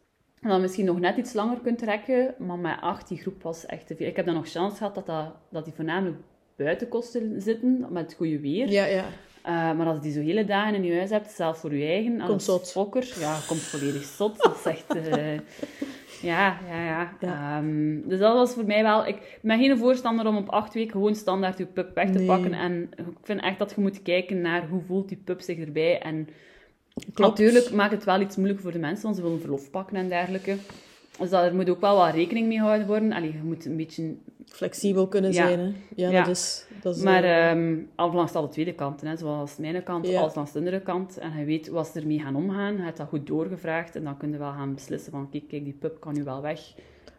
en 0.40 0.48
dan 0.48 0.60
misschien 0.60 0.84
nog 0.84 1.00
net 1.00 1.16
iets 1.16 1.32
langer 1.32 1.58
kunt 1.62 1.78
trekken. 1.78 2.34
Maar 2.38 2.58
met 2.58 2.76
acht, 2.80 3.08
die 3.08 3.18
groep 3.18 3.42
was 3.42 3.66
echt 3.66 3.86
te 3.86 3.96
veel. 3.96 4.06
Ik 4.06 4.16
heb 4.16 4.26
dan 4.26 4.34
nog 4.34 4.48
chance 4.48 4.76
gehad 4.76 4.94
dat, 4.94 5.06
dat, 5.06 5.24
dat 5.50 5.64
die 5.64 5.74
voornamelijk 5.74 6.16
buiten 6.56 6.88
kosten 6.88 7.42
zitten, 7.42 7.86
met 7.90 8.02
het 8.02 8.14
goede 8.14 8.40
weer. 8.40 8.70
Ja, 8.70 8.84
ja. 8.84 9.04
Eh, 9.42 9.52
maar 9.52 9.86
als 9.86 9.96
je 9.96 10.02
die 10.02 10.12
zo 10.12 10.20
hele 10.20 10.44
dagen 10.44 10.74
in 10.74 10.84
je 10.84 10.96
huis 10.96 11.10
hebt, 11.10 11.30
zelf 11.30 11.58
voor 11.58 11.74
je 11.74 11.86
eigen, 11.86 12.20
als 12.20 12.44
zot. 12.44 12.70
fokker, 12.70 13.12
ja, 13.18 13.38
komt 13.46 13.60
volledig 13.60 14.02
zot. 14.04 14.42
Dat 14.42 14.56
is 14.56 14.64
echt... 14.64 14.94
eh, 14.96 15.38
ja, 16.20 16.58
ja, 16.68 16.84
ja. 16.84 17.12
Ja. 17.20 17.58
Ehm, 17.58 18.08
dus 18.08 18.18
dat 18.18 18.34
was 18.34 18.54
voor 18.54 18.64
mij 18.64 18.82
wel... 18.82 19.06
Ik 19.06 19.38
ben 19.42 19.58
geen 19.58 19.78
voorstander 19.78 20.26
om 20.26 20.36
op 20.36 20.48
acht 20.48 20.74
weken 20.74 20.90
gewoon 20.92 21.14
standaard 21.14 21.58
je 21.58 21.66
pup 21.66 21.94
weg 21.94 22.10
te 22.10 22.18
Nee. 22.18 22.26
pakken. 22.26 22.52
En 22.52 22.90
ik 22.96 23.04
vind 23.22 23.40
echt 23.40 23.58
dat 23.58 23.72
je 23.74 23.80
moet 23.80 24.02
kijken 24.02 24.40
naar 24.40 24.68
hoe 24.68 24.82
voelt 24.86 25.08
die 25.08 25.22
pup 25.24 25.40
zich 25.40 25.58
erbij. 25.58 25.98
En 26.00 26.28
Klopt. 27.14 27.38
natuurlijk 27.38 27.70
maakt 27.70 27.92
het 27.92 28.04
wel 28.04 28.20
iets 28.20 28.36
moeilijker 28.36 28.64
voor 28.64 28.72
de 28.72 28.78
mensen, 28.78 29.04
want 29.04 29.16
ze 29.16 29.22
willen 29.22 29.40
verlof 29.40 29.70
pakken 29.70 29.96
en 29.96 30.08
dergelijke. 30.08 30.56
Dus 31.18 31.30
daar 31.30 31.54
moet 31.54 31.70
ook 31.70 31.80
wel 31.80 31.96
wat 31.96 32.14
rekening 32.14 32.46
mee 32.46 32.58
gehouden 32.58 32.86
worden. 32.86 33.12
Allee, 33.12 33.32
je 33.32 33.42
moet 33.42 33.64
een 33.64 33.76
beetje 33.76 34.14
Flexibel 34.46 35.08
kunnen 35.08 35.32
Ja. 35.32 35.46
zijn. 35.46 35.58
Hè? 35.58 35.72
Ja, 35.96 36.10
Ja. 36.10 36.18
dat 36.24 36.36
is... 36.36 36.66
Dat 36.82 36.96
is 36.96 37.02
Maar 37.02 37.56
al 37.94 38.12
langs 38.12 38.32
alle 38.34 38.48
tweede 38.48 38.72
kanten, 38.74 39.06
hè, 39.06 39.16
zoals 39.16 39.56
mijn 39.56 39.82
kant 39.82 40.06
Ja. 40.06 40.20
als 40.20 40.34
langs 40.34 40.52
de 40.52 40.58
andere 40.58 40.80
kant. 40.80 41.18
En 41.18 41.38
je 41.38 41.44
weet 41.44 41.68
wat 41.68 41.86
ze 41.86 42.00
ermee 42.00 42.18
gaan 42.20 42.36
omgaan. 42.36 42.76
Je 42.76 42.82
hebt 42.82 42.96
dat 42.96 43.08
goed 43.08 43.26
doorgevraagd 43.26 43.96
en 43.96 44.04
dan 44.04 44.16
kun 44.16 44.30
je 44.32 44.38
wel 44.38 44.52
gaan 44.52 44.74
beslissen 44.74 45.12
van 45.12 45.30
kijk, 45.30 45.48
kijk, 45.48 45.64
die 45.64 45.72
pup 45.72 46.00
kan 46.00 46.14
nu 46.14 46.22
wel 46.24 46.42
weg. 46.42 46.60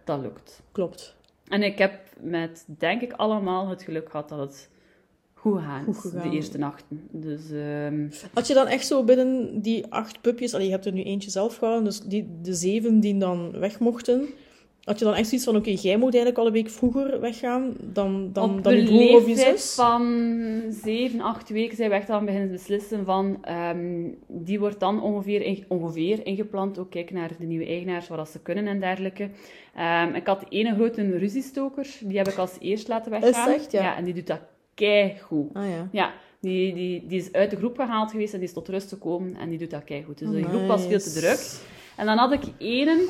Dat 0.04 0.20
lukt. 0.22 0.62
klopt. 0.72 1.16
En 1.48 1.64
ik 1.64 1.78
heb 1.78 1.94
met, 2.20 2.66
denk 2.78 3.02
ik, 3.02 3.12
allemaal 3.12 3.68
het 3.68 3.84
geluk 3.84 4.10
gehad 4.10 4.30
dat 4.30 4.40
het 4.40 4.70
goed 5.42 5.58
gegaan 5.60 5.84
Goed 5.84 5.96
is, 5.96 6.02
gegaan. 6.12 6.30
de 6.30 6.36
eerste 6.36 6.58
nachten. 6.58 7.02
Dus 7.12 7.52
ehm, 7.52 8.08
Had 8.34 8.48
je 8.48 8.54
dan 8.54 8.68
echt 8.68 8.86
zo 8.88 9.04
binnen 9.04 9.62
die 9.62 9.86
acht 9.90 10.22
pupjes... 10.22 10.54
Allee, 10.54 10.66
je 10.66 10.72
hebt 10.72 10.86
er 10.86 10.92
nu 10.94 11.04
eentje 11.04 11.30
zelf 11.30 11.56
gehouden, 11.58 11.84
dus 11.86 12.00
die, 12.02 12.28
de 12.42 12.54
zeven 12.54 13.00
die 13.00 13.18
dan 13.18 13.52
weg 13.60 13.80
mochten... 13.80 14.26
Had 14.82 15.00
je 15.00 15.06
dan 15.06 15.14
echt 15.14 15.28
zoiets 15.28 15.46
van, 15.48 15.56
oké, 15.56 15.70
jij 15.70 15.96
moet 15.98 16.14
eigenlijk 16.14 16.38
al 16.38 16.46
een 16.48 16.52
week 16.54 16.70
vroeger 16.70 17.20
weggaan 17.20 17.74
dan, 17.94 18.30
dan, 18.34 18.58
op 18.58 18.64
dan 18.64 18.76
je 18.76 18.84
broer 18.84 19.16
of 19.16 19.28
je 19.28 19.36
zus? 19.36 19.74
van 19.74 20.32
7, 20.70 21.22
8 21.22 21.50
weken 21.50 21.76
zijn 21.78 21.90
we 21.90 21.96
echt 21.96 22.10
aan 22.10 22.26
beginnen 22.26 22.52
beslissen 22.52 23.06
van... 23.06 23.38
ehm, 23.42 24.08
die 24.28 24.60
wordt 24.60 24.80
dan 24.80 25.02
ongeveer, 25.02 25.42
in- 25.42 25.64
ongeveer 25.68 26.26
ingeplant. 26.26 26.80
Ook 26.80 26.90
kijken 26.90 27.16
naar 27.16 27.32
de 27.40 27.46
nieuwe 27.46 27.66
eigenaars, 27.66 28.08
wat 28.08 28.30
ze 28.30 28.40
kunnen 28.42 28.68
en 28.68 28.80
dergelijke. 28.80 29.30
Ehm, 29.76 30.14
ik 30.16 30.28
had 30.28 30.46
ene 30.50 30.74
grote 30.76 31.18
ruziestoker. 31.18 31.88
Die 32.04 32.18
heb 32.18 32.28
ik 32.28 32.38
als 32.38 32.56
eerst 32.60 32.88
laten 32.88 33.12
weggaan. 33.12 33.50
Echt? 33.54 33.72
Ja. 33.72 33.98
en 33.98 34.04
die 34.04 34.14
doet 34.14 34.28
dat 34.28 34.40
keigoed. 34.82 35.54
Ah 35.54 35.70
ja. 35.70 35.88
Ja, 35.92 36.14
die, 36.40 36.74
die, 36.74 37.08
die 37.08 37.20
is 37.20 37.32
uit 37.32 37.50
de 37.50 37.56
groep 37.56 37.76
gehaald 37.76 38.12
geweest 38.12 38.34
en 38.34 38.40
die 38.40 38.48
is 38.48 38.54
tot 38.54 38.68
rust 38.68 38.90
gekomen. 38.90 39.36
En 39.36 39.50
die 39.50 39.58
doet 39.58 39.70
dat 39.70 39.84
keigoed. 39.84 40.18
Dus 40.18 40.30
de 40.30 40.44
groep 40.44 40.68
was 40.68 40.86
veel 40.86 41.00
te 41.00 41.14
druk. 41.14 41.70
En 41.98 42.06
dan 42.06 42.18
had 42.18 42.32
ik 42.32 42.44
ene 42.58 43.08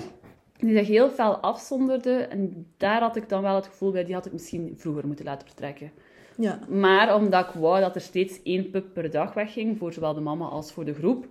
die 0.57 0.77
zich 0.77 0.87
heel 0.87 1.09
fel 1.09 1.37
afzonderde. 1.37 2.11
En 2.11 2.67
daar 2.77 3.01
had 3.01 3.15
ik 3.15 3.29
dan 3.29 3.41
wel 3.41 3.55
het 3.55 3.65
gevoel 3.65 3.91
bij, 3.91 4.03
die 4.03 4.13
had 4.13 4.25
ik 4.25 4.31
misschien 4.31 4.73
vroeger 4.77 5.07
moeten 5.07 5.25
laten 5.25 5.47
vertrekken. 5.47 5.91
Ja. 6.37 6.59
Maar 6.69 7.15
omdat 7.15 7.47
ik 7.47 7.53
wou 7.53 7.79
dat 7.79 7.95
er 7.95 8.01
steeds 8.01 8.39
één 8.43 8.69
pup 8.69 8.93
per 8.93 9.11
dag 9.11 9.33
wegging, 9.33 9.77
voor 9.77 9.93
zowel 9.93 10.13
de 10.13 10.21
mama 10.21 10.45
als 10.45 10.71
voor 10.71 10.85
de 10.85 10.93
groep, 10.93 11.27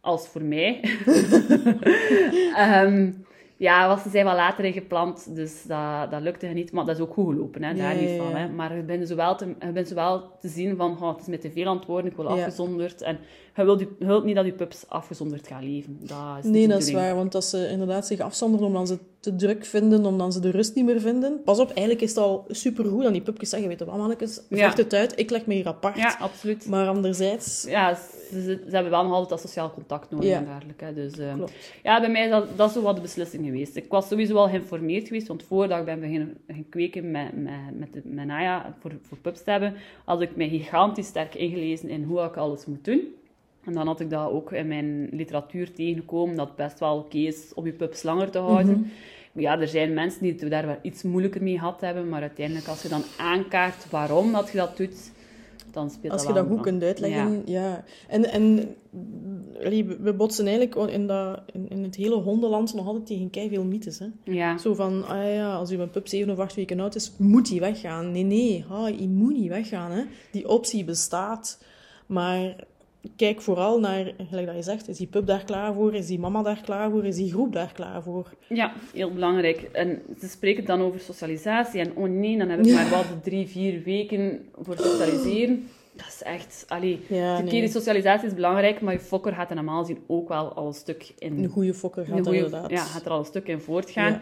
als 0.00 0.28
voor 0.28 0.42
mij, 0.42 0.80
Ehm, 2.56 3.12
ja, 3.56 3.88
was 3.88 4.02
ze 4.02 4.08
zijn 4.08 4.24
wel 4.24 4.34
later 4.34 4.64
ingeplant, 4.64 5.34
dus 5.34 5.62
dat, 5.62 6.10
dat 6.10 6.20
lukte 6.22 6.46
niet. 6.46 6.72
Maar 6.72 6.84
dat 6.84 6.96
is 6.96 7.02
ook 7.02 7.12
goed 7.12 7.26
gelopen, 7.34 7.62
hè, 7.62 7.74
daar 7.74 7.94
Ja, 7.94 8.00
niet 8.00 8.20
van. 8.20 8.34
Hè. 8.34 8.48
Maar 8.48 8.76
je 8.76 8.82
bent 8.82 9.08
zowel 9.08 9.36
te, 9.36 9.54
je 9.60 9.72
bent 9.72 9.88
zowel 9.88 10.30
te 10.40 10.48
zien 10.48 10.76
van, 10.76 11.02
oh, 11.02 11.08
het 11.08 11.20
is 11.20 11.26
met 11.26 11.40
te 11.40 11.50
veel 11.50 11.82
worden, 11.86 12.10
ik 12.10 12.16
wil 12.16 12.24
Ja. 12.28 12.30
afgezonderd. 12.34 13.02
En 13.02 13.18
je 13.56 13.64
wilt, 13.64 13.80
je 13.80 13.88
wilt 13.98 14.24
niet 14.24 14.34
dat 14.34 14.44
je 14.44 14.52
pups 14.52 14.84
afgezonderd 14.88 15.46
gaan 15.46 15.64
leven. 15.64 15.96
Dat 16.00 16.18
is 16.44 16.50
Nee, 16.50 16.68
dat 16.68 16.82
is 16.82 16.92
waar. 16.92 17.14
Want 17.14 17.34
als 17.34 17.50
ze 17.50 17.68
inderdaad 17.68 18.06
zich 18.06 18.20
afzonderen 18.20 18.66
omdat 18.66 18.88
ze 18.88 18.98
te 19.20 19.36
druk 19.36 19.64
vinden, 19.64 20.04
omdat 20.06 20.32
ze 20.34 20.40
de 20.40 20.50
rust 20.50 20.74
niet 20.74 20.84
meer 20.84 21.00
vinden. 21.00 21.42
Pas 21.44 21.58
op, 21.58 21.66
eigenlijk 21.70 22.00
is 22.00 22.08
het 22.08 22.18
al 22.18 22.44
supergoed 22.48 23.04
aan 23.04 23.12
die 23.12 23.22
pupjes 23.22 23.48
zeggen, 23.48 23.68
weet 23.68 23.78
je 23.78 23.84
wat 23.84 23.96
mannetjes, 23.96 24.40
Ja. 24.48 24.56
vecht 24.56 24.76
het 24.76 24.94
uit, 24.94 25.18
ik 25.18 25.30
leg 25.30 25.46
me 25.46 25.54
hier 25.54 25.66
apart. 25.66 25.96
Ja, 25.96 26.16
absoluut. 26.20 26.68
Maar 26.68 26.88
anderzijds, 26.88 27.64
Ja, 27.68 27.94
ze, 27.94 28.42
ze, 28.42 28.62
ze 28.68 28.74
hebben 28.74 28.90
wel 28.90 29.02
nog 29.02 29.12
altijd 29.12 29.30
dat 29.30 29.40
sociaal 29.40 29.70
contact 29.70 30.10
nodig 30.10 30.28
Ja. 30.28 30.36
en 30.38 30.44
dergelijke. 30.44 30.92
Dus, 30.94 31.18
eh, 31.18 31.34
ja, 31.82 32.00
bij 32.00 32.10
mij 32.10 32.24
is 32.24 32.30
dat, 32.30 32.46
dat 32.56 32.68
is 32.68 32.74
zo 32.74 32.82
wat 32.82 32.94
de 32.96 33.02
beslissing 33.02 33.44
geweest. 33.44 33.76
Ik 33.76 33.88
was 33.88 34.08
sowieso 34.08 34.34
al 34.36 34.48
geïnformeerd 34.48 35.06
geweest, 35.06 35.26
want 35.28 35.42
voordat 35.42 35.78
ik 35.78 35.84
ben 35.84 36.00
beginnen 36.00 36.36
kweken 36.70 37.10
met, 37.10 37.36
met, 37.42 37.78
met, 37.78 37.92
de, 37.92 38.00
met 38.04 38.26
Naya 38.26 38.74
voor, 38.80 38.92
voor 39.02 39.18
pups 39.18 39.42
te 39.44 39.50
hebben, 39.50 39.74
had 40.04 40.20
ik 40.20 40.36
mij 40.36 40.48
gigantisch 40.48 41.06
sterk 41.06 41.34
ingelezen 41.34 41.88
in 41.88 42.02
hoe 42.02 42.20
ik 42.22 42.36
alles 42.36 42.66
moet 42.66 42.84
doen. 42.84 43.00
En 43.66 43.72
dan 43.72 43.86
had 43.86 44.00
ik 44.00 44.10
dat 44.10 44.30
ook 44.30 44.52
in 44.52 44.66
mijn 44.68 45.08
literatuur 45.10 45.72
tegengekomen, 45.72 46.36
dat 46.36 46.46
het 46.46 46.56
best 46.56 46.78
wel 46.78 46.96
oké 46.98 47.18
is 47.18 47.52
om 47.54 47.66
je 47.66 47.72
pups 47.72 48.02
langer 48.02 48.30
te 48.30 48.38
houden. 48.38 48.78
Mhm. 48.78 48.88
Maar 49.32 49.42
Ja, 49.42 49.60
er 49.60 49.68
zijn 49.68 49.94
mensen 49.94 50.22
die 50.22 50.34
het 50.38 50.50
daar 50.50 50.66
wel 50.66 50.78
iets 50.82 51.02
moeilijker 51.02 51.42
mee 51.42 51.58
gehad 51.58 51.80
hebben, 51.80 52.08
maar 52.08 52.20
uiteindelijk 52.20 52.66
als 52.68 52.82
je 52.82 52.88
dan 52.88 53.02
aankaart 53.18 53.90
waarom 53.90 54.32
dat 54.32 54.50
je 54.50 54.56
dat 54.58 54.76
doet, 54.76 55.12
dan 55.72 55.90
speelt 55.90 56.12
Als 56.12 56.20
je 56.22 56.26
dat 56.26 56.36
dat 56.36 56.46
wel 56.46 56.56
goed 56.56 56.66
een- 56.66 56.72
kunt 56.72 56.82
uitleggen, 56.84 57.42
ja. 57.46 57.84
En, 58.08 58.24
en 58.30 58.74
we- 60.00 60.14
botsen 60.16 60.46
eigenlijk 60.46 60.90
in, 60.90 61.06
dat, 61.06 61.40
in, 61.52 61.68
in 61.68 61.82
het 61.82 61.94
hele 61.96 62.14
hondenland 62.14 62.74
nog 62.74 62.86
altijd 62.86 63.06
tegen 63.32 63.48
veel 63.50 63.64
mythes. 63.64 63.98
Hè? 63.98 64.06
Ja, 64.24 64.58
Zo 64.58 64.74
van, 64.74 65.06
ah 65.06 65.34
ja, 65.34 65.54
als 65.54 65.70
uw 65.70 65.86
pup 65.88 66.08
7 66.08 66.32
of 66.32 66.38
8 66.38 66.54
weken 66.54 66.80
oud 66.80 66.94
is, 66.94 67.12
moet 67.18 67.48
hij 67.48 67.60
weggaan. 67.60 68.10
Nee, 68.10 68.22
nee, 68.24 68.64
hij 68.68 69.06
moet 69.10 69.32
niet 69.36 69.48
weggaan. 69.48 69.90
Hè. 69.90 70.02
Die 70.32 70.48
optie 70.48 70.84
bestaat. 70.84 71.62
Maar 72.06 72.56
kijk 73.16 73.40
vooral 73.40 73.80
naar, 73.80 74.12
gelijk 74.28 74.46
dat 74.46 74.56
je 74.56 74.62
zegt, 74.62 74.88
is 74.88 74.96
die 74.96 75.06
pup 75.06 75.26
daar 75.26 75.44
klaar 75.44 75.74
voor? 75.74 75.94
Is 75.94 76.06
die 76.06 76.18
mama 76.18 76.42
daar 76.42 76.60
klaar 76.64 76.90
voor? 76.90 77.04
Is 77.04 77.16
die 77.16 77.32
groep 77.32 77.52
daar 77.52 77.72
klaar 77.72 78.02
voor? 78.02 78.34
Ja, 78.48 78.72
heel 78.92 79.12
belangrijk. 79.12 79.62
En 79.72 80.02
ze 80.20 80.28
spreken 80.28 80.64
dan 80.64 80.80
over 80.80 81.00
socialisatie. 81.00 81.80
En 81.80 81.96
oh 81.96 82.08
nee, 82.08 82.38
dan 82.38 82.48
heb 82.48 82.66
ik 82.66 82.74
maar 82.74 82.90
wat 82.96 83.06
drie, 83.22 83.46
vier 83.46 83.82
weken 83.82 84.48
voor 84.60 84.76
socialiseren. 84.76 85.68
Dat 85.96 86.06
is 86.06 86.22
echt... 86.22 86.64
Allee, 86.68 87.00
Ja, 87.08 87.36
de 87.36 87.42
nee. 87.42 87.50
keer 87.50 87.60
die 87.60 87.70
socialisatie 87.70 88.28
is 88.28 88.34
belangrijk, 88.34 88.80
maar 88.80 88.92
je 88.92 89.00
fokker 89.00 89.32
gaat 89.32 89.48
er 89.48 89.56
normaal 89.56 89.80
gezien 89.80 90.02
ook 90.06 90.28
wel 90.28 90.52
al 90.52 90.66
een 90.66 90.72
stuk 90.74 91.12
in... 91.18 91.44
Een 91.44 91.48
goede 91.48 91.74
fokker 91.74 92.06
gaat 92.06 92.26
er 92.26 92.34
inderdaad. 92.34 92.70
Ja, 92.70 92.82
gaat 92.82 93.04
er 93.04 93.10
al 93.10 93.18
een 93.18 93.24
stuk 93.24 93.48
in 93.48 93.60
voortgaan. 93.60 94.12
Ja. 94.12 94.20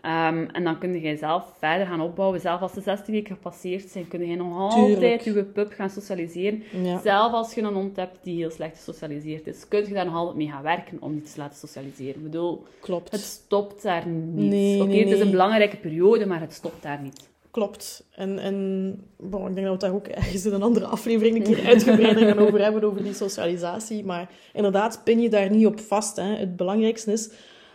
Ehm, 0.00 0.46
en 0.52 0.64
dan 0.64 0.78
kun 0.78 1.00
je 1.00 1.16
zelf 1.16 1.52
verder 1.58 1.86
gaan 1.86 2.00
opbouwen. 2.00 2.40
Zelf 2.40 2.60
als 2.60 2.72
de 2.72 2.80
16 2.80 3.14
weken 3.14 3.34
gepasseerd 3.34 3.90
zijn, 3.90 4.08
kun 4.08 4.26
je 4.26 4.36
nog 4.36 4.58
altijd 4.58 5.24
je 5.24 5.44
pup 5.44 5.72
gaan 5.72 5.90
socialiseren. 5.90 6.62
Ja. 6.82 7.00
Zelf 7.00 7.32
als 7.32 7.54
je 7.54 7.62
een 7.62 7.74
hond 7.74 7.96
hebt 7.96 8.18
die 8.22 8.36
heel 8.36 8.50
slecht 8.50 8.76
gesocialiseerd 8.76 9.46
is, 9.46 9.68
kun 9.68 9.86
je 9.86 9.94
daar 9.94 10.04
nog 10.04 10.14
altijd 10.14 10.36
mee 10.36 10.48
gaan 10.48 10.62
werken 10.62 10.96
om 11.00 11.12
die 11.12 11.22
te 11.22 11.32
laten 11.36 11.58
socialiseren. 11.58 12.14
Ik 12.14 12.22
bedoel, 12.22 12.64
Klopt. 12.80 13.10
het 13.10 13.20
stopt 13.20 13.82
daar 13.82 14.06
niet. 14.06 14.50
Nee, 14.50 14.80
Oké, 14.82 14.90
nee, 14.90 15.04
het 15.04 15.12
is 15.12 15.20
een 15.20 15.30
belangrijke 15.30 15.76
periode, 15.76 16.26
maar 16.26 16.40
het 16.40 16.52
stopt 16.52 16.82
daar 16.82 17.00
niet. 17.02 17.28
Klopt. 17.50 18.04
En, 18.10 18.38
en 18.38 19.00
bon, 19.16 19.48
ik 19.48 19.54
denk 19.54 19.66
dat 19.66 19.80
we 19.80 19.86
daar 19.86 19.94
ook 19.96 20.06
ergens 20.06 20.46
in 20.46 20.52
een 20.52 20.62
andere 20.62 20.86
aflevering 20.86 21.36
een 21.36 21.54
keer 21.54 21.66
uitgebreider 21.66 22.26
gaan 22.28 22.38
over 22.38 22.62
hebben, 22.62 22.84
over 22.84 23.02
die 23.02 23.14
socialisatie. 23.14 24.04
Maar 24.04 24.30
inderdaad, 24.52 25.00
pin 25.04 25.20
je 25.20 25.28
daar 25.28 25.50
niet 25.50 25.66
op 25.66 25.80
vast. 25.80 26.16
Hè. 26.16 26.34
Het 26.34 26.56
belangrijkste 26.56 27.12
is 27.12 27.30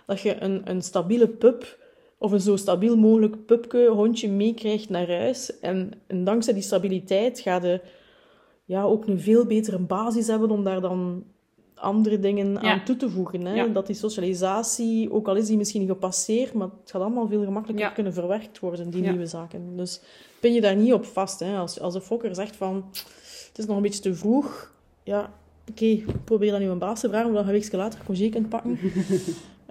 dat 0.06 0.22
je 0.22 0.42
een, 0.42 0.62
een 0.64 0.82
stabiele 0.82 1.28
pup, 1.28 1.78
of 2.24 2.32
een 2.32 2.40
zo 2.40 2.56
stabiel 2.56 2.98
mogelijk 2.98 3.46
pupke, 3.46 3.90
hondje 3.92 4.30
meekrijgt 4.30 4.90
naar 4.90 5.08
huis. 5.08 5.60
En, 5.60 5.92
en 6.08 6.24
dankzij 6.24 6.54
die 6.54 6.64
stabiliteit 6.64 7.40
ga 7.40 7.60
je 7.62 7.82
ja, 8.66 8.84
ook 8.84 9.08
een 9.08 9.20
veel 9.20 9.46
betere 9.46 9.80
basis 9.80 10.28
hebben 10.28 10.52
om 10.52 10.64
daar 10.64 10.82
dan 10.82 11.24
andere 11.76 12.20
dingen 12.20 12.60
aan 12.60 12.84
toe 12.84 12.96
te 12.96 13.10
voegen. 13.10 13.46
Hè. 13.46 13.54
Ja. 13.54 13.68
Dat 13.68 13.88
die 13.88 13.96
socialisatie, 13.96 15.12
ook 15.12 15.28
al 15.28 15.36
is 15.36 15.48
die 15.48 15.58
misschien 15.58 15.88
gepasseerd, 15.88 16.54
maar 16.54 16.68
het 16.82 16.92
gaat 16.92 17.02
allemaal 17.02 17.28
veel 17.28 17.44
gemakkelijker 17.44 17.86
Ja. 17.86 17.92
kunnen 17.92 18.14
verwerkt 18.14 18.60
worden, 18.60 18.90
die 18.90 19.02
nieuwe 19.02 19.28
zaken. 19.28 19.78
Dus 19.78 20.02
pin 20.40 20.54
je 20.54 20.62
daar 20.62 20.76
niet 20.76 20.94
op 20.94 21.06
vast. 21.06 21.40
Hè. 21.40 21.58
Als, 21.58 21.80
als 21.80 21.96
een 21.96 22.02
fokker 22.02 22.36
zegt 22.36 22.56
van, 22.56 22.86
het 23.48 23.58
is 23.58 23.66
nog 23.66 23.76
een 23.76 23.82
beetje 23.82 24.02
te 24.02 24.16
vroeg, 24.16 24.74
ja, 25.04 25.34
oké, 25.70 26.04
probeer 26.24 26.52
dan 26.52 26.60
nu 26.60 26.68
een 26.70 26.78
baas 26.78 27.00
te 27.00 27.10
vragen, 27.10 27.28
omdat 27.28 27.46
je 27.46 27.52
een 27.54 27.60
weekje 27.60 27.78
later 27.78 28.00
congé 28.06 28.30
kunt 28.30 28.50
pakken. 28.50 28.80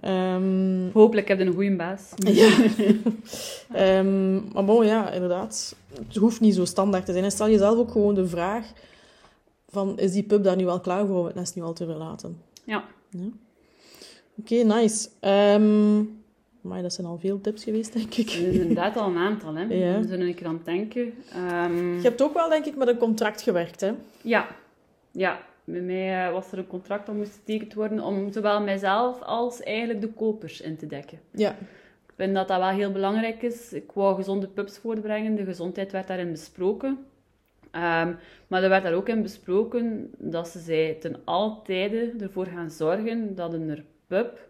Ehm, 0.03 0.91
Hopelijk 0.93 1.29
heb 1.29 1.39
je 1.39 1.45
een 1.45 1.53
goede 1.53 1.77
baas. 1.77 2.11
ja. 2.43 2.51
Ehm, 3.73 4.35
maar 4.53 4.65
bon, 4.65 4.87
ja, 4.87 5.11
inderdaad. 5.11 5.77
Het 6.07 6.17
hoeft 6.17 6.41
niet 6.41 6.55
zo 6.55 6.65
standaard 6.65 7.07
te 7.07 7.13
zijn. 7.13 7.25
En 7.25 7.31
stel 7.31 7.49
jezelf 7.49 7.79
ook 7.79 7.91
gewoon 7.91 8.15
de 8.15 8.27
vraag 8.27 8.73
van, 9.69 9.99
is 9.99 10.13
die 10.13 10.23
pup 10.23 10.45
daar 10.45 10.57
nu 10.57 10.65
wel 10.65 10.81
klaar 10.81 11.07
voor 11.07 11.19
om 11.19 11.25
het 11.27 11.35
nest 11.35 11.55
nu 11.57 11.63
al 11.63 11.73
te 11.73 11.85
verlaten? 11.85 12.41
Ja. 12.65 12.85
Oké, 14.39 14.55
nice. 14.55 15.09
Ehm, 15.21 15.99
maar 16.61 16.83
dat 16.83 16.93
zijn 16.93 17.07
al 17.07 17.19
veel 17.19 17.41
tips 17.41 17.65
geweest, 17.65 17.93
denk 17.93 18.15
ik. 18.15 18.27
Dat 18.27 18.35
is 18.35 18.57
inderdaad 18.57 18.97
al 18.97 19.09
een 19.09 19.17
aantal, 19.17 19.55
hè. 19.55 19.63
Ja. 19.63 20.01
We 20.01 20.07
zullen 20.09 20.27
een 20.27 20.35
keer 20.35 20.47
aan 20.47 20.55
het 20.55 20.65
denken. 20.65 21.03
Je 21.97 22.01
hebt 22.03 22.23
ook 22.23 22.35
wel, 22.35 22.49
denk 22.49 22.65
ik, 22.65 22.77
met 22.77 22.89
een 22.89 22.99
contract 22.99 23.43
gewerkt, 23.43 23.81
hè? 23.81 23.93
Ja. 24.23 24.47
Ja. 25.11 25.41
Bij 25.65 25.81
mij 25.81 26.27
eh, 26.27 26.33
was 26.33 26.53
er 26.53 26.59
een 26.59 26.67
contract 26.67 27.07
dat 27.07 27.15
moest 27.15 27.35
getekend 27.35 27.75
worden 27.75 28.01
om 28.01 28.33
zowel 28.33 28.63
mijzelf 28.63 29.23
als 29.23 29.63
eigenlijk 29.63 30.01
de 30.01 30.13
kopers 30.13 30.61
in 30.61 30.77
te 30.77 30.87
dekken. 30.87 31.21
Ja. 31.31 31.51
Ik 32.07 32.13
vind 32.17 32.35
dat 32.35 32.49
dat 32.49 32.59
wel 32.59 32.69
heel 32.69 32.93
belangrijk 32.93 33.43
is. 33.43 33.73
Ik 33.73 33.93
wou 33.93 34.15
gezonde 34.15 34.49
pups 34.49 34.79
voortbrengen. 34.79 35.35
De 35.35 35.45
gezondheid 35.45 35.93
werd 35.93 36.07
daarin 36.07 36.31
besproken. 36.31 37.07
Ehm, 37.71 38.15
maar 38.47 38.63
er 38.63 38.69
werd 38.69 38.83
daar 38.83 38.95
ook 38.95 39.09
in 39.09 39.23
besproken 39.23 40.15
dat 40.19 40.49
ze 40.49 40.59
zei 40.59 40.99
ten 40.99 41.17
alle 41.25 41.57
tijde 41.65 42.15
ervoor 42.21 42.47
gaan 42.47 42.71
zorgen 42.71 43.35
dat 43.35 43.53
een 43.53 43.85
pup, 44.07 44.49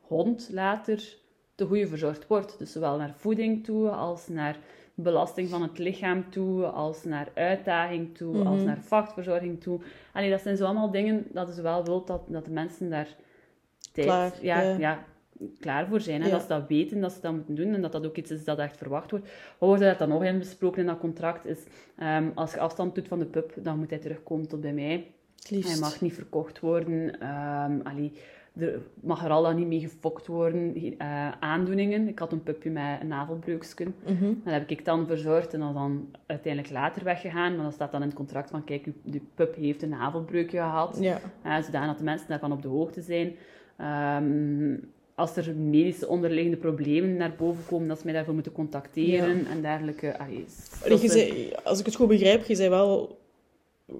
hond 0.00 0.48
later, 0.52 1.16
te 1.54 1.64
goede 1.64 1.86
verzorgd 1.86 2.26
wordt. 2.26 2.58
Dus 2.58 2.72
zowel 2.72 2.96
naar 2.96 3.14
voeding 3.16 3.64
toe, 3.64 3.88
als 3.88 4.28
naar 4.28 4.58
belasting 5.02 5.48
van 5.48 5.62
het 5.62 5.78
lichaam 5.78 6.30
toe, 6.30 6.66
als 6.66 7.04
naar 7.04 7.28
uitdaging 7.34 8.16
toe, 8.16 8.44
als 8.44 8.62
naar 8.62 8.78
vachtverzorging 8.82 9.60
toe. 9.60 9.80
Allee, 10.12 10.30
dat 10.30 10.40
zijn 10.40 10.56
zo 10.56 10.64
allemaal 10.64 10.90
dingen 10.90 11.26
dat 11.32 11.54
ze 11.54 11.62
wel 11.62 11.84
wilt 11.84 12.06
dat, 12.06 12.22
dat 12.28 12.44
de 12.44 12.50
mensen 12.50 12.90
daar 12.90 13.16
tijd 13.92 14.06
Klaar, 14.06 14.32
ja, 14.42 14.60
ja. 14.60 14.78
ja, 14.78 15.04
klaar 15.60 15.86
voor 15.86 16.00
zijn. 16.00 16.22
Ja. 16.22 16.30
Dat 16.30 16.42
ze 16.42 16.48
dat 16.48 16.68
weten, 16.68 17.00
dat 17.00 17.12
ze 17.12 17.20
dat 17.20 17.32
moeten 17.32 17.54
doen 17.54 17.74
en 17.74 17.82
dat 17.82 17.92
dat 17.92 18.06
ook 18.06 18.16
iets 18.16 18.30
is 18.30 18.44
dat 18.44 18.58
echt 18.58 18.76
verwacht 18.76 19.10
wordt. 19.10 19.26
Wat 19.58 19.68
wordt 19.68 19.82
er 19.82 19.96
dan 19.98 20.08
nog 20.08 20.24
in 20.24 20.38
besproken 20.38 20.80
in 20.80 20.86
dat 20.86 20.98
contract 20.98 21.46
is, 21.46 21.58
ehm, 21.96 22.28
als 22.34 22.52
je 22.52 22.60
afstand 22.60 22.94
doet 22.94 23.08
van 23.08 23.18
de 23.18 23.26
pup, 23.26 23.52
dan 23.56 23.78
moet 23.78 23.90
hij 23.90 23.98
terugkomen 23.98 24.48
tot 24.48 24.60
bij 24.60 24.72
mij. 24.72 25.12
Liefst. 25.48 25.70
Hij 25.70 25.80
mag 25.80 26.00
niet 26.00 26.14
verkocht 26.14 26.60
worden. 26.60 27.20
ehm 27.20 27.80
allee, 27.82 28.12
er 28.58 28.80
mag 29.00 29.24
er 29.24 29.30
al 29.30 29.42
dan 29.42 29.56
niet 29.56 29.66
mee 29.66 29.80
gefokt 29.80 30.26
worden. 30.26 30.74
Eh, 30.98 31.30
aandoeningen. 31.40 32.08
Ik 32.08 32.18
had 32.18 32.32
een 32.32 32.42
pupje 32.42 32.70
met 32.70 33.00
een 33.00 33.08
navelbreuksken. 33.08 33.94
Mhm. 34.06 34.32
Dat 34.44 34.52
heb 34.52 34.70
ik 34.70 34.84
dan 34.84 35.06
verzorgd 35.06 35.54
en 35.54 35.60
dat 35.60 35.74
dan 35.74 36.08
uiteindelijk 36.26 36.72
later 36.72 37.04
weggegaan. 37.04 37.54
Maar 37.54 37.62
dan 37.62 37.72
staat 37.72 37.92
dan 37.92 38.00
in 38.00 38.06
het 38.06 38.16
contract 38.16 38.50
van, 38.50 38.64
kijk, 38.64 38.88
de 39.02 39.20
pup 39.34 39.54
heeft 39.54 39.82
een 39.82 39.88
navelbreukje 39.88 40.58
gehad. 40.58 40.98
Ja. 41.00 41.20
Uh, 41.46 41.62
zodat 41.62 41.98
de 41.98 42.04
mensen 42.04 42.28
daarvan 42.28 42.52
op 42.52 42.62
de 42.62 42.68
hoogte 42.68 43.02
zijn. 43.02 43.34
Ehm, 43.76 44.76
als 45.14 45.36
er 45.36 45.54
medische 45.54 46.08
onderliggende 46.08 46.56
problemen 46.56 47.16
naar 47.16 47.34
boven 47.38 47.64
komen, 47.66 47.88
dat 47.88 47.98
ze 47.98 48.04
mij 48.04 48.14
daarvoor 48.14 48.34
moeten 48.34 48.52
contacteren 48.52 49.46
en 49.46 49.62
dergelijke. 49.62 50.18
Allee, 50.18 50.44
als 51.64 51.80
ik 51.80 51.86
het 51.86 51.94
goed 51.94 52.08
begrijp, 52.08 52.44
je 52.44 52.54
zei 52.54 52.68
wel 52.68 53.17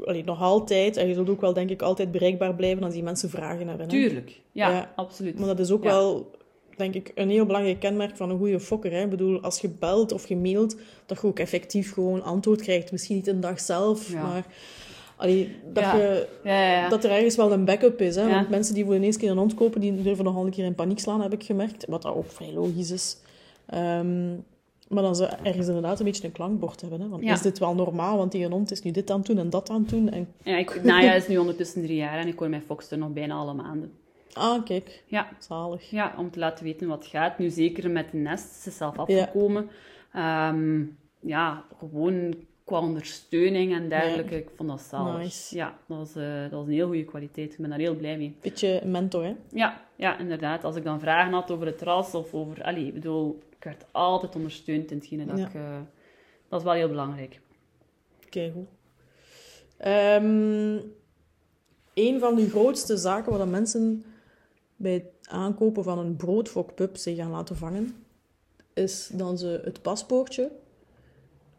allee, 0.04 0.24
nog 0.24 0.42
altijd, 0.42 0.96
en 0.96 1.08
je 1.08 1.14
zult 1.14 1.28
ook 1.30 1.40
wel, 1.40 1.52
denk 1.52 1.70
ik, 1.70 1.82
altijd 1.82 2.10
bereikbaar 2.12 2.54
blijven 2.54 2.82
als 2.84 2.92
die 2.94 3.02
mensen 3.02 3.30
vragen. 3.30 3.68
Hè? 3.68 3.86
Tuurlijk, 3.86 4.40
ja, 4.52 4.70
Ja. 4.70 4.92
absoluut. 4.96 5.38
Maar 5.38 5.46
dat 5.48 5.58
is 5.58 5.70
ook 5.70 5.82
Ja. 5.84 5.88
wel, 5.90 6.30
denk 6.76 6.94
ik, 6.94 7.12
een 7.14 7.30
heel 7.30 7.46
belangrijk 7.46 7.80
kenmerk 7.80 8.16
van 8.16 8.30
een 8.30 8.38
goede 8.38 8.60
fokker. 8.60 8.92
Hè? 8.92 9.02
Ik 9.02 9.10
bedoel, 9.10 9.40
als 9.40 9.60
je 9.60 9.68
belt 9.68 10.12
of 10.12 10.28
je 10.28 10.36
mailt, 10.36 10.76
dat 11.06 11.20
je 11.20 11.26
ook 11.26 11.38
effectief 11.38 11.92
gewoon 11.92 12.22
antwoord 12.22 12.60
krijgt. 12.62 12.92
Misschien 12.92 13.16
niet 13.16 13.26
een 13.26 13.40
dag 13.40 13.60
zelf, 13.60 14.12
Ja. 14.12 14.22
maar 14.22 14.46
allee, 15.16 15.56
dat, 15.72 15.84
je, 15.84 16.26
dat 16.90 17.04
er 17.04 17.10
ergens 17.10 17.36
wel 17.36 17.52
een 17.52 17.64
backup 17.64 18.00
is. 18.00 18.16
Hè? 18.16 18.28
Want 18.30 18.48
mensen 18.50 18.74
die 18.74 18.84
voor 18.84 18.94
de 18.94 19.00
eerste 19.04 19.20
keer 19.20 19.30
een 19.30 19.36
hond 19.36 19.54
kopen, 19.54 19.80
die 19.80 20.02
durven 20.02 20.24
nogal 20.24 20.44
een 20.44 20.50
keer 20.50 20.64
in 20.64 20.74
paniek 20.74 20.98
slaan, 20.98 21.20
heb 21.22 21.32
ik 21.32 21.42
gemerkt. 21.44 21.84
Wat 21.86 22.02
dat 22.02 22.14
ook 22.14 22.30
vrij 22.30 22.52
logisch 22.52 22.90
is. 22.90 23.16
Ehm, 23.66 24.34
maar 24.88 25.02
dan 25.02 25.16
ze 25.16 25.26
ergens 25.26 25.66
inderdaad 25.66 25.98
een 25.98 26.04
beetje 26.04 26.24
een 26.26 26.32
klankbord 26.32 26.80
hebben. 26.80 27.00
Hè? 27.00 27.08
Want 27.08 27.22
Ja. 27.22 27.32
is 27.32 27.42
dit 27.42 27.58
wel 27.58 27.74
normaal? 27.74 28.16
Want 28.16 28.32
die 28.32 28.48
hond 28.48 28.70
is 28.70 28.82
nu 28.82 28.90
dit 28.90 29.10
aan 29.10 29.18
het 29.18 29.26
doen 29.26 29.38
en 29.38 29.50
dat 29.50 29.70
aan 29.70 29.80
het 29.80 29.88
doen. 29.90 30.10
En... 30.10 30.28
Ja, 30.42 30.56
ik, 30.56 30.70
is 31.22 31.28
nu 31.28 31.36
ondertussen 31.38 31.82
drie 31.82 31.96
jaar 31.96 32.18
en 32.18 32.28
ik 32.28 32.38
hoor 32.38 32.48
mijn 32.48 32.62
Foxter 32.62 32.98
nog 32.98 33.12
bijna 33.12 33.34
alle 33.34 33.54
maanden. 33.54 33.92
Ah, 34.32 34.64
kijk. 34.64 35.04
Ja, 35.06 35.28
Zalig. 35.38 35.90
ja, 35.90 36.14
om 36.18 36.30
te 36.30 36.38
laten 36.38 36.64
weten 36.64 36.88
wat 36.88 37.06
gaat. 37.06 37.38
Nu 37.38 37.50
zeker 37.50 37.90
met 37.90 38.10
de 38.10 38.16
nest, 38.16 38.54
ze 38.54 38.68
is 38.68 38.76
zelf 38.76 38.98
afgekomen. 38.98 39.68
Ja, 40.12 40.54
ja 41.20 41.64
gewoon 41.78 42.34
qua 42.64 42.80
ondersteuning 42.80 43.72
en 43.74 43.88
dergelijke. 43.88 44.36
Ik 44.36 44.48
vond 44.56 44.68
dat 44.68 44.80
zalig. 44.80 45.18
Nice. 45.22 45.56
Ja, 45.56 45.78
dat 45.86 45.98
was, 45.98 46.16
eh, 46.16 46.40
dat 46.42 46.50
was 46.50 46.66
een 46.66 46.72
heel 46.72 46.86
goede 46.86 47.04
kwaliteit. 47.04 47.52
Ik 47.52 47.58
ben 47.58 47.70
daar 47.70 47.78
heel 47.78 47.96
blij 47.96 48.16
mee. 48.18 48.36
Beetje 48.40 48.82
een 48.82 48.90
mentor, 48.90 49.24
hè? 49.24 49.34
Ja, 49.50 49.80
ja, 49.96 50.18
inderdaad. 50.18 50.64
Als 50.64 50.76
ik 50.76 50.84
dan 50.84 51.00
vragen 51.00 51.32
had 51.32 51.50
over 51.50 51.66
het 51.66 51.82
ras 51.82 52.14
of 52.14 52.34
over... 52.34 52.62
Allee, 52.62 52.86
ik 52.86 52.94
bedoel, 52.94 53.38
ik 53.58 53.64
werd 53.64 53.84
altijd 53.92 54.34
ondersteund 54.34 54.90
in 54.90 54.96
hetgene 54.96 55.26
dat 55.26 55.38
Ja. 55.38 55.46
ik... 55.46 55.54
eh, 55.54 55.80
dat 56.48 56.58
is 56.58 56.64
wel 56.64 56.74
heel 56.74 56.88
belangrijk. 56.88 57.40
Kijk 58.28 58.52
goed. 58.52 58.68
Ehm, 59.76 60.76
een 61.94 62.20
van 62.20 62.34
de 62.34 62.48
grootste 62.50 62.96
zaken 62.96 63.32
waar 63.38 63.48
mensen 63.48 64.04
bij 64.76 64.92
het 64.92 65.28
aankopen 65.28 65.84
van 65.84 65.98
een 65.98 66.16
broodfokpup 66.16 66.96
zich 66.96 67.16
gaan 67.16 67.30
laten 67.30 67.56
vangen, 67.56 68.04
is 68.74 69.10
dat 69.12 69.38
ze 69.40 69.60
het 69.64 69.82
paspoortje 69.82 70.50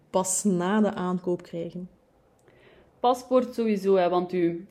pas 0.09 0.43
na 0.43 0.81
de 0.81 0.93
aankoop 0.93 1.41
krijgen. 1.41 1.89
Paspoort 2.99 3.53
sowieso, 3.53 3.95
hè, 3.95 4.09
want 4.09 4.33
u... 4.33 4.67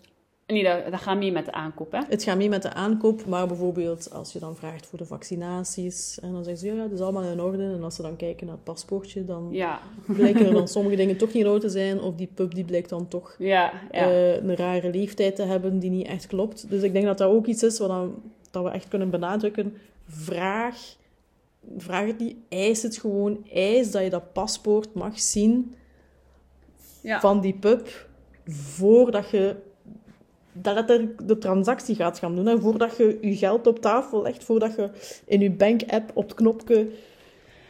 Nee, 0.53 0.65
dat, 0.65 0.91
dat 0.91 1.01
gaat 1.01 1.17
mee 1.19 1.33
met 1.33 1.45
de 1.45 1.53
aankoop, 1.53 1.93
hè? 1.93 2.01
Het 2.09 2.23
gaat 2.23 2.37
mee 2.37 2.49
met 2.49 2.63
de 2.63 2.73
aankoop, 2.73 3.27
maar 3.27 3.47
bijvoorbeeld 3.47 4.13
als 4.13 4.33
je 4.33 4.39
dan 4.39 4.57
vraagt 4.57 4.87
voor 4.87 4.99
de 4.99 5.05
vaccinaties, 5.07 6.19
en 6.21 6.33
dan 6.33 6.45
zeggen 6.45 6.69
ze, 6.69 6.75
ja, 6.75 6.83
dat 6.83 6.91
is 6.93 7.01
allemaal 7.01 7.23
in 7.23 7.41
orde. 7.41 7.63
En 7.65 7.83
als 7.83 7.95
ze 7.95 8.03
dan 8.03 8.17
kijken 8.17 8.47
naar 8.47 8.55
het 8.55 8.65
paspoortje, 8.65 9.25
dan 9.25 9.49
Ja. 9.51 9.81
blijken 10.07 10.47
er 10.47 10.53
dan 10.53 10.69
sommige 10.69 10.97
dingen 10.97 11.17
toch 11.17 11.33
niet 11.33 11.45
in 11.45 11.49
orde 11.51 11.61
te 11.61 11.69
zijn, 11.69 12.01
of 12.01 12.15
die 12.15 12.29
pup 12.35 12.55
die 12.55 12.65
blijkt 12.65 12.89
dan 12.89 13.09
toch 13.09 13.35
Ja, 13.39 13.73
ja. 13.91 14.09
eh, 14.11 14.35
een 14.35 14.57
rare 14.57 14.91
leeftijd 14.91 15.37
te 15.37 15.43
hebben 15.43 15.79
die 15.79 15.91
niet 15.91 16.07
echt 16.07 16.27
klopt. 16.27 16.71
Dus 16.71 16.83
ik 16.83 16.93
denk 16.93 17.05
dat 17.05 17.19
dat 17.19 17.31
ook 17.31 17.47
iets 17.47 17.63
is 17.63 17.79
wat 17.79 17.89
dan, 17.89 18.15
dat 18.51 18.63
we 18.65 18.71
echt 18.71 18.89
kunnen 18.89 19.11
benadrukken. 19.11 19.77
Vraag, 20.07 20.77
vraag 21.77 22.07
het 22.07 22.19
niet, 22.19 22.37
eis 22.49 22.83
het 22.83 22.97
gewoon. 22.99 23.47
Eis 23.53 23.91
dat 23.91 24.03
je 24.03 24.11
dat 24.11 24.33
paspoort 24.33 24.95
mag 24.95 25.21
zien 25.21 25.75
van 27.21 27.41
die 27.41 27.55
pup 27.55 28.07
voordat 28.47 29.31
je 29.31 29.57
dat 30.63 30.91
er 30.91 31.27
de 31.27 31.39
transactie 31.39 31.95
gaat 31.95 32.19
gaan 32.19 32.35
doen. 32.35 32.47
Hè. 32.47 32.61
Voordat 32.61 32.97
je 32.97 33.19
je 33.21 33.37
geld 33.37 33.67
op 33.67 33.79
tafel 33.79 34.23
legt, 34.23 34.45
voordat 34.45 34.75
je 34.75 34.91
in 35.25 35.41
je 35.41 35.51
bank-app 35.51 36.11
op 36.15 36.25
het 36.25 36.35
knopje 36.35 36.89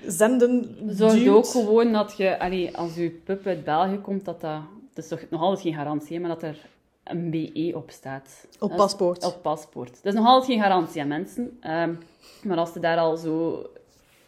zenden 0.07 0.77
Zorg 0.87 1.13
duwt. 1.13 1.37
ook 1.37 1.47
gewoon 1.47 1.93
dat 1.93 2.17
je, 2.17 2.39
allee, 2.39 2.77
als 2.77 2.95
je 2.95 3.11
pup 3.11 3.47
uit 3.47 3.65
België 3.65 3.99
komt, 3.99 4.25
dat 4.25 4.41
dat... 4.41 4.61
Het 4.89 5.05
is 5.05 5.09
toch 5.09 5.31
nog 5.31 5.41
altijd 5.41 5.61
geen 5.61 5.75
garantie, 5.75 6.17
hè, 6.17 6.21
maar 6.21 6.31
dat 6.31 6.43
er 6.43 6.59
een 7.05 7.31
BE 7.31 7.73
op 7.75 7.91
staat. 7.91 8.47
Op 8.59 8.77
paspoort. 8.77 9.25
Op 9.25 9.43
paspoort. 9.43 9.95
Dat 9.95 10.13
is 10.13 10.19
nog 10.19 10.27
altijd 10.27 10.53
geen 10.53 10.63
garantie 10.63 11.03
aan 11.03 11.09
mensen. 11.09 11.59
Ehm, 11.61 11.95
maar 12.43 12.57
als 12.57 12.75
er 12.75 12.81
daar 12.81 12.99
al 12.99 13.17
zo 13.17 13.67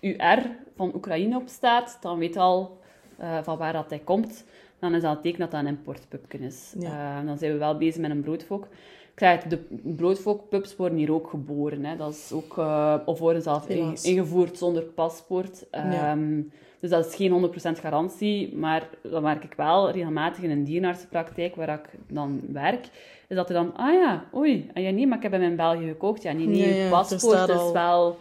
UR 0.00 0.56
van 0.76 0.94
Oekraïne 0.94 1.36
op 1.36 1.48
staat, 1.48 1.98
dan 2.00 2.18
weet 2.18 2.34
je 2.34 2.40
al 2.40 2.78
eh, 3.16 3.38
van 3.42 3.58
waar 3.58 3.72
dat 3.72 3.90
hij 3.90 3.98
komt. 3.98 4.44
Dan 4.80 4.94
is 4.94 5.02
dat 5.02 5.16
een 5.16 5.22
teken 5.22 5.38
dat 5.38 5.50
dat 5.50 5.60
een 5.60 5.66
importpupje 5.66 6.38
is. 6.38 6.74
Ja. 6.78 7.16
Ehm, 7.16 7.26
dan 7.26 7.38
zijn 7.38 7.52
we 7.52 7.58
wel 7.58 7.76
bezig 7.76 8.00
met 8.00 8.10
een 8.10 8.20
broodfok. 8.22 8.68
Ik 9.14 9.26
het, 9.26 9.50
de 9.50 9.58
broodfokpups 9.82 10.76
worden 10.76 10.98
hier 10.98 11.12
ook 11.12 11.28
geboren. 11.30 11.84
Hè. 11.84 11.96
Dat 11.96 12.12
is 12.12 12.32
ook, 12.32 12.58
eh, 12.58 12.94
of 13.04 13.18
worden 13.18 13.42
zelf 13.42 13.66
Helaas. 13.66 14.04
ingevoerd 14.04 14.58
zonder 14.58 14.82
paspoort. 14.82 15.66
Ja. 15.70 16.10
Ehm, 16.10 16.40
Dus 16.80 16.90
dat 16.90 17.06
is 17.06 17.14
geen 17.14 17.30
100% 17.30 17.78
garantie, 17.78 18.56
maar 18.56 18.88
dan 19.02 19.22
merk 19.22 19.44
ik 19.44 19.54
wel 19.56 19.90
regelmatig 19.90 20.42
in 20.42 20.50
een 20.50 20.64
dierenartsenpraktijk 20.64 21.54
waar 21.56 21.68
ik 21.68 21.88
dan 22.08 22.40
werk, 22.52 22.88
is 23.28 23.36
dat 23.36 23.48
er 23.48 23.54
dan, 23.54 23.76
ah 23.76 23.92
ja, 23.92 24.24
oei, 24.34 24.70
ah 24.74 24.82
ja, 24.82 24.90
nee, 24.90 25.06
maar 25.06 25.16
ik 25.16 25.22
heb 25.22 25.32
hem 25.32 25.42
in 25.42 25.56
België 25.56 25.86
gekocht. 25.88 26.22
Ja, 26.22 26.32
nee, 26.32 26.46
nee, 26.46 26.90
paspoort 26.90 27.48
is 27.48 27.56
al- 27.56 27.72
wel, 27.72 28.16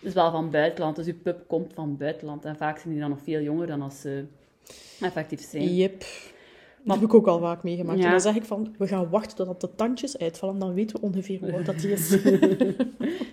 is 0.00 0.14
wel 0.14 0.30
van 0.30 0.50
buitenland, 0.50 0.96
dus 0.96 1.06
je 1.06 1.14
pup 1.14 1.44
komt 1.46 1.72
van 1.74 1.96
buitenland. 1.96 2.44
En 2.44 2.56
vaak 2.56 2.78
zijn 2.78 2.92
die 2.92 3.00
dan 3.02 3.10
nog 3.10 3.20
veel 3.22 3.40
jonger 3.40 3.66
dan 3.66 3.82
als 3.82 4.00
ze 4.00 4.24
effectief 5.00 5.48
zijn. 5.50 5.74
Yep. 5.74 6.04
Dat 6.84 6.96
heb 6.96 7.04
ik 7.04 7.14
ook 7.14 7.26
al 7.26 7.40
vaak 7.40 7.62
meegemaakt. 7.62 7.98
Ja. 7.98 8.04
En 8.04 8.10
dan 8.10 8.20
zeg 8.20 8.34
ik 8.34 8.44
van, 8.44 8.74
we 8.78 8.86
gaan 8.86 9.08
wachten 9.10 9.36
totdat 9.36 9.60
de 9.60 9.74
tandjes 9.76 10.18
uitvallen, 10.18 10.58
dan 10.58 10.74
weten 10.74 11.00
we 11.00 11.06
ongeveer 11.06 11.38
hoe 11.40 11.52
oud 11.52 11.66
dat 11.66 11.80
die 11.80 11.90
is. 11.90 12.10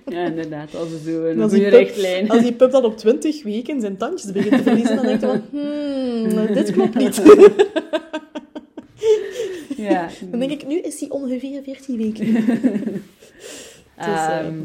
Ja, 0.06 0.26
inderdaad, 0.26 0.76
als 0.76 0.92
er 0.92 1.00
zo 1.00 1.24
een 1.24 1.42
Als 1.42 1.52
die 1.52 1.70
pup-. 1.70 2.30
Als 2.30 2.42
die 2.42 2.54
pup 2.54 2.72
dan 2.72 2.86
op 2.86 2.98
20 2.98 3.44
weken 3.44 3.82
zijn 3.82 3.98
tandjes 3.98 4.32
begint 4.32 4.58
te 4.58 4.64
verliezen, 4.64 4.96
dan 4.96 5.06
denk 5.06 5.22
je 5.22 5.28
van, 5.28 5.42
hmm, 5.50 6.54
dit 6.54 6.72
klopt 6.72 6.96
niet. 6.96 7.22
Ja. 9.78 10.10
Dan 10.30 10.40
denk 10.40 10.52
ik, 10.52 10.68
nu 10.68 10.80
is 10.80 11.00
hij 11.00 11.10
ongeveer 11.10 11.62
14 11.64 11.98
weken. 11.98 12.34
Dus, 13.96 14.08
eh, 14.08 14.40
Ehm, 14.40 14.58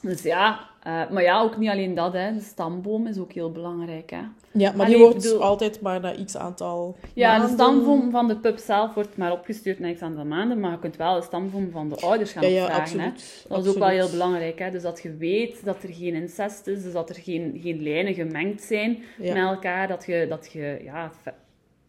dus 0.00 0.22
ja, 0.22 0.68
eh, 0.82 1.10
maar 1.10 1.22
ja, 1.22 1.40
ook 1.40 1.56
niet 1.56 1.70
alleen 1.70 1.94
dat, 1.94 2.12
hè. 2.12 2.32
de 2.34 2.40
stamboom 2.40 3.06
is 3.06 3.18
ook 3.18 3.32
heel 3.32 3.52
belangrijk. 3.52 4.10
Hè. 4.10 4.20
Ja, 4.54 4.70
maar 4.70 4.80
Allee, 4.86 4.86
die 4.96 5.04
wordt 5.04 5.22
bedoel- 5.22 5.42
altijd 5.42 5.80
maar 5.80 6.00
na 6.00 6.14
x 6.24 6.36
aantal 6.36 6.96
Ja, 7.14 7.38
de 7.38 7.48
stamboom 7.48 8.10
van 8.10 8.28
de 8.28 8.36
pup 8.36 8.58
zelf 8.58 8.94
wordt 8.94 9.16
maar 9.16 9.32
opgestuurd 9.32 9.78
na 9.78 9.92
x 9.94 10.02
aantal 10.02 10.24
maanden, 10.24 10.60
maar 10.60 10.70
je 10.70 10.78
kunt 10.78 10.96
wel 10.96 11.14
de 11.14 11.22
stamboom 11.22 11.70
van 11.70 11.88
de 11.88 11.96
ouders 11.96 12.32
gaan 12.32 12.42
Ja, 12.42 12.48
ja, 12.48 12.64
opvragen. 12.64 13.00
Hè. 13.00 13.06
absoluut. 13.06 13.44
Dat 13.48 13.64
is 13.64 13.70
ook 13.70 13.78
wel 13.78 13.88
heel 13.88 14.10
belangrijk. 14.10 14.58
Hè. 14.58 14.70
Dus 14.70 14.82
dat 14.82 15.00
je 15.02 15.16
weet 15.16 15.64
dat 15.64 15.82
er 15.82 15.92
geen 15.92 16.14
incest 16.14 16.66
is, 16.66 16.82
dus 16.82 16.92
dat 16.92 17.08
er 17.08 17.14
geen, 17.16 17.60
geen 17.62 17.82
lijnen 17.82 18.14
gemengd 18.14 18.62
zijn 18.62 19.02
Ja. 19.18 19.34
met 19.34 19.42
elkaar, 19.54 19.88
dat 19.88 20.04
je, 20.06 20.26
dat 20.28 20.48
je 20.52 20.80
ja, 20.84 21.10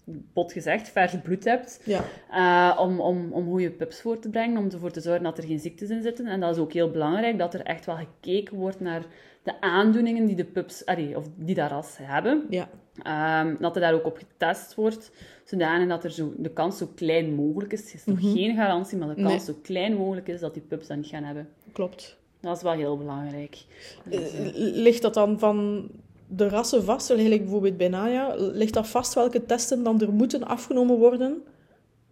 bot 0.06 0.52
gezegd, 0.52 0.90
vers 0.90 1.16
bloed 1.24 1.44
hebt. 1.44 1.82
Ja, 1.86 2.04
Eh, 2.32 2.80
om, 2.82 3.00
om, 3.00 3.32
om 3.32 3.46
goede 3.50 3.72
pups 3.72 4.02
voor 4.02 4.20
te 4.20 4.30
brengen, 4.30 4.58
om 4.58 4.70
ervoor 4.72 4.92
te 4.92 5.02
zorgen 5.02 5.24
dat 5.24 5.38
er 5.38 5.44
geen 5.44 5.60
ziektes 5.60 5.90
in 5.90 6.02
zitten. 6.02 6.26
En 6.28 6.40
dat 6.40 6.56
is 6.56 6.62
ook 6.62 6.74
heel 6.74 6.92
belangrijk, 6.92 7.38
dat 7.38 7.54
er 7.54 7.62
echt 7.62 7.86
wel 7.86 7.96
gekeken 7.96 8.58
wordt 8.58 8.80
naar 8.80 9.06
de 9.44 9.62
aandoeningen 9.62 10.26
die 10.26 10.36
de 10.36 10.46
pups, 10.46 10.86
allee, 10.86 11.18
of 11.18 11.28
die 11.36 11.56
dat 11.56 11.70
ras 11.70 11.98
hebben. 12.02 12.46
ja, 12.50 12.70
Ehm, 13.04 13.56
dat 13.60 13.76
er 13.76 13.82
daar 13.82 13.94
ook 13.94 14.06
op 14.06 14.18
getest 14.18 14.76
wordt, 14.76 15.12
zodanig 15.44 15.88
dat 15.88 16.04
er 16.04 16.12
zo, 16.12 16.34
de 16.38 16.50
kans 16.54 16.78
zo 16.78 16.88
klein 16.96 17.34
mogelijk 17.36 17.74
is. 17.74 17.80
Het 17.84 17.94
is 17.94 18.06
nog 18.06 18.20
geen 18.20 18.56
garantie, 18.56 18.98
maar 18.98 19.08
de 19.08 19.14
kans 19.14 19.28
Mhm. 19.28 19.36
Nee. 19.46 19.46
zo 19.46 19.54
klein 19.64 19.94
mogelijk 19.96 20.28
is 20.28 20.40
dat 20.40 20.54
die 20.54 20.64
pups 20.68 20.88
dat 20.88 20.98
niet 20.98 21.06
gaan 21.08 21.24
hebben. 21.24 21.50
klopt. 21.72 22.18
Dat 22.40 22.58
is 22.58 22.64
wel 22.64 22.72
heel 22.72 22.98
belangrijk. 22.98 23.58
Dus, 24.06 24.34
Eh, 24.34 24.50
Ligt 24.56 25.02
dat 25.02 25.14
dan 25.14 25.40
van 25.40 25.90
de 26.36 26.50
rassen 26.50 26.84
vast? 26.84 27.10
Eigenlijk 27.10 27.42
bijvoorbeeld 27.42 27.78
bij 27.78 27.88
Naya, 27.88 28.34
ligt 28.38 28.74
dat 28.74 28.88
vast 28.88 29.14
welke 29.14 29.46
testen 29.46 29.84
dan 29.84 30.02
er 30.02 30.14
moeten 30.14 30.44
afgenomen 30.44 30.98
worden? 30.98 31.44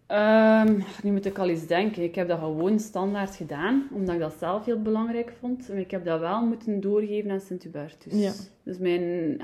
Ehm, 0.06 0.80
nu 1.02 1.12
moet 1.12 1.24
ik 1.26 1.38
al 1.38 1.48
eens 1.48 1.66
denken. 1.66 2.02
Ik 2.02 2.14
heb 2.14 2.28
dat 2.28 2.38
gewoon 2.38 2.80
standaard 2.80 3.36
gedaan, 3.36 3.88
omdat 3.92 4.14
ik 4.14 4.20
dat 4.20 4.34
zelf 4.38 4.64
heel 4.64 4.82
belangrijk 4.82 5.32
vond. 5.40 5.70
Ik 5.72 5.90
heb 5.90 6.04
dat 6.04 6.20
wel 6.20 6.46
moeten 6.46 6.80
doorgeven 6.80 7.30
aan 7.30 7.40
Sint-Hubertus. 7.40 8.12
Ja. 8.12 8.32
Dus 8.62 8.78
mijn, 8.78 9.36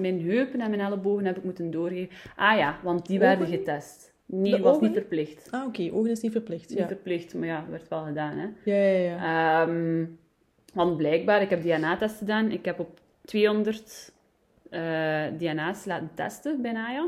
mijn 0.00 0.20
heupen 0.20 0.60
en 0.60 0.70
mijn 0.70 0.82
ellebogen 0.82 1.24
heb 1.24 1.36
ik 1.36 1.44
moeten 1.44 1.70
doorgeven. 1.70 2.16
Ah 2.36 2.58
ja, 2.58 2.78
want 2.82 3.06
die 3.06 3.18
werden 3.18 3.46
getest. 3.46 4.14
Nee, 4.26 4.50
De 4.56 4.62
was 4.62 4.74
ogen? 4.74 4.86
niet 4.86 4.96
verplicht. 4.96 5.48
Ah, 5.50 5.66
oké, 5.66 5.90
ogen 5.92 6.10
is 6.10 6.20
niet 6.20 6.32
verplicht. 6.32 6.68
Niet 6.68 6.78
Ja, 6.78 6.86
verplicht, 6.86 7.34
maar 7.34 7.46
ja, 7.46 7.64
werd 7.70 7.88
wel 7.88 8.04
gedaan. 8.04 8.38
Hè. 8.38 8.46
ja, 8.70 8.76
ja. 8.76 9.14
ja. 9.14 9.66
Ehm, 9.66 10.04
want 10.74 10.96
blijkbaar, 10.96 11.42
ik 11.42 11.50
heb 11.50 11.62
DNA-test 11.62 12.16
gedaan. 12.16 12.50
Ik 12.50 12.64
heb 12.64 12.78
op 12.80 13.00
200 13.24 13.82
eh, 13.82 14.14
DNA's 15.38 15.84
laten 15.84 16.10
testen 16.14 16.62
bij 16.62 16.72
Naya. 16.72 17.06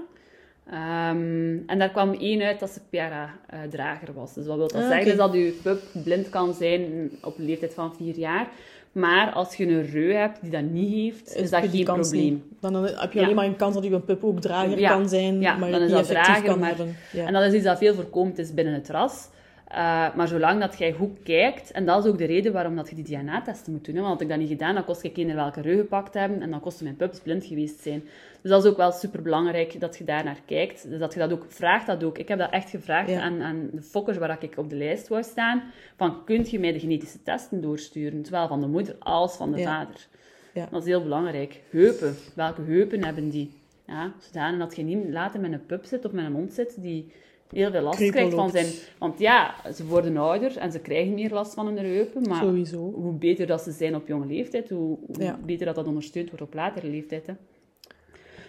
Ehm, 0.71 1.57
en 1.67 1.79
daar 1.79 1.91
kwam 1.91 2.13
één 2.13 2.43
uit 2.43 2.61
dat 2.61 2.71
ze 2.71 2.81
PRA-drager 2.91 4.13
was. 4.15 4.35
Dus 4.35 4.47
wat 4.47 4.57
wil 4.57 4.69
dat 4.69 4.83
Ah, 4.83 4.89
zeggen? 4.89 5.17
dat 5.17 5.33
je 5.33 5.59
pup 5.63 5.83
blind 6.05 6.29
kan 6.29 6.55
zijn 6.55 7.11
op 7.23 7.39
een 7.39 7.45
leeftijd 7.45 7.75
van 7.75 7.95
4 7.97 8.19
jaar. 8.19 8.49
Maar 8.93 9.33
als 9.33 9.55
je 9.55 9.67
een 9.67 9.87
reu 9.91 10.13
hebt 10.13 10.41
die 10.43 10.51
dat 10.51 10.63
niet 10.63 10.93
heeft, 10.95 11.37
is, 11.37 11.51
dat 11.51 11.65
geen 11.69 11.85
probleem. 11.85 12.23
niet. 12.23 12.43
Dan 12.61 12.75
heb 12.85 13.13
je 13.13 13.19
Ja. 13.19 13.25
alleen 13.25 13.37
maar 13.37 13.45
een 13.47 13.57
kans 13.57 13.75
dat 13.75 13.85
je 13.85 13.91
een 13.91 14.05
pup 14.05 14.25
ook 14.25 14.41
drager 14.41 14.79
Ja. 14.79 14.91
kan 14.91 15.09
zijn, 15.09 15.41
Ja, 15.41 15.57
maar 15.57 15.71
dan 15.71 15.81
het 15.81 15.91
is 15.91 15.97
niet 15.97 16.07
dat 16.07 16.25
drager, 16.25 16.59
maar-. 16.59 16.77
Ja. 17.13 17.27
En 17.27 17.33
dat 17.33 17.43
is 17.43 17.53
iets 17.53 17.65
dat 17.65 17.79
veel 17.79 17.95
voorkomend 17.95 18.39
is 18.39 18.55
binnen 18.55 18.75
het 18.75 18.89
ras. 18.89 19.29
Uh, 19.73 20.15
maar 20.15 20.29
zolang 20.29 20.61
dat 20.61 20.79
jij 20.79 20.93
goed 20.93 21.23
kijkt, 21.23 21.71
en 21.71 21.87
dat 21.87 22.05
is 22.05 22.11
ook 22.11 22.19
de 22.19 22.25
reden 22.25 22.53
waarom 22.53 22.77
dat 22.77 22.89
je 22.89 22.95
die 22.95 23.05
DNA-testen 23.05 23.73
moet 23.73 23.85
doen. 23.85 23.95
Hè? 23.95 24.01
Want 24.01 24.13
had 24.13 24.23
ik 24.23 24.29
dat 24.29 24.39
niet 24.39 24.49
gedaan, 24.49 24.75
dan 24.75 24.85
kost 24.85 25.03
ik 25.03 25.17
eender 25.17 25.37
welke 25.37 25.61
reu 25.61 25.77
gepakt 25.77 26.15
hebben 26.15 26.43
en 26.43 26.51
dan 26.51 26.61
kosten 26.61 26.85
mijn 26.85 26.97
pups 26.97 27.21
blind 27.21 27.45
geweest 27.45 27.81
zijn. 27.81 28.03
Dus 28.43 28.51
dat 28.51 28.65
is 28.65 28.71
ook 28.71 28.77
wel 28.77 28.93
super 28.93 29.23
belangrijk 29.23 29.81
dat 29.81 29.99
je 29.99 30.05
daar 30.05 30.25
naar 30.25 30.41
kijkt. 30.47 30.89
Dus 30.91 30.99
dat 30.99 31.13
je 31.13 31.19
dat 31.19 31.33
ook 31.33 31.45
vraagt, 31.49 31.87
dat 31.87 32.05
ook. 32.05 32.19
Ik 32.19 32.29
heb 32.29 32.39
dat 32.39 32.51
echt 32.51 32.71
gevraagd 32.71 33.11
Ja. 33.11 33.21
aan, 33.21 33.43
aan 33.43 33.69
de 33.73 33.83
fokkers 33.83 34.19
waar 34.19 34.43
ik 34.43 34.57
op 34.57 34.71
de 34.71 34.77
lijst 34.77 35.09
wou 35.09 35.23
staan. 35.23 35.63
Van, 35.97 36.25
kunt 36.25 36.51
je 36.51 36.59
mij 36.59 36.73
de 36.73 36.81
genetische 36.81 37.23
testen 37.23 37.61
doorsturen? 37.61 38.25
Zowel 38.25 38.49
van 38.49 38.61
de 38.61 38.67
moeder 38.67 38.97
als 38.99 39.37
van 39.37 39.53
de 39.53 39.59
Ja. 39.59 39.65
vader. 39.65 40.07
Ja. 40.55 40.69
Dat 40.71 40.81
is 40.83 40.89
heel 40.89 41.03
belangrijk. 41.03 41.61
Heupen. 41.71 42.15
Welke 42.35 42.63
heupen 42.63 43.05
hebben 43.05 43.29
die? 43.31 43.53
Ja, 43.87 44.13
zodanig 44.19 44.59
dat 44.59 44.77
je 44.77 44.83
niet 44.83 45.09
later 45.09 45.41
met 45.41 45.53
een 45.53 45.67
pup 45.67 45.85
zit 45.85 46.05
of 46.05 46.13
met 46.13 46.25
een 46.25 46.33
hond 46.33 46.53
zit 46.53 46.83
die 46.83 47.13
heel 47.51 47.71
veel 47.71 47.81
last 47.83 48.11
krijgt 48.11 48.35
van 48.35 48.51
zijn... 48.51 48.67
Want 48.99 49.19
ja, 49.19 49.55
ze 49.75 49.87
worden 49.87 50.17
ouder 50.17 50.57
en 50.57 50.73
ze 50.73 50.79
krijgen 50.79 51.15
meer 51.15 51.31
last 51.31 51.55
van 51.55 51.67
hun 51.67 51.79
heupen, 51.79 52.23
maar 52.29 52.43
Sowieso. 52.43 52.93
hoe 52.93 53.13
beter 53.13 53.47
dat 53.47 53.63
ze 53.63 53.73
zijn 53.73 53.95
op 53.95 54.09
jonge 54.09 54.27
leeftijd, 54.27 54.69
hoe, 54.71 54.99
hoe 55.07 55.23
Ja. 55.23 55.39
beter 55.45 55.67
dat 55.67 55.75
dat 55.75 55.87
ondersteund 55.87 56.29
wordt 56.29 56.45
op 56.45 56.55
latere 56.55 56.89
leeftijd. 56.89 57.27
Hè. 57.27 57.33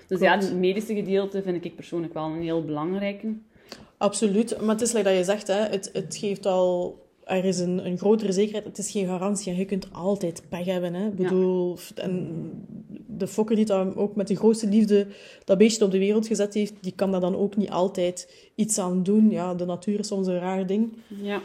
Dus 0.08 0.20
ja, 0.20 0.38
het 0.38 0.54
medische 0.56 0.95
gedeelte 0.95 1.41
vind 1.41 1.66
ik 1.66 1.76
persoonlijk 1.76 2.14
wel 2.14 2.24
een 2.26 2.41
heel 2.41 2.66
belangrijke. 2.66 3.34
Absoluut, 3.97 4.62
maar 4.62 4.70
het 4.70 4.82
is 4.82 4.91
like 4.91 5.08
dat 5.08 5.18
je 5.18 5.24
zegt, 5.24 5.47
hè, 5.47 5.54
het, 5.62 5.89
het 5.93 6.16
geeft 6.16 6.45
al... 6.45 6.97
Er 7.30 7.45
is 7.45 7.59
een, 7.59 7.86
een 7.86 7.97
grotere 7.97 8.32
zekerheid, 8.32 8.65
het 8.65 8.77
is 8.77 8.91
geen 8.91 9.07
garantie. 9.07 9.51
En 9.51 9.57
je 9.57 9.65
kunt 9.65 9.88
altijd 9.93 10.43
pech 10.49 10.65
hebben. 10.65 10.93
Hè. 10.93 11.07
Ik 11.07 11.15
bedoel, 11.15 11.77
en 11.95 12.51
de 13.07 13.27
fokker 13.27 13.55
die 13.55 13.65
dan 13.65 13.95
ook 13.95 14.15
met 14.15 14.27
de 14.27 14.36
grootste 14.36 14.67
liefde 14.67 15.07
dat 15.45 15.57
beestje 15.57 15.86
op 15.86 15.91
de 15.91 15.99
wereld 15.99 16.27
gezet 16.27 16.53
heeft, 16.53 16.73
die 16.82 16.93
kan 16.95 17.11
daar 17.11 17.21
dan 17.21 17.36
ook 17.36 17.55
niet 17.55 17.69
altijd 17.69 18.49
iets 18.55 18.77
aan 18.77 19.03
doen. 19.03 19.30
Ja, 19.30 19.53
de 19.53 19.65
natuur 19.65 19.99
is 19.99 20.07
soms 20.07 20.27
een 20.27 20.39
raar 20.39 20.65
ding. 20.65 20.93
Ja. 21.07 21.41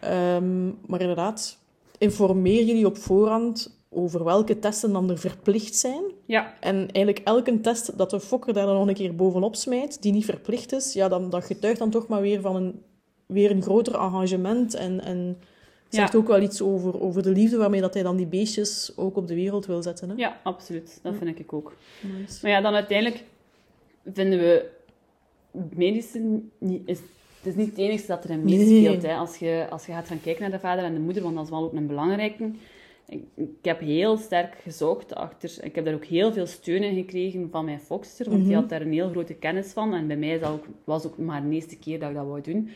Ehm, 0.00 0.66
maar 0.86 1.00
inderdaad, 1.00 1.58
informeer 1.98 2.64
jullie 2.64 2.86
op 2.86 2.96
voorhand 2.96 3.78
over 3.88 4.24
welke 4.24 4.58
testen 4.58 4.92
dan 4.92 5.10
er 5.10 5.18
verplicht 5.18 5.76
zijn. 5.76 6.02
Ja, 6.26 6.54
En 6.60 6.76
eigenlijk 6.76 7.18
elke 7.24 7.60
test 7.60 7.98
dat 7.98 8.10
de 8.10 8.20
fokker 8.20 8.52
daar 8.52 8.66
dan 8.66 8.76
nog 8.76 8.88
een 8.88 8.94
keer 8.94 9.14
bovenop 9.14 9.56
smijt, 9.56 10.02
die 10.02 10.12
niet 10.12 10.24
verplicht 10.24 10.72
is, 10.72 10.92
ja, 10.92 11.08
dan, 11.08 11.30
dat 11.30 11.44
getuigt 11.44 11.78
dan 11.78 11.90
toch 11.90 12.08
maar 12.08 12.20
weer 12.20 12.40
van 12.40 12.56
een 12.56 12.82
weer 13.32 13.50
een 13.50 13.62
groter 13.62 13.94
engagement. 13.94 14.74
En, 14.74 15.00
en 15.04 15.38
zegt 15.88 16.12
Ja. 16.12 16.18
ook 16.18 16.26
wel 16.28 16.40
iets 16.42 16.62
over, 16.62 17.00
over 17.00 17.22
de 17.22 17.30
liefde 17.30 17.56
waarmee 17.56 17.80
dat 17.80 17.94
hij 17.94 18.02
dan 18.02 18.16
die 18.16 18.26
beestjes 18.26 18.92
ook 18.96 19.16
op 19.16 19.26
de 19.28 19.34
wereld 19.34 19.66
wil 19.66 19.82
zetten. 19.82 20.08
Hè? 20.08 20.14
Ja, 20.16 20.40
absoluut. 20.42 20.98
Dat 21.02 21.14
vind 21.18 21.38
ik 21.38 21.52
ook. 21.52 21.76
Nice. 22.18 22.38
Maar 22.42 22.50
ja, 22.50 22.60
dan 22.60 22.74
uiteindelijk 22.74 23.24
vinden 24.12 24.38
we 24.38 24.68
medische 25.74 26.40
niet, 26.58 26.82
is, 26.84 26.98
het 27.38 27.46
is 27.46 27.54
niet 27.54 27.68
het 27.68 27.78
enige 27.78 28.06
dat 28.06 28.24
erin 28.24 28.44
Nee. 28.44 28.58
meespeelt. 28.58 29.02
Hè. 29.02 29.14
Als, 29.14 29.36
je, 29.36 29.66
als 29.70 29.86
je 29.86 29.92
gaat 29.92 30.06
gaan 30.06 30.20
kijken 30.22 30.42
naar 30.42 30.50
de 30.50 30.58
vader 30.58 30.84
en 30.84 30.94
de 30.94 31.00
moeder, 31.00 31.22
want 31.22 31.34
dat 31.34 31.44
is 31.44 31.50
wel 31.50 31.62
ook 31.64 31.72
een 31.72 31.86
belangrijke. 31.86 32.50
Ik, 33.08 33.22
ik 33.34 33.48
heb 33.62 33.80
heel 33.80 34.16
sterk 34.16 34.54
gezocht 34.62 35.14
achter... 35.14 35.64
Ik 35.64 35.74
heb 35.74 35.84
daar 35.84 35.94
ook 35.94 36.04
heel 36.04 36.32
veel 36.32 36.46
steun 36.46 36.82
in 36.82 36.94
gekregen 36.94 37.48
van 37.50 37.64
mijn 37.64 37.80
fokster, 37.80 38.30
want 38.30 38.44
die 38.44 38.54
had 38.54 38.68
daar 38.68 38.80
een 38.80 38.92
heel 38.92 39.10
grote 39.10 39.34
kennis 39.34 39.72
van. 39.72 39.94
En 39.94 40.06
bij 40.06 40.16
mij 40.16 40.28
is 40.34 40.40
dat 40.40 40.50
ook, 40.50 40.64
was 40.84 41.06
ook 41.06 41.18
maar 41.18 41.42
de 41.48 41.54
eerste 41.54 41.78
keer 41.78 41.98
dat 41.98 42.08
ik 42.10 42.14
dat 42.16 42.26
wou 42.26 42.40
doen. 42.40 42.70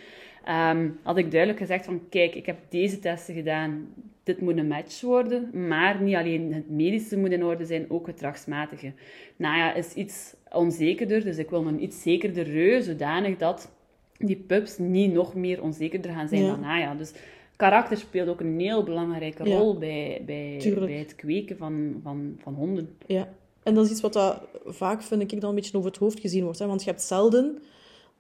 Ehm, 0.45 0.88
had 1.03 1.16
ik 1.16 1.30
duidelijk 1.30 1.61
gezegd 1.61 1.84
van, 1.84 2.01
kijk, 2.09 2.34
ik 2.34 2.47
heb 2.47 2.57
deze 2.68 2.99
testen 2.99 3.34
gedaan. 3.34 3.86
Dit 4.22 4.40
moet 4.40 4.57
een 4.57 4.68
match 4.68 5.01
worden. 5.01 5.66
Maar 5.68 6.03
niet 6.03 6.14
alleen 6.14 6.53
het 6.53 6.70
medische 6.70 7.18
moet 7.18 7.30
in 7.30 7.45
orde 7.45 7.64
zijn, 7.64 7.90
ook 7.90 8.07
het 8.07 8.14
gedragsmatige. 8.14 8.92
Nou 9.36 9.57
ja, 9.59 9.74
is 9.74 9.92
iets 9.95 10.34
onzekerder, 10.53 11.24
dus 11.24 11.38
ik 11.38 11.51
wil 11.51 11.66
een 11.66 11.82
iets 11.82 12.03
zekerder 12.03 12.45
reu, 12.45 12.82
zodanig 12.82 13.36
dat 13.36 13.72
die 14.18 14.36
pups 14.36 14.78
niet 14.78 15.12
nog 15.12 15.34
meer 15.34 15.62
onzekerder 15.62 16.12
gaan 16.12 16.28
zijn 16.28 16.42
Ja. 16.42 16.51
dan 16.51 16.61
Naya. 16.61 16.95
Dus 16.95 17.12
karakter 17.57 17.97
speelt 17.97 18.28
ook 18.28 18.40
een 18.40 18.61
heel 18.61 18.82
belangrijke 18.82 19.49
Ja. 19.49 19.59
rol 19.59 19.78
bij, 19.78 20.22
bij, 20.26 20.74
bij 20.86 20.92
het 20.99 21.16
kweken 21.16 21.57
van, 21.57 22.01
van, 22.03 22.36
van 22.42 22.55
honden. 22.55 22.97
Ja, 23.07 23.28
en 23.62 23.74
dat 23.74 23.84
is 23.84 23.90
iets 23.90 24.01
wat 24.01 24.12
dat 24.12 24.40
vaak, 24.64 25.03
vind 25.03 25.32
ik, 25.32 25.40
dan 25.40 25.49
een 25.49 25.55
beetje 25.55 25.76
over 25.76 25.90
het 25.90 25.99
hoofd 25.99 26.20
gezien 26.20 26.45
wordt. 26.45 26.59
Hè? 26.59 26.66
Want 26.66 26.84
je 26.84 26.90
hebt 26.90 27.03
zelden 27.03 27.59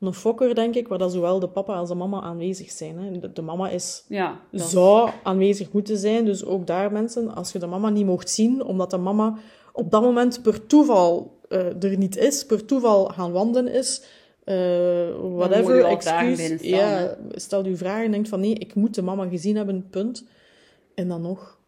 een 0.06 0.14
fokker, 0.14 0.54
denk 0.54 0.74
ik, 0.74 0.88
waar 0.88 0.98
dat 0.98 1.12
zowel 1.12 1.40
de 1.40 1.48
papa 1.48 1.74
als 1.74 1.88
de 1.88 1.94
mama 1.94 2.20
aanwezig 2.20 2.70
zijn. 2.70 2.98
Hè? 2.98 3.18
De, 3.18 3.32
de 3.32 3.42
mama 3.42 3.68
is, 3.68 4.04
Ja, 4.08 4.40
dat 4.50 4.60
zou 4.60 5.10
aanwezig 5.22 5.72
moeten 5.72 5.98
zijn. 5.98 6.24
Dus 6.24 6.44
ook 6.44 6.66
daar, 6.66 6.92
mensen, 6.92 7.34
als 7.34 7.52
je 7.52 7.58
de 7.58 7.66
mama 7.66 7.90
niet 7.90 8.06
mocht 8.06 8.30
zien, 8.30 8.64
omdat 8.64 8.90
de 8.90 8.96
mama 8.96 9.38
op 9.72 9.90
dat 9.90 10.02
moment 10.02 10.42
per 10.42 10.66
toeval 10.66 11.38
eh, 11.48 11.82
er 11.82 11.96
niet 11.96 12.16
is, 12.16 12.46
per 12.46 12.64
toeval 12.64 13.04
gaan 13.04 13.32
wandelen 13.32 13.72
is, 13.72 14.02
eh, 14.44 14.56
whatever, 15.34 15.84
excuus. 15.84 16.60
Ja, 16.60 17.16
stel 17.30 17.66
je 17.66 17.76
vragen 17.76 18.04
en 18.04 18.10
denkt 18.10 18.28
van 18.28 18.40
nee, 18.40 18.54
ik 18.54 18.74
moet 18.74 18.94
de 18.94 19.02
mama 19.02 19.28
gezien 19.28 19.56
hebben, 19.56 19.86
punt. 19.90 20.24
En 20.94 21.08
dan 21.08 21.22
nog... 21.22 21.58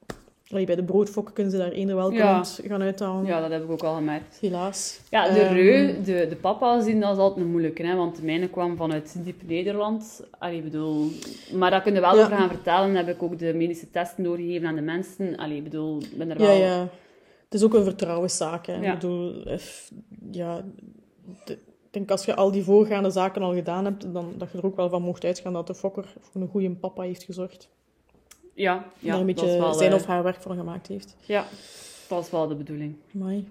Bij 0.51 0.65
de 0.65 0.85
broodfokken 0.85 1.35
kunnen 1.35 1.53
ze 1.53 1.59
daar 1.59 1.71
eender 1.71 1.97
welke 1.97 2.15
Ja. 2.15 2.45
gaan 2.45 2.83
uithalen. 2.83 3.25
ja, 3.27 3.41
dat 3.41 3.51
heb 3.51 3.63
ik 3.65 3.71
ook 3.71 3.83
al 3.83 3.95
gemerkt. 3.95 4.39
Helaas. 4.41 5.01
Ja, 5.11 5.33
de 5.33 5.41
Ehm, 5.41 5.55
reu, 5.55 6.03
de, 6.05 6.27
de 6.29 6.37
papa 6.41 6.81
zien, 6.81 7.01
dat 7.01 7.13
is 7.13 7.19
altijd 7.19 7.45
een 7.45 7.51
moeilijke, 7.51 7.87
hè, 7.87 7.97
want 7.97 8.17
de 8.17 8.23
mijne 8.23 8.49
kwam 8.49 8.77
vanuit 8.77 9.17
diep 9.25 9.43
Nederland. 9.47 10.23
Allee, 10.39 10.63
bedoel, 10.63 11.09
maar 11.55 11.71
dat 11.71 11.83
kun 11.83 11.95
je 11.95 12.01
wel 12.01 12.17
Ja. 12.17 12.25
over 12.25 12.37
gaan 12.37 12.49
vertellen. 12.49 12.95
Dan 12.95 13.05
heb 13.05 13.15
ik 13.17 13.23
ook 13.23 13.39
de 13.39 13.55
medische 13.55 13.91
testen 13.91 14.25
doorgegeven 14.25 14.69
aan 14.69 14.75
de 14.75 14.81
mensen. 14.81 15.37
Allee, 15.37 15.63
bedoel, 15.63 16.03
ben 16.17 16.31
er 16.31 16.41
Ja, 16.41 16.47
wel... 16.47 16.57
ja. 16.57 16.89
Het 17.45 17.55
is 17.55 17.63
ook 17.65 17.75
een 17.75 17.85
vertrouwenszaak. 17.85 18.67
Hè. 18.67 18.75
Ja. 18.75 18.93
Ik 18.93 18.99
bedoel, 19.01 19.43
ja, 20.31 20.65
de- 21.45 21.53
ik 21.53 21.59
denk 21.91 22.11
als 22.11 22.25
je 22.25 22.35
al 22.35 22.51
die 22.51 22.63
voorgaande 22.65 23.11
zaken 23.11 23.43
al 23.43 23.55
gedaan 23.55 23.85
hebt, 23.85 24.13
dan 24.13 24.33
dat 24.39 24.53
je 24.53 24.59
er 24.59 24.67
ook 24.67 24.77
wel 24.77 24.89
van 24.89 25.03
mocht 25.03 25.25
uitgaan 25.25 25.53
dat 25.53 25.67
de 25.67 25.75
fokker 25.75 26.15
voor 26.21 26.41
een 26.41 26.49
goede 26.49 26.71
papa 26.71 27.03
heeft 27.03 27.23
gezorgd. 27.23 27.69
Ja, 28.59 28.85
ja, 28.99 29.11
daar 29.11 29.21
een 29.21 29.27
beetje 29.27 29.59
wel, 29.59 29.75
zijn 29.75 29.91
eh, 29.91 29.97
of 29.97 30.07
haar 30.07 30.23
werk 30.23 30.41
van 30.43 30.57
gemaakt 30.57 30.87
heeft. 30.87 31.17
Ja, 31.21 31.45
dat 32.09 32.25
is 32.25 32.31
wel 32.31 32.49
de 32.49 32.55
bedoeling. 32.55 32.97
Amai. 33.15 33.49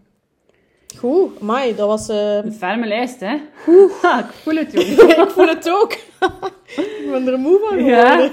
Goed, 0.98 1.40
amai, 1.42 1.76
dat 1.76 1.88
was... 1.88 2.10
eh, 2.10 2.36
Een 2.36 2.54
ferme 2.54 2.88
lijst, 2.88 3.20
hè? 3.20 3.38
Ha, 4.02 4.20
ik 4.26 4.32
voel 4.34 4.56
het, 4.56 4.72
joh. 4.72 5.10
ik 5.26 5.30
voel 5.30 5.48
het 5.48 5.70
ook. 5.70 5.94
ik 7.04 7.08
ben 7.12 7.28
er 7.28 7.40
moe 7.40 7.60
van. 7.70 7.84
Ja. 7.84 8.30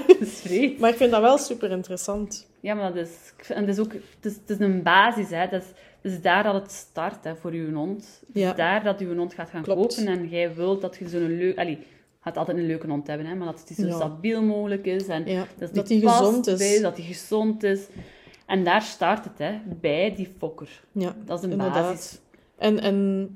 Maar 0.79 0.89
ik 0.89 0.95
vind 0.95 1.11
dat 1.11 1.21
wel 1.21 1.37
super 1.37 1.71
interessant. 1.71 2.47
Ja, 2.59 2.73
maar 2.73 2.93
dat 2.93 3.05
is, 3.07 3.33
en 3.47 3.65
dat 3.65 3.75
is 3.77 3.81
ook 3.81 3.93
het 3.93 4.01
is, 4.31 4.33
het 4.33 4.49
is 4.49 4.59
een 4.59 4.81
basis. 4.83 5.29
Hè. 5.29 5.47
Dat 5.49 5.61
is, 5.61 5.67
het 6.01 6.11
is 6.11 6.21
daar 6.21 6.43
dat 6.43 6.53
het 6.53 6.71
start 6.71 7.23
hè, 7.23 7.35
voor 7.35 7.51
uw 7.51 7.73
hond. 7.73 8.21
Het 8.27 8.41
Ja. 8.43 8.49
is 8.49 8.55
daar 8.57 8.83
dat 8.83 8.99
uw 8.99 9.15
hond 9.15 9.33
gaat 9.33 9.49
gaan 9.49 9.61
Klopt. 9.63 9.95
kopen 9.95 10.11
en 10.13 10.27
jij 10.29 10.53
wilt 10.55 10.81
dat 10.81 10.95
je 10.99 11.09
zo'n 11.09 11.37
leuk... 11.37 11.57
Allee, 11.57 11.79
gaat 12.23 12.37
altijd 12.37 12.57
een 12.57 12.65
leuke 12.65 12.87
hond 12.87 13.07
hebben, 13.07 13.25
hè, 13.27 13.35
maar 13.35 13.47
dat 13.47 13.63
hij 13.67 13.75
zo 13.85 13.91
Ja. 13.91 13.95
stabiel 13.95 14.41
mogelijk 14.43 14.85
is. 14.85 15.07
En 15.07 15.25
Ja, 15.25 15.47
dat, 15.57 15.73
dat 15.73 15.87
die 15.87 15.97
die 15.99 16.07
past 16.07 16.17
gezond 16.19 16.47
is. 16.47 16.57
bij, 16.57 16.81
dat 16.81 16.97
hij 16.97 17.05
gezond 17.05 17.63
is. 17.63 17.87
En 18.45 18.63
daar 18.63 18.81
start 18.81 19.23
het, 19.23 19.37
hè, 19.37 19.59
bij 19.81 20.15
die 20.15 20.29
fokker. 20.37 20.83
Ja, 20.91 21.15
Dat 21.25 21.37
is 21.37 21.45
een 21.45 21.51
inderdaad. 21.51 21.93
basis. 21.93 22.19
En, 22.57 22.79
en 22.79 23.29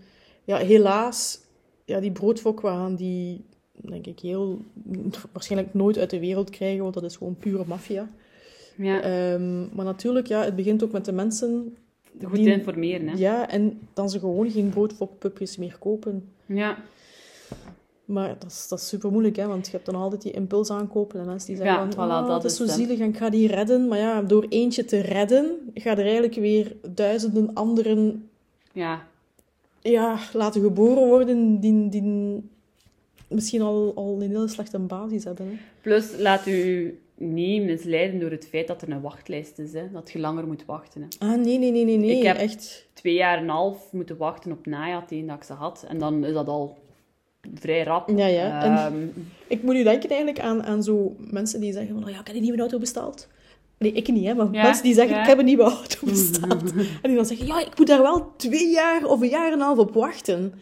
ja, 0.43 0.57
helaas, 0.57 1.39
ja, 1.85 1.99
die 1.99 2.11
broodfok, 2.11 2.61
we 2.61 2.67
gaan 2.67 2.95
die, 2.95 3.45
denk 3.73 4.05
ik, 4.07 4.19
heel, 4.19 4.61
waarschijnlijk 5.31 5.73
nooit 5.73 5.97
uit 5.97 6.09
de 6.09 6.19
wereld 6.19 6.49
krijgen, 6.49 6.81
want 6.81 6.93
dat 6.93 7.03
is 7.03 7.15
gewoon 7.15 7.35
pure 7.38 7.63
maffia. 7.67 8.09
Ja, 8.75 9.01
Ehm, 9.01 9.75
maar 9.75 9.85
natuurlijk, 9.85 10.27
ja, 10.27 10.43
het 10.43 10.55
begint 10.55 10.83
ook 10.83 10.91
met 10.91 11.05
de 11.05 11.11
mensen. 11.11 11.77
goed 12.23 12.35
die- 12.35 12.45
te 12.45 12.51
informeren. 12.51 13.07
Hè. 13.07 13.15
Ja, 13.17 13.49
en 13.49 13.79
dan 13.93 14.09
ze 14.09 14.19
gewoon 14.19 14.51
geen 14.51 14.69
broodfokpupjes 14.69 15.57
meer 15.57 15.75
kopen. 15.79 16.29
Ja. 16.45 16.77
Maar 18.07 18.35
dat 18.39 18.51
is, 18.51 18.67
dat 18.67 18.79
is 18.79 18.87
super 18.87 19.11
moeilijk, 19.11 19.35
hè, 19.35 19.47
want 19.47 19.65
je 19.65 19.71
hebt 19.71 19.85
dan 19.85 19.95
altijd 19.95 20.21
die 20.21 20.31
impuls 20.31 20.69
aankopen 20.69 21.19
en 21.19 21.25
mensen 21.25 21.47
die 21.47 21.55
zeggen 21.57 21.75
Ja, 21.75 21.91
van, 21.91 21.93
voilà, 22.05 22.11
"Oh, 22.23 22.27
dat 22.27 22.43
het 22.43 22.51
is 22.51 22.57
zo 22.57 22.65
zielig 22.65 22.99
en 22.99 23.09
ik 23.09 23.17
ga 23.17 23.29
die 23.29 23.47
redden. 23.47 23.87
Maar 23.87 23.97
ja, 23.97 24.21
door 24.21 24.45
eentje 24.49 24.85
te 24.85 24.99
redden, 24.99 25.71
ga 25.73 25.91
er 25.91 26.03
eigenlijk 26.03 26.33
weer 26.35 26.75
duizenden 26.89 27.53
anderen 27.53 28.29
ja, 28.73 29.07
ja, 29.81 30.17
laten 30.33 30.61
geboren 30.61 31.07
worden 31.07 31.59
die, 31.59 31.89
die 31.89 32.43
misschien 33.27 33.61
al, 33.61 33.91
al 33.95 34.15
een 34.21 34.29
hele 34.31 34.47
slechte 34.47 34.79
basis 34.79 35.23
hebben. 35.23 35.45
Hè. 35.47 35.53
Plus, 35.81 36.17
laat 36.17 36.47
u 36.47 36.99
niet 37.15 37.63
misleiden 37.63 38.19
door 38.19 38.31
het 38.31 38.47
feit 38.47 38.67
dat 38.67 38.81
er 38.81 38.89
een 38.91 39.01
wachtlijst 39.01 39.59
is. 39.59 39.73
Hè. 39.73 39.91
Dat 39.91 40.11
je 40.11 40.19
langer 40.19 40.47
moet 40.47 40.65
wachten. 40.65 41.01
Hè. 41.01 41.07
Ah, 41.27 41.39
nee, 41.41 41.57
nee, 41.57 41.71
nee, 41.71 41.85
nee, 41.85 41.97
nee. 41.97 42.17
Ik 42.17 42.23
heb- 42.23 42.37
echt. 42.37 42.87
twee 42.93 43.13
jaar 43.13 43.37
en 43.37 43.43
een 43.43 43.49
half 43.49 43.91
moeten 43.91 44.17
wachten 44.17 44.51
op 44.51 44.65
Naya 44.65 44.99
dat 45.09 45.35
ik 45.37 45.43
ze 45.43 45.53
had. 45.53 45.85
En 45.87 45.97
dan 45.97 46.25
is 46.25 46.33
dat 46.33 46.47
al 46.47 46.77
vrij 47.55 47.83
rap. 47.83 48.09
Ja, 48.15 48.25
ja. 48.27 48.63
Ehm, 48.63 48.95
Ik 49.47 49.63
moet 49.63 49.73
nu 49.73 49.83
denken 49.83 50.09
eigenlijk 50.09 50.39
aan, 50.39 50.63
aan 50.63 50.83
zo 50.83 51.15
mensen 51.17 51.59
die 51.59 51.73
zeggen 51.73 51.93
van, 51.93 52.03
oh 52.03 52.09
ja, 52.09 52.19
ik 52.19 52.27
heb 52.27 52.35
een 52.35 52.41
nieuwe 52.41 52.59
auto 52.59 52.77
besteld. 52.79 53.27
Nee, 53.77 53.91
ik 53.91 54.07
niet, 54.07 54.25
hè, 54.25 54.33
maar 54.33 54.47
Ja, 54.51 54.63
mensen 54.63 54.83
die 54.83 54.93
zeggen, 54.93 55.15
ja. 55.15 55.21
ik 55.21 55.27
heb 55.27 55.37
een 55.39 55.45
nieuwe 55.45 55.63
auto 55.63 55.97
besteld. 56.05 56.71
en 57.01 57.03
die 57.03 57.15
dan 57.15 57.25
zeggen, 57.25 57.47
ja, 57.47 57.59
ik 57.59 57.77
moet 57.77 57.87
daar 57.87 58.01
wel 58.01 58.31
twee 58.37 58.69
jaar 58.69 59.05
of 59.05 59.21
een 59.21 59.29
jaar 59.29 59.47
en 59.47 59.53
een 59.53 59.59
half 59.59 59.77
op 59.77 59.93
wachten. 59.93 60.53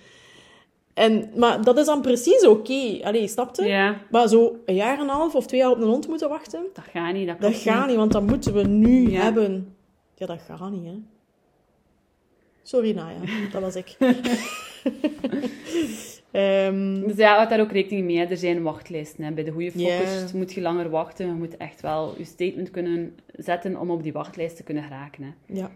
En, 0.93 1.29
maar 1.35 1.63
dat 1.63 1.77
is 1.77 1.85
dan 1.85 2.01
precies 2.01 2.45
oké. 2.45 2.99
Allee, 3.03 3.27
snap 3.27 3.55
je? 3.55 3.63
ja, 3.65 4.01
Maar 4.11 4.27
zo 4.27 4.55
een 4.65 4.75
jaar 4.75 4.95
en 4.97 5.01
een 5.03 5.09
half 5.09 5.35
of 5.35 5.45
twee 5.45 5.59
jaar 5.59 5.71
op 5.71 5.77
een 5.77 5.87
hond 5.87 6.07
moeten 6.07 6.29
wachten, 6.29 6.65
dat 6.73 6.83
gaat 6.93 7.13
niet. 7.13 7.27
Dat, 7.27 7.41
dat 7.41 7.49
klopt 7.51 7.63
gaat 7.65 7.87
niet, 7.87 7.95
want 7.95 8.11
dat 8.11 8.27
moeten 8.27 8.53
we 8.53 8.63
nu 8.67 9.09
Ja. 9.11 9.21
hebben. 9.21 9.75
Ja, 10.15 10.25
dat 10.25 10.39
gaat 10.47 10.71
niet, 10.71 10.85
hè. 10.85 10.93
Sorry, 12.63 12.91
Naya. 12.95 13.17
Dat 13.51 13.61
was 13.61 13.75
ik. 13.75 13.97
Ehm, 16.35 17.07
Dus 17.07 17.17
ja, 17.17 17.35
houd 17.35 17.49
daar 17.49 17.59
ook 17.59 17.71
rekening 17.71 18.05
mee. 18.05 18.17
hè. 18.17 18.23
Er 18.25 18.37
zijn 18.37 18.61
wachtlijsten. 18.63 19.23
Hè. 19.23 19.31
Bij 19.31 19.43
de 19.43 19.51
goede 19.51 19.71
fokkers 19.71 20.31
moet 20.31 20.53
je 20.53 20.61
langer 20.61 20.89
wachten. 20.89 21.25
Je 21.27 21.33
moet 21.33 21.57
echt 21.57 21.81
wel 21.81 22.13
je 22.17 22.25
statement 22.25 22.71
kunnen 22.71 23.15
zetten 23.37 23.79
om 23.79 23.91
op 23.91 24.03
die 24.03 24.13
wachtlijst 24.13 24.55
te 24.55 24.63
kunnen 24.63 24.83
geraken. 24.83 25.23
Hè. 25.23 25.53
Ja. 25.59 25.71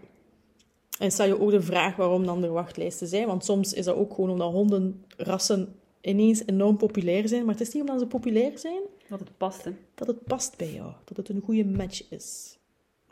En 1.00 1.12
stel 1.12 1.26
je 1.26 1.40
ook 1.42 1.52
de 1.52 1.62
vraag 1.62 1.96
waarom 1.96 2.26
dan 2.26 2.44
er 2.44 2.52
wachtlijsten 2.52 3.08
zijn. 3.08 3.28
Want 3.28 3.46
soms 3.46 3.74
is 3.74 3.86
dat 3.86 3.96
ook 3.96 4.14
gewoon 4.14 4.30
omdat 4.30 4.52
hondenrassen 4.52 5.76
ineens 6.02 6.44
enorm 6.46 6.78
populair 6.78 7.28
zijn. 7.28 7.46
Maar 7.46 7.54
het 7.56 7.68
is 7.68 7.74
niet 7.74 7.84
omdat 7.84 8.00
ze 8.00 8.08
populair 8.08 8.58
zijn, 8.60 8.82
Dat 9.10 9.20
het 9.20 9.38
past. 9.38 9.64
Hè. 9.64 9.72
dat 9.96 10.08
het 10.08 10.24
past 10.24 10.58
bij 10.58 10.72
jou. 10.74 10.92
Dat 11.06 11.18
het 11.18 11.30
een 11.30 11.42
goede 11.46 11.66
match 11.66 12.04
is. 12.10 12.58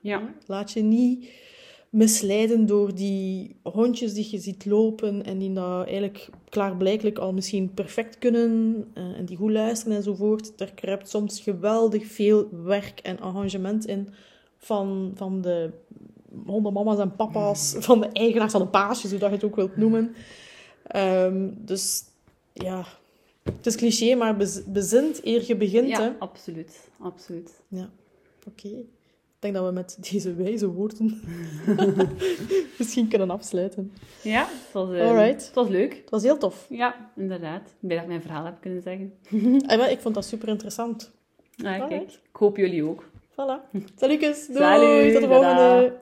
Ja. 0.02 0.34
Laat 0.46 0.72
je 0.72 0.82
niet 0.82 1.30
misleiden 1.98 2.66
door 2.66 2.96
die 2.96 3.56
hondjes 3.64 4.14
die 4.14 4.28
je 4.32 4.38
ziet 4.40 4.66
lopen 4.66 5.26
en 5.26 5.38
die 5.38 5.54
dat 5.54 5.86
eigenlijk 5.86 6.30
klaarblijkelijk 6.50 7.18
al 7.18 7.34
misschien 7.34 7.74
perfect 7.74 8.18
kunnen 8.18 8.86
eh, 8.94 9.04
en 9.04 9.26
die 9.26 9.38
goed 9.38 9.52
luisteren 9.52 9.98
enzovoort. 9.98 10.58
Daar 10.58 10.72
kruipt 10.74 11.10
soms 11.10 11.40
geweldig 11.42 12.06
veel 12.06 12.50
werk 12.64 13.00
en 13.00 13.20
arrangement 13.20 13.86
in 13.86 14.10
van, 14.58 15.12
van 15.16 15.42
de 15.42 15.70
hondenmama's 16.46 17.00
en 17.00 17.16
papa's, 17.16 17.76
van 17.80 18.00
de 18.00 18.08
eigenaars 18.08 18.52
van 18.52 18.62
de 18.62 18.68
paasjes, 18.68 19.10
hoe 19.12 19.20
dat 19.20 19.30
je 19.30 19.36
het 19.36 19.44
ook 19.46 19.56
wilt 19.56 19.78
noemen. 19.78 20.16
Ehm, 20.88 21.50
dus 21.56 22.04
ja, 22.54 22.86
het 23.44 23.66
is 23.66 23.76
cliché, 23.76 24.16
maar 24.16 24.38
bez- 24.38 24.64
bezint 24.66 25.26
eer 25.26 25.44
je 25.48 25.56
begint. 25.56 25.98
Hè? 25.98 26.04
Ja, 26.04 26.16
absoluut. 26.20 26.90
absoluut. 27.00 27.52
Ja, 27.68 27.90
oké. 28.48 28.70
Ik 29.38 29.44
denk 29.44 29.56
dat 29.56 29.66
we 29.66 29.72
met 29.72 29.98
deze 30.12 30.34
wijze 30.36 30.68
woorden 30.68 31.22
misschien 32.78 33.08
kunnen 33.08 33.30
afsluiten. 33.30 33.92
Ja, 34.22 34.40
het 34.50 34.72
was, 34.74 34.90
eh, 34.92 35.08
Alright. 35.08 35.46
het 35.46 35.56
was 35.56 35.68
leuk. 35.68 35.94
Het 35.96 36.10
was 36.10 36.24
heel 36.24 36.38
tof. 36.38 36.66
Ja, 36.70 37.12
inderdaad. 37.16 37.62
Ik 37.62 37.88
ben 37.88 37.90
dat 37.90 38.00
ik 38.02 38.08
mijn 38.08 38.22
verhaal 38.22 38.46
heb 38.46 38.58
kunnen 38.62 38.82
zeggen. 38.82 39.14
En 39.68 39.78
wel, 39.78 39.88
ik 39.88 40.00
vond 40.00 40.16
dat 40.16 40.26
super 40.26 40.48
interessant. 40.48 41.12
Kijk. 41.56 41.82
Alright. 41.82 42.14
Ik 42.14 42.36
hoop 42.36 42.58
jullie 42.58 42.84
ook. 42.84 43.04
Voilà. 43.32 43.78
Salutjes. 43.96 44.46
Doei. 44.48 44.60
Salut, 44.60 45.14
Tot 45.14 45.22
de 45.22 45.28
volgende. 45.28 45.94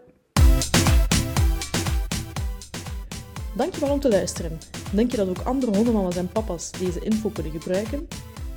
Dankjewel 3.56 3.92
om 3.94 4.00
te 4.00 4.10
luisteren. 4.10 4.58
Denk 4.94 5.12
je 5.12 5.18
dat 5.18 5.30
ook 5.30 5.42
andere 5.46 5.76
hondenmama's 5.76 6.16
en 6.16 6.30
papa's 6.30 6.72
deze 6.72 7.00
info 7.00 7.30
kunnen 7.30 7.52
gebruiken? 7.52 8.08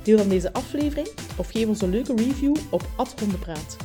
Deel 0.03 0.17
dan 0.17 0.29
deze 0.29 0.53
aflevering 0.53 1.07
of 1.37 1.49
geef 1.49 1.67
ons 1.67 1.81
een 1.81 1.89
leuke 1.89 2.15
review 2.15 2.55
op 2.69 2.81
@hondenpraat. 3.19 3.77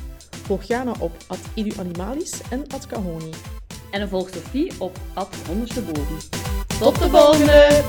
Volg 0.44 0.62
Jana 0.62 0.92
op 0.98 1.12
@eduanimalis 1.54 2.40
en 2.50 2.66
@kahoni. 2.88 3.30
En 3.90 4.08
volg 4.08 4.28
Sophie 4.28 4.72
op 4.78 4.98
at 5.14 5.36
ondersteboven. 5.50 6.16
Tot 6.78 6.98
de 6.98 7.08
volgende! 7.10 7.82